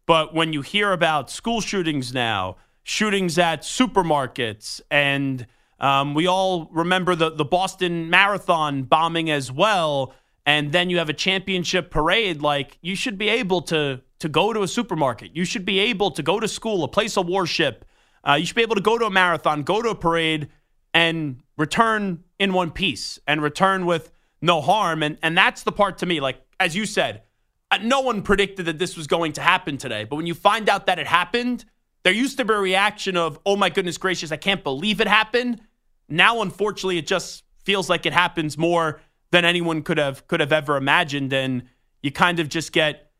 But 0.06 0.34
when 0.34 0.52
you 0.52 0.62
hear 0.62 0.92
about 0.92 1.30
school 1.30 1.60
shootings 1.60 2.14
now, 2.14 2.56
shootings 2.82 3.38
at 3.38 3.62
supermarkets, 3.62 4.80
and 4.90 5.46
um, 5.80 6.14
we 6.14 6.26
all 6.26 6.68
remember 6.72 7.14
the, 7.14 7.30
the 7.30 7.44
Boston 7.44 8.08
Marathon 8.10 8.84
bombing 8.84 9.30
as 9.30 9.52
well. 9.52 10.14
And 10.48 10.72
then 10.72 10.88
you 10.88 10.96
have 10.96 11.10
a 11.10 11.12
championship 11.12 11.90
parade, 11.90 12.40
like 12.40 12.78
you 12.80 12.96
should 12.96 13.18
be 13.18 13.28
able 13.28 13.60
to 13.60 14.00
to 14.18 14.28
go 14.30 14.54
to 14.54 14.62
a 14.62 14.68
supermarket. 14.68 15.36
You 15.36 15.44
should 15.44 15.66
be 15.66 15.78
able 15.78 16.10
to 16.12 16.22
go 16.22 16.40
to 16.40 16.48
school, 16.48 16.84
a 16.84 16.88
place 16.88 17.18
of 17.18 17.28
worship. 17.28 17.84
Uh, 18.26 18.32
you 18.32 18.46
should 18.46 18.56
be 18.56 18.62
able 18.62 18.74
to 18.74 18.80
go 18.80 18.96
to 18.96 19.04
a 19.04 19.10
marathon, 19.10 19.62
go 19.62 19.82
to 19.82 19.90
a 19.90 19.94
parade, 19.94 20.48
and 20.94 21.42
return 21.58 22.24
in 22.38 22.54
one 22.54 22.70
piece 22.70 23.18
and 23.26 23.42
return 23.42 23.84
with 23.84 24.10
no 24.40 24.62
harm. 24.62 25.02
And 25.02 25.18
and 25.22 25.36
that's 25.36 25.64
the 25.64 25.72
part 25.72 25.98
to 25.98 26.06
me, 26.06 26.18
like 26.18 26.40
as 26.58 26.74
you 26.74 26.86
said, 26.86 27.24
uh, 27.70 27.76
no 27.82 28.00
one 28.00 28.22
predicted 28.22 28.64
that 28.64 28.78
this 28.78 28.96
was 28.96 29.06
going 29.06 29.32
to 29.32 29.42
happen 29.42 29.76
today. 29.76 30.04
But 30.04 30.16
when 30.16 30.26
you 30.26 30.34
find 30.34 30.70
out 30.70 30.86
that 30.86 30.98
it 30.98 31.06
happened, 31.06 31.66
there 32.04 32.14
used 32.14 32.38
to 32.38 32.46
be 32.46 32.54
a 32.54 32.58
reaction 32.58 33.18
of, 33.18 33.38
"Oh 33.44 33.56
my 33.56 33.68
goodness 33.68 33.98
gracious, 33.98 34.32
I 34.32 34.38
can't 34.38 34.64
believe 34.64 35.02
it 35.02 35.08
happened." 35.08 35.60
Now, 36.08 36.40
unfortunately, 36.40 36.96
it 36.96 37.06
just 37.06 37.44
feels 37.66 37.90
like 37.90 38.06
it 38.06 38.14
happens 38.14 38.56
more 38.56 39.02
than 39.30 39.44
anyone 39.44 39.82
could 39.82 39.98
have 39.98 40.26
could 40.26 40.40
have 40.40 40.52
ever 40.52 40.76
imagined, 40.76 41.32
and 41.32 41.64
you 42.02 42.10
kind 42.10 42.40
of 42.40 42.48
just 42.48 42.72
get 42.72 43.10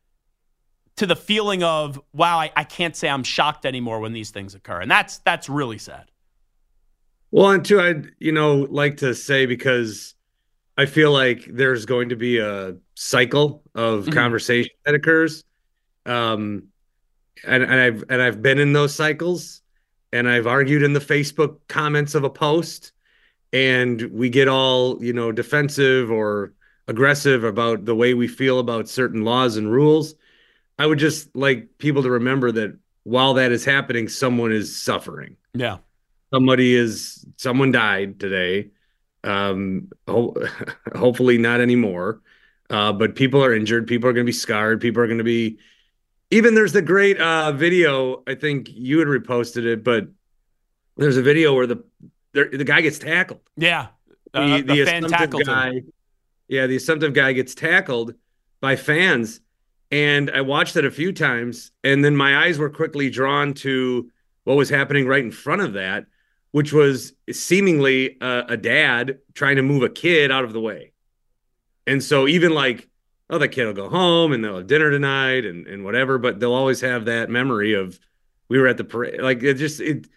to 0.95 1.05
the 1.05 1.15
feeling 1.15 1.63
of, 1.63 2.01
"Wow, 2.13 2.39
I, 2.39 2.51
I 2.55 2.63
can't 2.63 2.95
say 2.95 3.09
I'm 3.09 3.23
shocked 3.23 3.65
anymore 3.65 3.99
when 3.99 4.13
these 4.13 4.31
things 4.31 4.55
occur," 4.55 4.81
and 4.81 4.89
that's 4.89 5.19
that's 5.19 5.49
really 5.49 5.77
sad. 5.77 6.11
Well, 7.31 7.51
and 7.51 7.63
two, 7.63 7.79
I'd 7.79 8.11
you 8.19 8.31
know 8.31 8.67
like 8.69 8.97
to 8.97 9.13
say 9.13 9.45
because 9.45 10.15
I 10.77 10.85
feel 10.85 11.11
like 11.11 11.45
there's 11.45 11.85
going 11.85 12.09
to 12.09 12.15
be 12.15 12.39
a 12.39 12.75
cycle 12.95 13.63
of 13.75 14.05
mm-hmm. 14.05 14.13
conversation 14.13 14.71
that 14.85 14.95
occurs, 14.95 15.43
um, 16.05 16.69
and, 17.45 17.63
and 17.63 17.73
I've 17.73 18.03
and 18.09 18.21
I've 18.21 18.41
been 18.41 18.59
in 18.59 18.73
those 18.73 18.95
cycles, 18.95 19.61
and 20.11 20.27
I've 20.27 20.47
argued 20.47 20.81
in 20.81 20.93
the 20.93 20.99
Facebook 20.99 21.57
comments 21.67 22.15
of 22.15 22.23
a 22.23 22.29
post, 22.29 22.93
and 23.51 24.01
we 24.11 24.29
get 24.29 24.47
all 24.47 25.03
you 25.03 25.13
know 25.13 25.31
defensive 25.31 26.11
or 26.11 26.53
aggressive 26.87 27.43
about 27.43 27.85
the 27.85 27.95
way 27.95 28.13
we 28.13 28.27
feel 28.27 28.59
about 28.59 28.89
certain 28.89 29.23
laws 29.23 29.57
and 29.57 29.71
rules. 29.71 30.15
I 30.77 30.85
would 30.85 30.99
just 30.99 31.35
like 31.35 31.77
people 31.77 32.03
to 32.03 32.09
remember 32.11 32.51
that 32.53 32.77
while 33.03 33.33
that 33.35 33.51
is 33.51 33.65
happening, 33.65 34.07
someone 34.07 34.51
is 34.51 34.81
suffering. 34.81 35.35
Yeah 35.53 35.77
somebody 36.33 36.75
is 36.75 37.25
someone 37.37 37.71
died 37.71 38.19
today. 38.19 38.69
Um, 39.23 39.89
ho- 40.07 40.35
hopefully 40.95 41.37
not 41.37 41.61
anymore. 41.61 42.21
Uh, 42.69 42.93
but 42.93 43.15
people 43.15 43.43
are 43.43 43.53
injured. 43.53 43.87
People 43.87 44.09
are 44.09 44.13
going 44.13 44.25
to 44.25 44.29
be 44.29 44.33
scarred. 44.33 44.79
People 44.79 45.01
are 45.01 45.07
going 45.07 45.17
to 45.17 45.23
be. 45.23 45.57
Even 46.31 46.53
there's 46.53 46.73
the 46.73 46.83
great 46.83 47.19
uh, 47.19 47.51
video. 47.51 48.21
I 48.27 48.35
think 48.35 48.69
you 48.71 48.99
had 48.99 49.07
reposted 49.07 49.65
it, 49.65 49.83
but 49.83 50.07
there's 50.95 51.17
a 51.17 51.23
video 51.23 51.55
where 51.55 51.65
the 51.65 51.83
the 52.33 52.63
guy 52.63 52.81
gets 52.81 52.99
tackled. 52.99 53.41
Yeah, 53.57 53.87
uh, 54.33 54.57
the, 54.57 54.61
the, 54.61 54.73
the 54.73 55.05
assumptive 55.05 55.45
guy. 55.45 55.71
Him. 55.71 55.93
Yeah, 56.47 56.67
the 56.67 56.75
assumptive 56.75 57.13
guy 57.13 57.33
gets 57.33 57.53
tackled 57.53 58.15
by 58.61 58.75
fans, 58.75 59.41
and 59.91 60.29
I 60.31 60.41
watched 60.41 60.75
it 60.75 60.85
a 60.85 60.91
few 60.91 61.11
times, 61.11 61.71
and 61.83 62.03
then 62.03 62.15
my 62.15 62.45
eyes 62.45 62.57
were 62.57 62.69
quickly 62.69 63.09
drawn 63.09 63.53
to 63.55 64.09
what 64.43 64.57
was 64.57 64.69
happening 64.69 65.07
right 65.07 65.23
in 65.23 65.31
front 65.31 65.61
of 65.61 65.73
that, 65.73 66.05
which 66.51 66.73
was 66.73 67.13
seemingly 67.31 68.17
a, 68.21 68.45
a, 68.49 68.57
dad 68.57 69.19
trying 69.35 69.57
to 69.57 69.61
move 69.61 69.83
a 69.83 69.89
kid 69.89 70.31
out 70.31 70.43
of 70.43 70.53
the 70.53 70.59
way. 70.59 70.91
And 71.85 72.03
so 72.03 72.27
even 72.27 72.53
like, 72.53 72.89
oh, 73.29 73.37
the 73.37 73.47
kid 73.47 73.65
will 73.65 73.73
go 73.73 73.89
home 73.89 74.31
and 74.31 74.43
they'll 74.43 74.57
have 74.57 74.67
dinner 74.67 74.89
tonight 74.89 75.45
and, 75.45 75.67
and 75.67 75.83
whatever, 75.83 76.17
but 76.17 76.39
they'll 76.39 76.53
always 76.53 76.81
have 76.81 77.05
that 77.05 77.29
memory 77.29 77.73
of 77.73 77.99
we 78.47 78.57
were 78.57 78.67
at 78.67 78.77
the 78.77 78.83
parade. 78.83 79.21
Like 79.21 79.43
it 79.43 79.55
just 79.55 79.79
it 79.79 80.07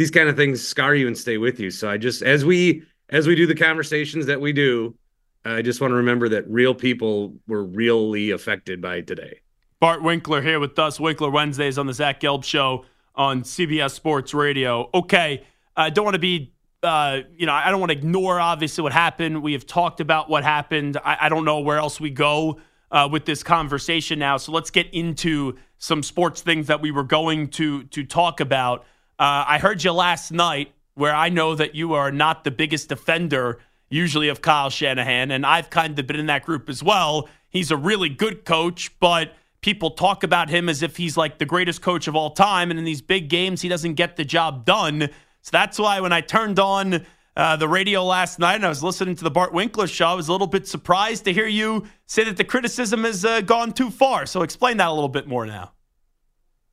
these 0.00 0.10
kind 0.10 0.30
of 0.30 0.36
things 0.36 0.66
scar 0.66 0.94
you 0.94 1.06
and 1.06 1.18
stay 1.18 1.36
with 1.36 1.60
you. 1.60 1.70
So 1.70 1.90
I 1.90 1.98
just 1.98 2.22
as 2.22 2.42
we 2.42 2.82
as 3.10 3.26
we 3.26 3.34
do 3.34 3.46
the 3.46 3.54
conversations 3.54 4.24
that 4.26 4.40
we 4.40 4.50
do, 4.50 4.96
I 5.44 5.60
just 5.60 5.82
want 5.82 5.90
to 5.90 5.96
remember 5.96 6.26
that 6.30 6.48
real 6.48 6.74
people 6.74 7.34
were 7.46 7.62
really 7.62 8.30
affected 8.30 8.80
by 8.80 9.02
today. 9.02 9.40
Bart 9.78 10.02
Winkler 10.02 10.40
here 10.40 10.58
with 10.58 10.78
us, 10.78 10.98
Winkler 10.98 11.28
Wednesdays 11.28 11.76
on 11.76 11.86
the 11.86 11.92
Zach 11.92 12.18
Gelb 12.18 12.44
Show 12.44 12.86
on 13.14 13.42
CBS 13.42 13.90
Sports 13.90 14.32
Radio. 14.32 14.88
Okay, 14.94 15.44
I 15.76 15.90
don't 15.90 16.06
want 16.06 16.14
to 16.14 16.18
be, 16.18 16.54
uh, 16.82 17.18
you 17.36 17.44
know, 17.44 17.52
I 17.52 17.70
don't 17.70 17.80
want 17.80 17.92
to 17.92 17.98
ignore 17.98 18.40
obviously 18.40 18.80
what 18.80 18.92
happened. 18.92 19.42
We 19.42 19.52
have 19.52 19.66
talked 19.66 20.00
about 20.00 20.30
what 20.30 20.44
happened. 20.44 20.96
I, 21.04 21.18
I 21.26 21.28
don't 21.28 21.44
know 21.44 21.60
where 21.60 21.76
else 21.76 22.00
we 22.00 22.08
go 22.08 22.58
uh, 22.90 23.06
with 23.12 23.26
this 23.26 23.42
conversation 23.42 24.18
now. 24.18 24.38
So 24.38 24.50
let's 24.50 24.70
get 24.70 24.88
into 24.94 25.58
some 25.76 26.02
sports 26.02 26.40
things 26.40 26.68
that 26.68 26.80
we 26.80 26.90
were 26.90 27.04
going 27.04 27.48
to 27.48 27.84
to 27.84 28.02
talk 28.02 28.40
about. 28.40 28.86
Uh, 29.20 29.44
I 29.46 29.58
heard 29.58 29.84
you 29.84 29.92
last 29.92 30.32
night, 30.32 30.72
where 30.94 31.14
I 31.14 31.28
know 31.28 31.54
that 31.54 31.74
you 31.74 31.92
are 31.92 32.10
not 32.10 32.42
the 32.42 32.50
biggest 32.50 32.88
defender 32.88 33.60
usually 33.90 34.30
of 34.30 34.40
Kyle 34.40 34.70
Shanahan, 34.70 35.30
and 35.30 35.44
I've 35.44 35.68
kind 35.68 35.98
of 35.98 36.06
been 36.06 36.18
in 36.18 36.24
that 36.26 36.42
group 36.46 36.70
as 36.70 36.82
well. 36.82 37.28
He's 37.50 37.70
a 37.70 37.76
really 37.76 38.08
good 38.08 38.46
coach, 38.46 38.98
but 38.98 39.34
people 39.60 39.90
talk 39.90 40.22
about 40.22 40.48
him 40.48 40.70
as 40.70 40.82
if 40.82 40.96
he's 40.96 41.18
like 41.18 41.36
the 41.36 41.44
greatest 41.44 41.82
coach 41.82 42.08
of 42.08 42.16
all 42.16 42.30
time. 42.30 42.70
And 42.70 42.78
in 42.78 42.86
these 42.86 43.02
big 43.02 43.28
games, 43.28 43.60
he 43.60 43.68
doesn't 43.68 43.92
get 43.92 44.16
the 44.16 44.24
job 44.24 44.64
done. 44.64 45.10
So 45.42 45.50
that's 45.52 45.78
why 45.78 46.00
when 46.00 46.14
I 46.14 46.22
turned 46.22 46.58
on 46.58 47.04
uh, 47.36 47.56
the 47.56 47.68
radio 47.68 48.02
last 48.02 48.38
night 48.38 48.54
and 48.54 48.64
I 48.64 48.70
was 48.70 48.82
listening 48.82 49.16
to 49.16 49.24
the 49.24 49.30
Bart 49.30 49.52
Winkler 49.52 49.86
show, 49.86 50.06
I 50.06 50.14
was 50.14 50.28
a 50.28 50.32
little 50.32 50.46
bit 50.46 50.66
surprised 50.66 51.26
to 51.26 51.32
hear 51.34 51.46
you 51.46 51.86
say 52.06 52.24
that 52.24 52.38
the 52.38 52.44
criticism 52.44 53.04
has 53.04 53.22
uh, 53.22 53.42
gone 53.42 53.72
too 53.72 53.90
far. 53.90 54.24
So 54.24 54.40
explain 54.40 54.78
that 54.78 54.88
a 54.88 54.92
little 54.94 55.10
bit 55.10 55.26
more 55.26 55.44
now. 55.44 55.72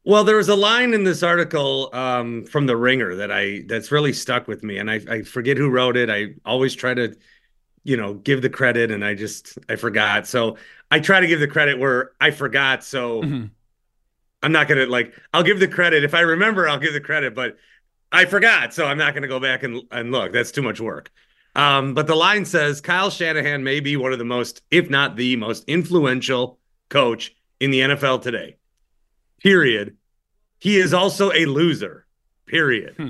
Well, 0.07 0.23
there 0.23 0.37
was 0.37 0.47
a 0.47 0.55
line 0.55 0.93
in 0.93 1.03
this 1.03 1.21
article 1.21 1.89
um, 1.91 2.45
from 2.45 2.65
the 2.65 2.77
Ringer 2.77 3.13
that 3.15 3.29
I 3.29 3.63
that's 3.65 3.91
really 3.91 4.13
stuck 4.13 4.47
with 4.47 4.63
me, 4.63 4.77
and 4.77 4.89
I, 4.89 5.01
I 5.09 5.21
forget 5.23 5.57
who 5.57 5.69
wrote 5.69 5.97
it. 5.97 6.09
I 6.09 6.27
always 6.45 6.73
try 6.73 6.93
to, 6.93 7.13
you 7.83 7.97
know, 7.97 8.13
give 8.13 8.41
the 8.41 8.49
credit, 8.49 8.89
and 8.89 9.03
I 9.03 9.15
just 9.15 9.57
I 9.67 9.75
forgot. 9.75 10.25
So 10.25 10.55
I 10.89 11.01
try 11.01 11.19
to 11.19 11.27
give 11.27 11.41
the 11.41 11.47
credit 11.47 11.77
where 11.77 12.13
I 12.21 12.31
forgot. 12.31 12.85
So 12.85 13.21
mm-hmm. 13.21 13.47
I'm 14.41 14.51
not 14.53 14.69
gonna 14.69 14.85
like 14.85 15.13
I'll 15.33 15.43
give 15.43 15.59
the 15.59 15.67
credit 15.67 16.05
if 16.05 16.13
I 16.13 16.21
remember. 16.21 16.69
I'll 16.69 16.79
give 16.79 16.93
the 16.93 17.01
credit, 17.01 17.35
but 17.35 17.57
I 18.09 18.23
forgot, 18.23 18.73
so 18.73 18.85
I'm 18.85 18.97
not 18.97 19.13
gonna 19.13 19.27
go 19.27 19.41
back 19.41 19.63
and 19.63 19.81
and 19.91 20.13
look. 20.13 20.31
That's 20.31 20.51
too 20.51 20.61
much 20.61 20.79
work. 20.79 21.11
Um, 21.53 21.93
but 21.93 22.07
the 22.07 22.15
line 22.15 22.45
says 22.45 22.79
Kyle 22.79 23.09
Shanahan 23.09 23.61
may 23.61 23.81
be 23.81 23.97
one 23.97 24.13
of 24.13 24.19
the 24.19 24.25
most, 24.25 24.61
if 24.71 24.89
not 24.89 25.17
the 25.17 25.35
most 25.35 25.65
influential 25.67 26.59
coach 26.87 27.35
in 27.59 27.71
the 27.71 27.81
NFL 27.81 28.21
today. 28.21 28.55
Period. 29.41 29.96
He 30.59 30.77
is 30.77 30.93
also 30.93 31.31
a 31.31 31.45
loser. 31.45 32.05
Period. 32.45 32.95
Hmm. 32.97 33.09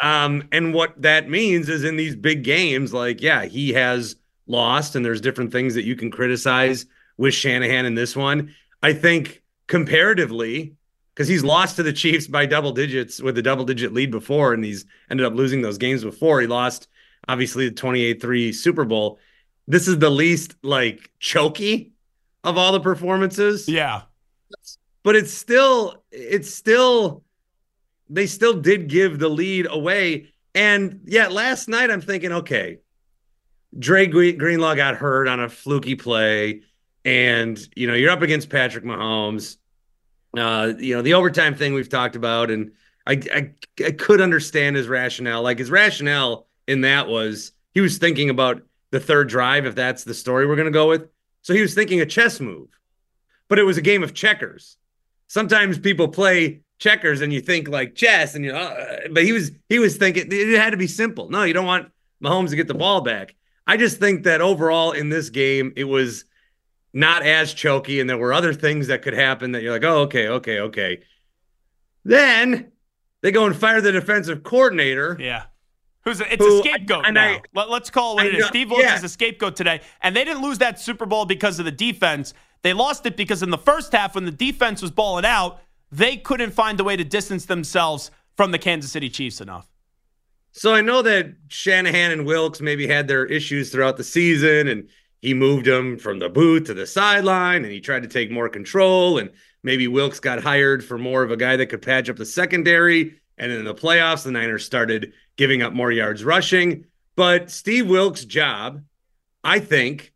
Um, 0.00 0.48
and 0.52 0.74
what 0.74 1.00
that 1.00 1.28
means 1.28 1.68
is 1.68 1.84
in 1.84 1.96
these 1.96 2.14
big 2.14 2.44
games, 2.44 2.92
like, 2.92 3.22
yeah, 3.22 3.46
he 3.46 3.72
has 3.72 4.16
lost, 4.46 4.94
and 4.94 5.04
there's 5.04 5.20
different 5.20 5.52
things 5.52 5.74
that 5.74 5.84
you 5.84 5.96
can 5.96 6.10
criticize 6.10 6.86
with 7.16 7.34
Shanahan 7.34 7.86
in 7.86 7.94
this 7.94 8.14
one. 8.14 8.54
I 8.82 8.92
think 8.92 9.42
comparatively, 9.66 10.74
because 11.14 11.28
he's 11.28 11.42
lost 11.42 11.76
to 11.76 11.82
the 11.82 11.92
Chiefs 11.92 12.26
by 12.26 12.44
double 12.44 12.72
digits 12.72 13.20
with 13.20 13.38
a 13.38 13.42
double 13.42 13.64
digit 13.64 13.92
lead 13.92 14.10
before, 14.10 14.52
and 14.52 14.62
he's 14.62 14.84
ended 15.10 15.26
up 15.26 15.34
losing 15.34 15.62
those 15.62 15.78
games 15.78 16.04
before. 16.04 16.40
He 16.40 16.46
lost, 16.46 16.88
obviously, 17.26 17.68
the 17.68 17.74
28 17.74 18.20
3 18.20 18.52
Super 18.52 18.84
Bowl. 18.84 19.18
This 19.66 19.88
is 19.88 19.98
the 19.98 20.10
least 20.10 20.56
like 20.62 21.10
choky 21.18 21.92
of 22.44 22.58
all 22.58 22.72
the 22.72 22.80
performances. 22.80 23.66
Yeah. 23.66 24.02
But 25.06 25.14
it's 25.14 25.32
still, 25.32 26.02
it's 26.10 26.52
still, 26.52 27.22
they 28.10 28.26
still 28.26 28.54
did 28.54 28.88
give 28.88 29.20
the 29.20 29.28
lead 29.28 29.68
away. 29.70 30.32
And 30.52 31.02
yet 31.04 31.30
last 31.30 31.68
night 31.68 31.92
I'm 31.92 32.00
thinking, 32.00 32.32
okay, 32.32 32.78
Dre 33.78 34.08
Greenlaw 34.08 34.74
got 34.74 34.96
hurt 34.96 35.28
on 35.28 35.38
a 35.38 35.48
fluky 35.48 35.94
play 35.94 36.62
and 37.04 37.56
you 37.76 37.86
know 37.86 37.94
you're 37.94 38.10
up 38.10 38.22
against 38.22 38.50
Patrick 38.50 38.84
Mahomes. 38.84 39.58
Uh, 40.36 40.72
you 40.76 40.96
know 40.96 41.02
the 41.02 41.14
overtime 41.14 41.54
thing 41.54 41.72
we've 41.72 41.88
talked 41.88 42.16
about, 42.16 42.50
and 42.50 42.72
I, 43.06 43.20
I 43.32 43.50
I 43.84 43.92
could 43.92 44.20
understand 44.20 44.74
his 44.74 44.88
rationale. 44.88 45.40
Like 45.40 45.60
his 45.60 45.70
rationale 45.70 46.48
in 46.66 46.80
that 46.80 47.06
was 47.06 47.52
he 47.74 47.80
was 47.80 47.98
thinking 47.98 48.28
about 48.28 48.60
the 48.90 48.98
third 48.98 49.28
drive, 49.28 49.66
if 49.66 49.76
that's 49.76 50.02
the 50.02 50.14
story 50.14 50.48
we're 50.48 50.56
going 50.56 50.66
to 50.66 50.72
go 50.72 50.88
with. 50.88 51.08
So 51.42 51.54
he 51.54 51.62
was 51.62 51.74
thinking 51.74 52.00
a 52.00 52.06
chess 52.06 52.40
move, 52.40 52.68
but 53.46 53.60
it 53.60 53.62
was 53.62 53.78
a 53.78 53.82
game 53.82 54.02
of 54.02 54.12
checkers. 54.12 54.76
Sometimes 55.28 55.78
people 55.78 56.08
play 56.08 56.62
checkers 56.78 57.20
and 57.20 57.32
you 57.32 57.40
think 57.40 57.68
like 57.68 57.94
chess, 57.94 58.34
and 58.34 58.44
you 58.44 58.52
know, 58.52 58.58
uh, 58.58 58.98
but 59.10 59.24
he 59.24 59.32
was 59.32 59.50
he 59.68 59.78
was 59.78 59.96
thinking 59.96 60.28
it 60.30 60.58
had 60.58 60.70
to 60.70 60.76
be 60.76 60.86
simple. 60.86 61.28
No, 61.30 61.42
you 61.42 61.52
don't 61.52 61.66
want 61.66 61.90
Mahomes 62.22 62.50
to 62.50 62.56
get 62.56 62.68
the 62.68 62.74
ball 62.74 63.00
back. 63.00 63.34
I 63.66 63.76
just 63.76 63.98
think 63.98 64.24
that 64.24 64.40
overall 64.40 64.92
in 64.92 65.08
this 65.08 65.30
game, 65.30 65.72
it 65.76 65.84
was 65.84 66.24
not 66.92 67.22
as 67.24 67.52
choky, 67.52 68.00
and 68.00 68.08
there 68.08 68.16
were 68.16 68.32
other 68.32 68.54
things 68.54 68.86
that 68.86 69.02
could 69.02 69.14
happen 69.14 69.52
that 69.52 69.62
you're 69.62 69.72
like, 69.72 69.84
oh, 69.84 70.02
okay, 70.02 70.28
okay, 70.28 70.60
okay. 70.60 71.02
Then 72.04 72.72
they 73.22 73.32
go 73.32 73.44
and 73.44 73.56
fire 73.56 73.80
the 73.80 73.92
defensive 73.92 74.44
coordinator. 74.44 75.16
Yeah. 75.18 75.44
Who's 76.04 76.20
a, 76.20 76.32
it's 76.32 76.44
who, 76.44 76.60
a 76.60 76.62
scapegoat 76.62 77.04
and 77.04 77.14
now. 77.14 77.24
I, 77.24 77.42
Let, 77.52 77.82
us 77.82 77.90
call 77.90 78.12
it 78.12 78.14
what 78.14 78.26
I, 78.26 78.28
it 78.28 78.34
is. 78.36 78.46
Steve 78.46 78.70
Wilks 78.70 78.84
yeah. 78.84 78.94
is 78.94 79.02
a 79.02 79.08
scapegoat 79.08 79.56
today, 79.56 79.80
and 80.00 80.14
they 80.14 80.24
didn't 80.24 80.42
lose 80.42 80.58
that 80.58 80.78
Super 80.78 81.04
Bowl 81.04 81.26
because 81.26 81.58
of 81.58 81.64
the 81.64 81.72
defense. 81.72 82.32
They 82.62 82.72
lost 82.72 83.06
it 83.06 83.16
because 83.16 83.42
in 83.42 83.50
the 83.50 83.58
first 83.58 83.92
half, 83.92 84.14
when 84.14 84.24
the 84.24 84.30
defense 84.30 84.82
was 84.82 84.90
balling 84.90 85.24
out, 85.24 85.60
they 85.92 86.16
couldn't 86.16 86.52
find 86.52 86.80
a 86.80 86.84
way 86.84 86.96
to 86.96 87.04
distance 87.04 87.46
themselves 87.46 88.10
from 88.36 88.50
the 88.50 88.58
Kansas 88.58 88.90
City 88.90 89.08
Chiefs 89.08 89.40
enough. 89.40 89.68
So 90.52 90.74
I 90.74 90.80
know 90.80 91.02
that 91.02 91.34
Shanahan 91.48 92.12
and 92.12 92.26
Wilks 92.26 92.60
maybe 92.60 92.86
had 92.86 93.08
their 93.08 93.26
issues 93.26 93.70
throughout 93.70 93.98
the 93.98 94.04
season, 94.04 94.68
and 94.68 94.88
he 95.26 95.34
moved 95.34 95.66
him 95.66 95.98
from 95.98 96.18
the 96.18 96.28
booth 96.28 96.64
to 96.64 96.74
the 96.74 96.86
sideline 96.86 97.64
and 97.64 97.72
he 97.72 97.80
tried 97.80 98.02
to 98.02 98.08
take 98.08 98.30
more 98.30 98.48
control. 98.48 99.18
And 99.18 99.30
maybe 99.62 99.88
Wilks 99.88 100.20
got 100.20 100.42
hired 100.42 100.84
for 100.84 100.98
more 100.98 101.22
of 101.22 101.30
a 101.30 101.36
guy 101.36 101.56
that 101.56 101.66
could 101.66 101.82
patch 101.82 102.08
up 102.08 102.16
the 102.16 102.24
secondary. 102.24 103.16
And 103.38 103.50
in 103.50 103.64
the 103.64 103.74
playoffs, 103.74 104.24
the 104.24 104.30
Niners 104.30 104.64
started 104.64 105.12
giving 105.36 105.62
up 105.62 105.72
more 105.72 105.90
yards 105.90 106.24
rushing. 106.24 106.86
But 107.16 107.50
Steve 107.50 107.88
Wilks' 107.88 108.24
job, 108.24 108.82
I 109.42 109.58
think, 109.58 110.12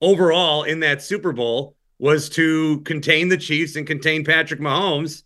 overall 0.00 0.62
in 0.62 0.80
that 0.80 1.02
Super 1.02 1.32
Bowl 1.32 1.73
was 1.98 2.28
to 2.30 2.80
contain 2.80 3.28
the 3.28 3.36
Chiefs 3.36 3.76
and 3.76 3.86
contain 3.86 4.24
Patrick 4.24 4.60
Mahomes. 4.60 5.22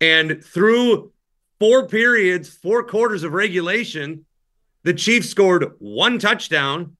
And 0.00 0.42
through 0.44 1.12
four 1.58 1.86
periods, 1.86 2.48
four 2.48 2.84
quarters 2.84 3.24
of 3.24 3.32
regulation, 3.32 4.24
the 4.82 4.94
Chiefs 4.94 5.28
scored 5.28 5.72
one 5.78 6.18
touchdown, 6.18 6.96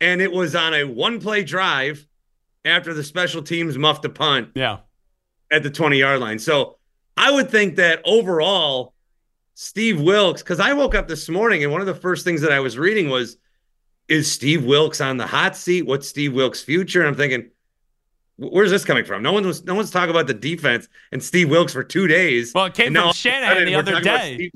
and 0.00 0.20
it 0.20 0.32
was 0.32 0.54
on 0.54 0.74
a 0.74 0.84
one 0.84 1.20
play 1.20 1.44
drive 1.44 2.06
after 2.64 2.92
the 2.92 3.04
special 3.04 3.42
teams 3.42 3.78
muffed 3.78 4.04
a 4.04 4.08
punt. 4.08 4.50
Yeah. 4.54 4.78
At 5.50 5.62
the 5.62 5.70
20 5.70 5.98
yard 5.98 6.20
line. 6.20 6.38
So 6.38 6.76
I 7.16 7.30
would 7.30 7.50
think 7.50 7.76
that 7.76 8.00
overall, 8.04 8.92
Steve 9.54 10.00
Wilks, 10.00 10.42
because 10.42 10.60
I 10.60 10.72
woke 10.72 10.94
up 10.94 11.08
this 11.08 11.28
morning 11.28 11.62
and 11.62 11.72
one 11.72 11.80
of 11.80 11.86
the 11.86 11.94
first 11.94 12.24
things 12.24 12.40
that 12.40 12.52
I 12.52 12.60
was 12.60 12.76
reading 12.76 13.08
was, 13.08 13.38
is 14.08 14.30
Steve 14.30 14.64
Wilks 14.64 15.00
on 15.00 15.16
the 15.16 15.26
hot 15.26 15.56
seat? 15.56 15.82
What's 15.82 16.08
Steve 16.08 16.32
Wilks' 16.32 16.62
future? 16.62 17.00
And 17.00 17.08
I'm 17.08 17.14
thinking, 17.14 17.50
where's 18.36 18.70
this 18.70 18.84
coming 18.84 19.04
from? 19.04 19.22
No 19.22 19.32
one 19.32 19.46
was 19.46 19.64
no 19.64 19.74
one's 19.74 19.90
talking 19.90 20.10
about 20.10 20.26
the 20.26 20.34
defense 20.34 20.88
and 21.12 21.22
Steve 21.22 21.50
Wilks 21.50 21.72
for 21.72 21.82
two 21.82 22.06
days. 22.06 22.52
Well, 22.54 22.66
it 22.66 22.74
came 22.74 22.94
from 22.94 23.12
Shanahan 23.12 23.64
the 23.64 23.74
other 23.74 24.00
day. 24.00 24.50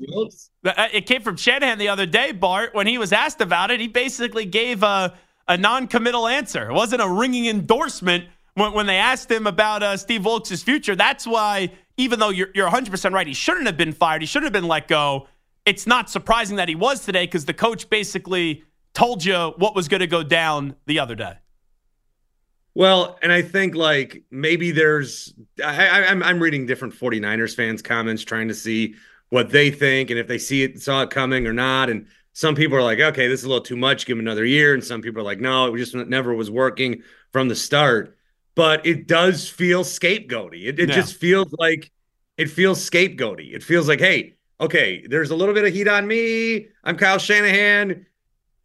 Uh, 0.63 0.87
it 0.93 1.05
came 1.07 1.21
from 1.21 1.37
Shanahan 1.37 1.77
the 1.77 1.89
other 1.89 2.05
day, 2.05 2.31
Bart. 2.31 2.73
When 2.73 2.87
he 2.87 2.97
was 2.97 3.11
asked 3.11 3.41
about 3.41 3.71
it, 3.71 3.79
he 3.79 3.87
basically 3.87 4.45
gave 4.45 4.83
a 4.83 5.13
a 5.47 5.57
non-committal 5.57 6.27
answer. 6.27 6.69
It 6.69 6.73
wasn't 6.73 7.01
a 7.01 7.09
ringing 7.09 7.47
endorsement 7.47 8.25
when, 8.53 8.73
when 8.73 8.85
they 8.85 8.97
asked 8.97 9.29
him 9.29 9.47
about 9.47 9.83
uh, 9.83 9.97
Steve 9.97 10.25
Wilks' 10.25 10.63
future. 10.63 10.95
That's 10.95 11.27
why, 11.27 11.71
even 11.97 12.19
though 12.19 12.29
you're, 12.29 12.49
you're 12.53 12.69
100% 12.69 13.11
right, 13.11 13.27
he 13.27 13.33
shouldn't 13.33 13.65
have 13.65 13.77
been 13.77 13.91
fired. 13.91 14.21
He 14.21 14.25
shouldn't 14.27 14.45
have 14.45 14.53
been 14.53 14.69
let 14.69 14.87
go. 14.87 15.27
It's 15.65 15.85
not 15.85 16.09
surprising 16.09 16.57
that 16.57 16.69
he 16.69 16.75
was 16.75 17.05
today 17.05 17.25
because 17.25 17.45
the 17.45 17.53
coach 17.53 17.89
basically 17.89 18.63
told 18.93 19.23
you 19.23 19.53
what 19.57 19.75
was 19.75 19.87
going 19.87 19.99
to 19.99 20.07
go 20.07 20.23
down 20.23 20.75
the 20.85 20.99
other 20.99 21.15
day. 21.15 21.33
Well, 22.73 23.17
and 23.21 23.31
I 23.31 23.41
think 23.41 23.75
like 23.75 24.23
maybe 24.31 24.71
there's 24.71 25.33
I, 25.63 25.87
I 25.87 25.97
am 25.99 26.05
I'm, 26.07 26.23
I'm 26.23 26.39
reading 26.39 26.65
different 26.65 26.93
49ers 26.93 27.55
fans 27.55 27.81
comments 27.81 28.23
trying 28.23 28.47
to 28.47 28.53
see 28.53 28.95
what 29.29 29.49
they 29.49 29.71
think 29.71 30.09
and 30.09 30.19
if 30.19 30.27
they 30.27 30.37
see 30.37 30.63
it 30.63 30.81
saw 30.81 31.01
it 31.03 31.09
coming 31.09 31.47
or 31.47 31.53
not. 31.53 31.89
And 31.89 32.07
some 32.33 32.55
people 32.55 32.77
are 32.77 32.83
like, 32.83 32.99
okay, 32.99 33.27
this 33.27 33.41
is 33.41 33.45
a 33.45 33.49
little 33.49 33.63
too 33.63 33.75
much, 33.75 34.05
give 34.05 34.17
him 34.17 34.25
another 34.25 34.45
year. 34.45 34.73
And 34.73 34.83
some 34.83 35.01
people 35.01 35.21
are 35.21 35.25
like, 35.25 35.39
no, 35.39 35.73
it 35.73 35.77
just 35.77 35.95
never 35.95 36.33
was 36.33 36.49
working 36.49 37.03
from 37.31 37.49
the 37.49 37.55
start. 37.55 38.17
But 38.55 38.85
it 38.85 39.07
does 39.07 39.49
feel 39.49 39.83
scapegoaty. 39.83 40.67
It, 40.67 40.79
it 40.79 40.89
yeah. 40.89 40.95
just 40.95 41.15
feels 41.15 41.53
like 41.57 41.91
it 42.37 42.49
feels 42.49 42.89
scapegoaty. 42.89 43.53
It 43.53 43.63
feels 43.63 43.87
like, 43.87 43.99
hey, 43.99 44.35
okay, 44.59 45.05
there's 45.07 45.31
a 45.31 45.35
little 45.35 45.53
bit 45.53 45.65
of 45.65 45.73
heat 45.73 45.87
on 45.87 46.07
me. 46.07 46.67
I'm 46.83 46.97
Kyle 46.97 47.17
Shanahan. 47.17 48.05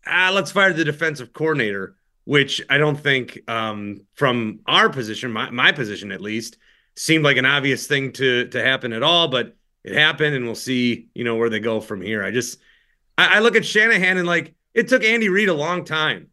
Ah, 0.07 0.31
let's 0.33 0.53
fire 0.53 0.73
the 0.73 0.85
defensive 0.85 1.33
coordinator 1.33 1.97
which 2.27 2.61
I 2.69 2.77
don't 2.77 2.99
think 2.99 3.39
um, 3.49 4.03
from 4.15 4.59
our 4.67 4.91
position, 4.91 5.31
my, 5.31 5.49
my 5.51 5.71
position 5.71 6.11
at 6.11 6.21
least, 6.21 6.59
seemed 6.97 7.23
like 7.23 7.37
an 7.37 7.47
obvious 7.47 7.87
thing 7.87 8.13
to 8.13 8.49
to 8.49 8.63
happen 8.63 8.93
at 8.93 9.03
all. 9.03 9.29
But 9.29 9.57
it 9.85 9.95
happened, 9.95 10.35
and 10.35 10.45
we'll 10.45 10.57
see, 10.57 11.09
you 11.15 11.25
know, 11.25 11.37
where 11.37 11.49
they 11.49 11.61
go 11.61 11.81
from 11.81 12.03
here. 12.03 12.23
I 12.23 12.33
just 12.33 12.59
I, 13.17 13.37
I 13.37 13.39
look 13.39 13.57
at 13.57 13.65
Shanahan 13.65 14.19
and 14.19 14.27
like 14.27 14.55
it 14.75 14.89
took 14.89 15.05
Andy 15.05 15.29
Reid 15.29 15.49
a 15.49 15.55
long 15.55 15.85
time. 15.85 16.29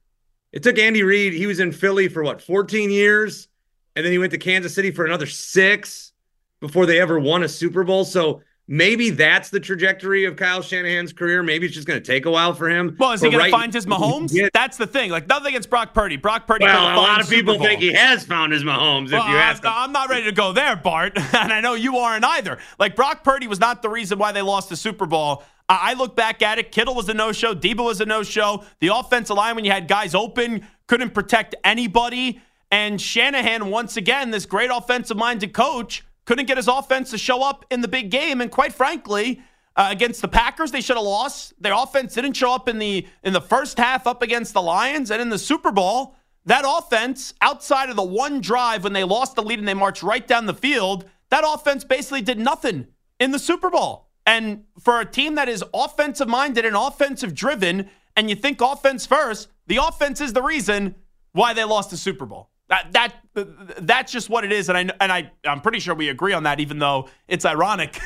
It 0.52 0.64
took 0.64 0.80
Andy 0.80 1.04
Reid. 1.04 1.34
He 1.34 1.48
was 1.48 1.60
in 1.60 1.72
Philly 1.72 2.08
for 2.08 2.24
what 2.24 2.42
14 2.42 2.90
years, 2.90 3.48
and 3.96 4.04
then 4.04 4.12
he 4.12 4.18
went 4.18 4.32
to 4.32 4.40
Kansas 4.40 4.74
City 4.74 4.90
for 4.90 5.06
another 5.06 5.28
six 5.28 6.12
before 6.60 6.88
they 6.88 7.00
ever 7.00 7.20
won 7.20 7.44
a 7.44 7.50
Super 7.50 7.84
Bowl. 7.84 8.04
So 8.04 8.42
Maybe 8.68 9.10
that's 9.10 9.50
the 9.50 9.60
trajectory 9.60 10.24
of 10.24 10.38
Kyle 10.38 10.62
Shanahan's 10.62 11.12
career. 11.12 11.44
Maybe 11.44 11.66
it's 11.66 11.76
just 11.76 11.86
going 11.86 12.02
to 12.02 12.06
take 12.06 12.26
a 12.26 12.32
while 12.32 12.54
for 12.54 12.70
him. 12.70 12.96
Well, 12.98 13.12
is 13.12 13.22
he 13.22 13.28
going 13.28 13.38
right, 13.38 13.46
to 13.48 13.52
find 13.52 13.74
his 13.74 13.86
Mahomes? 13.86 14.50
That's 14.54 14.78
the 14.78 14.88
thing. 14.88 15.12
Like 15.12 15.28
nothing 15.28 15.48
against 15.48 15.70
Brock 15.70 15.94
Purdy. 15.94 16.16
Brock 16.16 16.48
Purdy. 16.48 16.64
Well, 16.64 16.96
a 16.96 16.96
lot 16.96 17.22
of 17.22 17.30
people 17.30 17.60
think 17.60 17.82
he 17.82 17.92
has 17.92 18.24
found 18.24 18.54
his 18.54 18.64
Mahomes. 18.64 19.12
Well, 19.12 19.22
if 19.22 19.30
you 19.30 19.36
ask, 19.36 19.66
I'm, 19.66 19.74
I'm 19.76 19.92
not 19.92 20.10
ready 20.10 20.24
to 20.26 20.32
go 20.32 20.54
there, 20.54 20.78
Bart, 20.78 21.14
and 21.18 21.52
I 21.52 21.60
know 21.60 21.74
you 21.74 21.98
aren't 21.98 22.24
either. 22.24 22.58
Like 22.80 22.96
Brock 22.96 23.24
Purdy 23.24 23.48
was 23.48 23.60
not 23.60 23.82
the 23.82 23.90
reason 23.90 24.18
why 24.18 24.32
they 24.32 24.42
lost 24.42 24.70
the 24.70 24.78
Super 24.78 25.06
Bowl. 25.06 25.44
I 25.68 25.94
look 25.94 26.16
back 26.16 26.42
at 26.42 26.58
it. 26.58 26.72
Kittle 26.72 26.96
was 26.96 27.10
a 27.10 27.14
no-show. 27.14 27.56
Deebo 27.56 27.86
was 27.86 28.02
a 28.02 28.06
no-show. 28.06 28.64
The 28.80 28.90
offensive 28.90 29.36
line, 29.36 29.56
when 29.56 29.66
you 29.66 29.72
had 29.72 29.88
guys 29.88 30.14
open, 30.14 30.68
couldn't 30.88 31.14
protect 31.14 31.56
anybody. 31.64 32.42
And 32.70 33.00
Shanahan, 33.00 33.70
once 33.70 33.98
again, 33.98 34.32
this 34.32 34.46
great 34.46 34.70
offensive-minded 34.72 35.54
coach 35.54 36.04
couldn't 36.26 36.46
get 36.46 36.58
his 36.58 36.68
offense 36.68 37.12
to 37.12 37.18
show 37.18 37.44
up 37.44 37.66
in 37.70 37.82
the 37.82 37.88
big 37.88 38.10
game. 38.10 38.42
And 38.42 38.52
quite 38.52 38.74
frankly, 38.74 39.42
uh, 39.76 39.88
against 39.90 40.22
the 40.22 40.28
Packers, 40.28 40.72
they 40.72 40.82
should 40.82 40.98
have 40.98 41.06
lost. 41.06 41.54
Their 41.60 41.74
offense 41.74 42.14
didn't 42.14 42.34
show 42.34 42.54
up 42.54 42.70
in 42.70 42.78
the 42.80 43.08
in 43.24 43.34
the 43.34 43.42
first 43.42 43.78
half 43.78 44.06
up 44.06 44.22
against 44.22 44.54
the 44.54 44.62
Lions, 44.62 45.10
and 45.10 45.22
in 45.22 45.30
the 45.30 45.40
Super 45.40 45.72
Bowl, 45.72 46.16
that 46.46 46.64
offense, 46.68 47.34
outside 47.42 47.90
of 47.90 47.96
the 47.96 48.04
one 48.04 48.42
drive 48.42 48.84
when 48.84 48.94
they 48.94 49.04
lost 49.04 49.36
the 49.36 49.42
lead 49.42 49.60
and 49.60 49.68
they 49.68 49.74
marched 49.74 50.04
right 50.04 50.28
down 50.28 50.46
the 50.46 50.54
field, 50.54 51.06
that 51.30 51.44
offense 51.48 51.84
basically 51.84 52.22
did 52.22 52.38
nothing 52.38 52.88
in 53.20 53.32
the 53.32 53.40
Super 53.40 53.70
Bowl. 53.70 54.10
And 54.26 54.66
for 54.80 55.00
a 55.00 55.06
team 55.06 55.36
that 55.36 55.50
is 55.50 55.64
offensive 55.74 56.28
minded 56.28 56.66
and 56.66 56.76
offensive 56.76 57.34
driven, 57.34 57.90
and 58.16 58.30
you 58.30 58.36
think 58.36 58.62
offense 58.62 59.06
first, 59.06 59.50
the 59.68 59.78
offense 59.78 60.22
is 60.22 60.34
the 60.34 60.42
reason 60.42 60.96
why 61.32 61.54
they 61.54 61.64
lost 61.64 61.90
the 61.90 61.98
Super 61.98 62.26
Bowl. 62.26 62.50
That 62.70 62.92
that 62.94 63.16
that's 63.34 64.12
just 64.12 64.30
what 64.30 64.44
it 64.44 64.52
is, 64.52 64.70
and 64.70 64.78
I 64.78 64.96
and 65.02 65.12
I 65.12 65.32
I'm 65.46 65.62
pretty 65.62 65.80
sure 65.80 65.96
we 65.96 66.10
agree 66.10 66.34
on 66.34 66.44
that. 66.44 66.60
Even 66.60 66.80
though 66.80 67.10
it's 67.28 67.46
ironic 67.46 68.00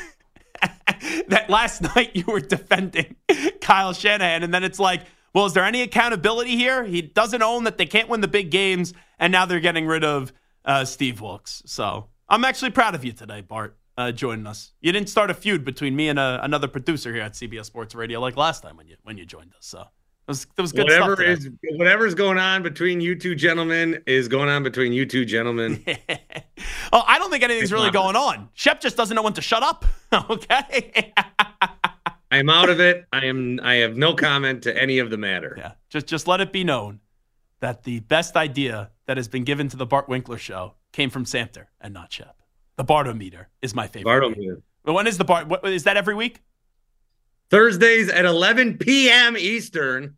that 1.28 1.46
last 1.48 1.82
night 1.82 2.12
you 2.14 2.24
were 2.26 2.40
defending 2.40 3.16
Kyle 3.60 3.92
Shanahan, 3.92 4.42
and 4.42 4.52
then 4.52 4.64
it's 4.64 4.78
like, 4.78 5.02
well, 5.34 5.46
is 5.46 5.52
there 5.52 5.64
any 5.64 5.82
accountability 5.82 6.56
here? 6.56 6.84
He 6.84 7.02
doesn't 7.02 7.42
own 7.42 7.64
that 7.64 7.78
they 7.78 7.86
can't 7.86 8.08
win 8.08 8.20
the 8.20 8.28
big 8.28 8.50
games, 8.50 8.94
and 9.18 9.30
now 9.30 9.44
they're 9.46 9.60
getting 9.60 9.86
rid 9.86 10.04
of 10.04 10.32
uh, 10.64 10.84
Steve 10.84 11.20
Wilks. 11.20 11.62
So 11.66 12.08
I'm 12.28 12.44
actually 12.44 12.70
proud 12.70 12.94
of 12.94 13.04
you 13.04 13.12
today, 13.12 13.42
Bart, 13.42 13.76
uh, 13.96 14.12
joining 14.12 14.46
us. 14.46 14.72
You 14.80 14.92
didn't 14.92 15.08
start 15.08 15.30
a 15.30 15.34
feud 15.34 15.64
between 15.64 15.94
me 15.94 16.08
and 16.08 16.18
uh, 16.18 16.40
another 16.42 16.68
producer 16.68 17.12
here 17.12 17.22
at 17.22 17.32
CBS 17.32 17.66
Sports 17.66 17.94
Radio 17.94 18.20
like 18.20 18.36
last 18.36 18.62
time 18.62 18.76
when 18.76 18.88
you 18.88 18.96
when 19.02 19.18
you 19.18 19.26
joined 19.26 19.52
us. 19.54 19.66
So 19.66 19.84
was, 20.28 20.46
that 20.56 20.62
was 20.62 20.72
good 20.72 20.84
Whatever 20.84 21.22
is 21.22 21.48
whatever's 21.72 22.14
going 22.14 22.38
on 22.38 22.62
between 22.62 23.00
you 23.00 23.14
two 23.14 23.34
gentlemen 23.34 24.02
is 24.06 24.28
going 24.28 24.48
on 24.48 24.62
between 24.62 24.92
you 24.92 25.06
two 25.06 25.24
gentlemen. 25.24 25.82
oh, 26.92 27.02
I 27.06 27.18
don't 27.18 27.30
think 27.30 27.42
anything's 27.42 27.72
really 27.72 27.90
going 27.90 28.14
on. 28.14 28.50
Shep 28.54 28.80
just 28.80 28.96
doesn't 28.96 29.14
know 29.14 29.22
when 29.22 29.32
to 29.34 29.42
shut 29.42 29.62
up. 29.62 29.84
okay. 30.30 31.12
I 32.30 32.36
am 32.36 32.50
out 32.50 32.68
of 32.68 32.78
it. 32.78 33.06
I 33.12 33.24
am. 33.24 33.58
I 33.62 33.76
have 33.76 33.96
no 33.96 34.14
comment 34.14 34.62
to 34.64 34.76
any 34.76 34.98
of 34.98 35.10
the 35.10 35.16
matter. 35.16 35.54
Yeah. 35.56 35.72
Just 35.88 36.06
just 36.06 36.28
let 36.28 36.40
it 36.40 36.52
be 36.52 36.62
known 36.62 37.00
that 37.60 37.84
the 37.84 38.00
best 38.00 38.36
idea 38.36 38.90
that 39.06 39.16
has 39.16 39.28
been 39.28 39.44
given 39.44 39.68
to 39.68 39.76
the 39.76 39.86
Bart 39.86 40.08
Winkler 40.08 40.38
show 40.38 40.74
came 40.92 41.10
from 41.10 41.24
Samter 41.24 41.66
and 41.80 41.94
not 41.94 42.12
Shep. 42.12 42.36
The 42.76 42.84
Bartometer 42.84 43.46
is 43.62 43.74
my 43.74 43.86
favorite. 43.86 44.12
Bartometer. 44.12 44.62
But 44.84 44.92
when 44.92 45.06
is 45.06 45.18
the 45.18 45.24
Bart? 45.24 45.48
What, 45.48 45.66
is 45.66 45.84
that 45.84 45.96
every 45.96 46.14
week? 46.14 46.42
Thursdays 47.50 48.08
at 48.08 48.24
11 48.24 48.78
p.m. 48.78 49.36
Eastern. 49.36 50.16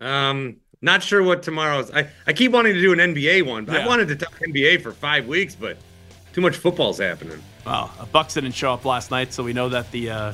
Um, 0.00 0.56
not 0.80 1.02
sure 1.02 1.22
what 1.22 1.42
tomorrow's. 1.42 1.90
I, 1.90 2.08
I 2.26 2.32
keep 2.32 2.52
wanting 2.52 2.74
to 2.74 2.80
do 2.80 2.92
an 2.92 2.98
NBA 2.98 3.46
one. 3.46 3.66
Yeah. 3.66 3.78
I 3.78 3.86
wanted 3.86 4.08
to 4.08 4.16
talk 4.16 4.32
NBA 4.38 4.82
for 4.82 4.92
five 4.92 5.26
weeks, 5.26 5.54
but 5.54 5.76
too 6.32 6.40
much 6.40 6.56
football's 6.56 6.98
happening. 6.98 7.42
A 7.66 8.06
Bucks 8.10 8.34
didn't 8.34 8.52
show 8.52 8.72
up 8.72 8.84
last 8.84 9.10
night, 9.10 9.32
so 9.32 9.42
we 9.42 9.52
know 9.52 9.68
that 9.68 9.90
the 9.90 10.10
uh, 10.10 10.32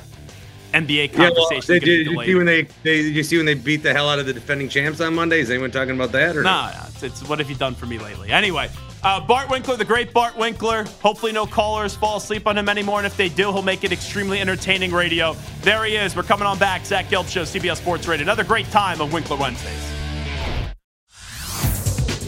NBA 0.72 1.12
conversation. 1.12 1.18
Yeah, 1.18 1.56
well, 1.56 1.60
they, 1.66 1.78
did, 1.80 2.06
you 2.06 2.24
see 2.24 2.34
when 2.34 2.46
they, 2.46 2.62
they 2.82 3.02
did 3.02 3.16
you 3.16 3.22
see 3.22 3.36
when 3.36 3.46
they 3.46 3.54
beat 3.54 3.82
the 3.82 3.92
hell 3.92 4.08
out 4.08 4.18
of 4.18 4.26
the 4.26 4.32
defending 4.32 4.68
champs 4.68 5.00
on 5.00 5.14
Monday? 5.14 5.40
Is 5.40 5.50
anyone 5.50 5.70
talking 5.70 5.94
about 5.94 6.12
that? 6.12 6.36
Or 6.36 6.42
nah 6.42 6.70
it's, 6.86 7.02
it's 7.02 7.28
what 7.28 7.38
have 7.40 7.50
you 7.50 7.56
done 7.56 7.74
for 7.74 7.86
me 7.86 7.98
lately? 7.98 8.30
Anyway, 8.30 8.70
uh, 9.02 9.20
Bart 9.20 9.50
Winkler, 9.50 9.76
the 9.76 9.84
great 9.84 10.12
Bart 10.12 10.36
Winkler. 10.36 10.84
Hopefully, 11.02 11.32
no 11.32 11.46
callers 11.46 11.94
fall 11.94 12.16
asleep 12.16 12.46
on 12.46 12.58
him 12.58 12.68
anymore. 12.68 12.98
And 12.98 13.06
if 13.06 13.16
they 13.16 13.28
do, 13.28 13.52
he'll 13.52 13.62
make 13.62 13.84
it 13.84 13.92
extremely 13.92 14.40
entertaining 14.40 14.92
radio. 14.92 15.36
There 15.62 15.84
he 15.84 15.96
is. 15.96 16.16
We're 16.16 16.22
coming 16.22 16.46
on 16.46 16.58
back. 16.58 16.84
Zach 16.84 17.06
Gelb 17.06 17.28
Show, 17.28 17.42
CBS 17.42 17.76
Sports 17.76 18.06
Radio. 18.06 18.24
Another 18.24 18.44
great 18.44 18.66
time 18.70 19.00
of 19.00 19.12
Winkler 19.12 19.36
Wednesdays. 19.36 19.95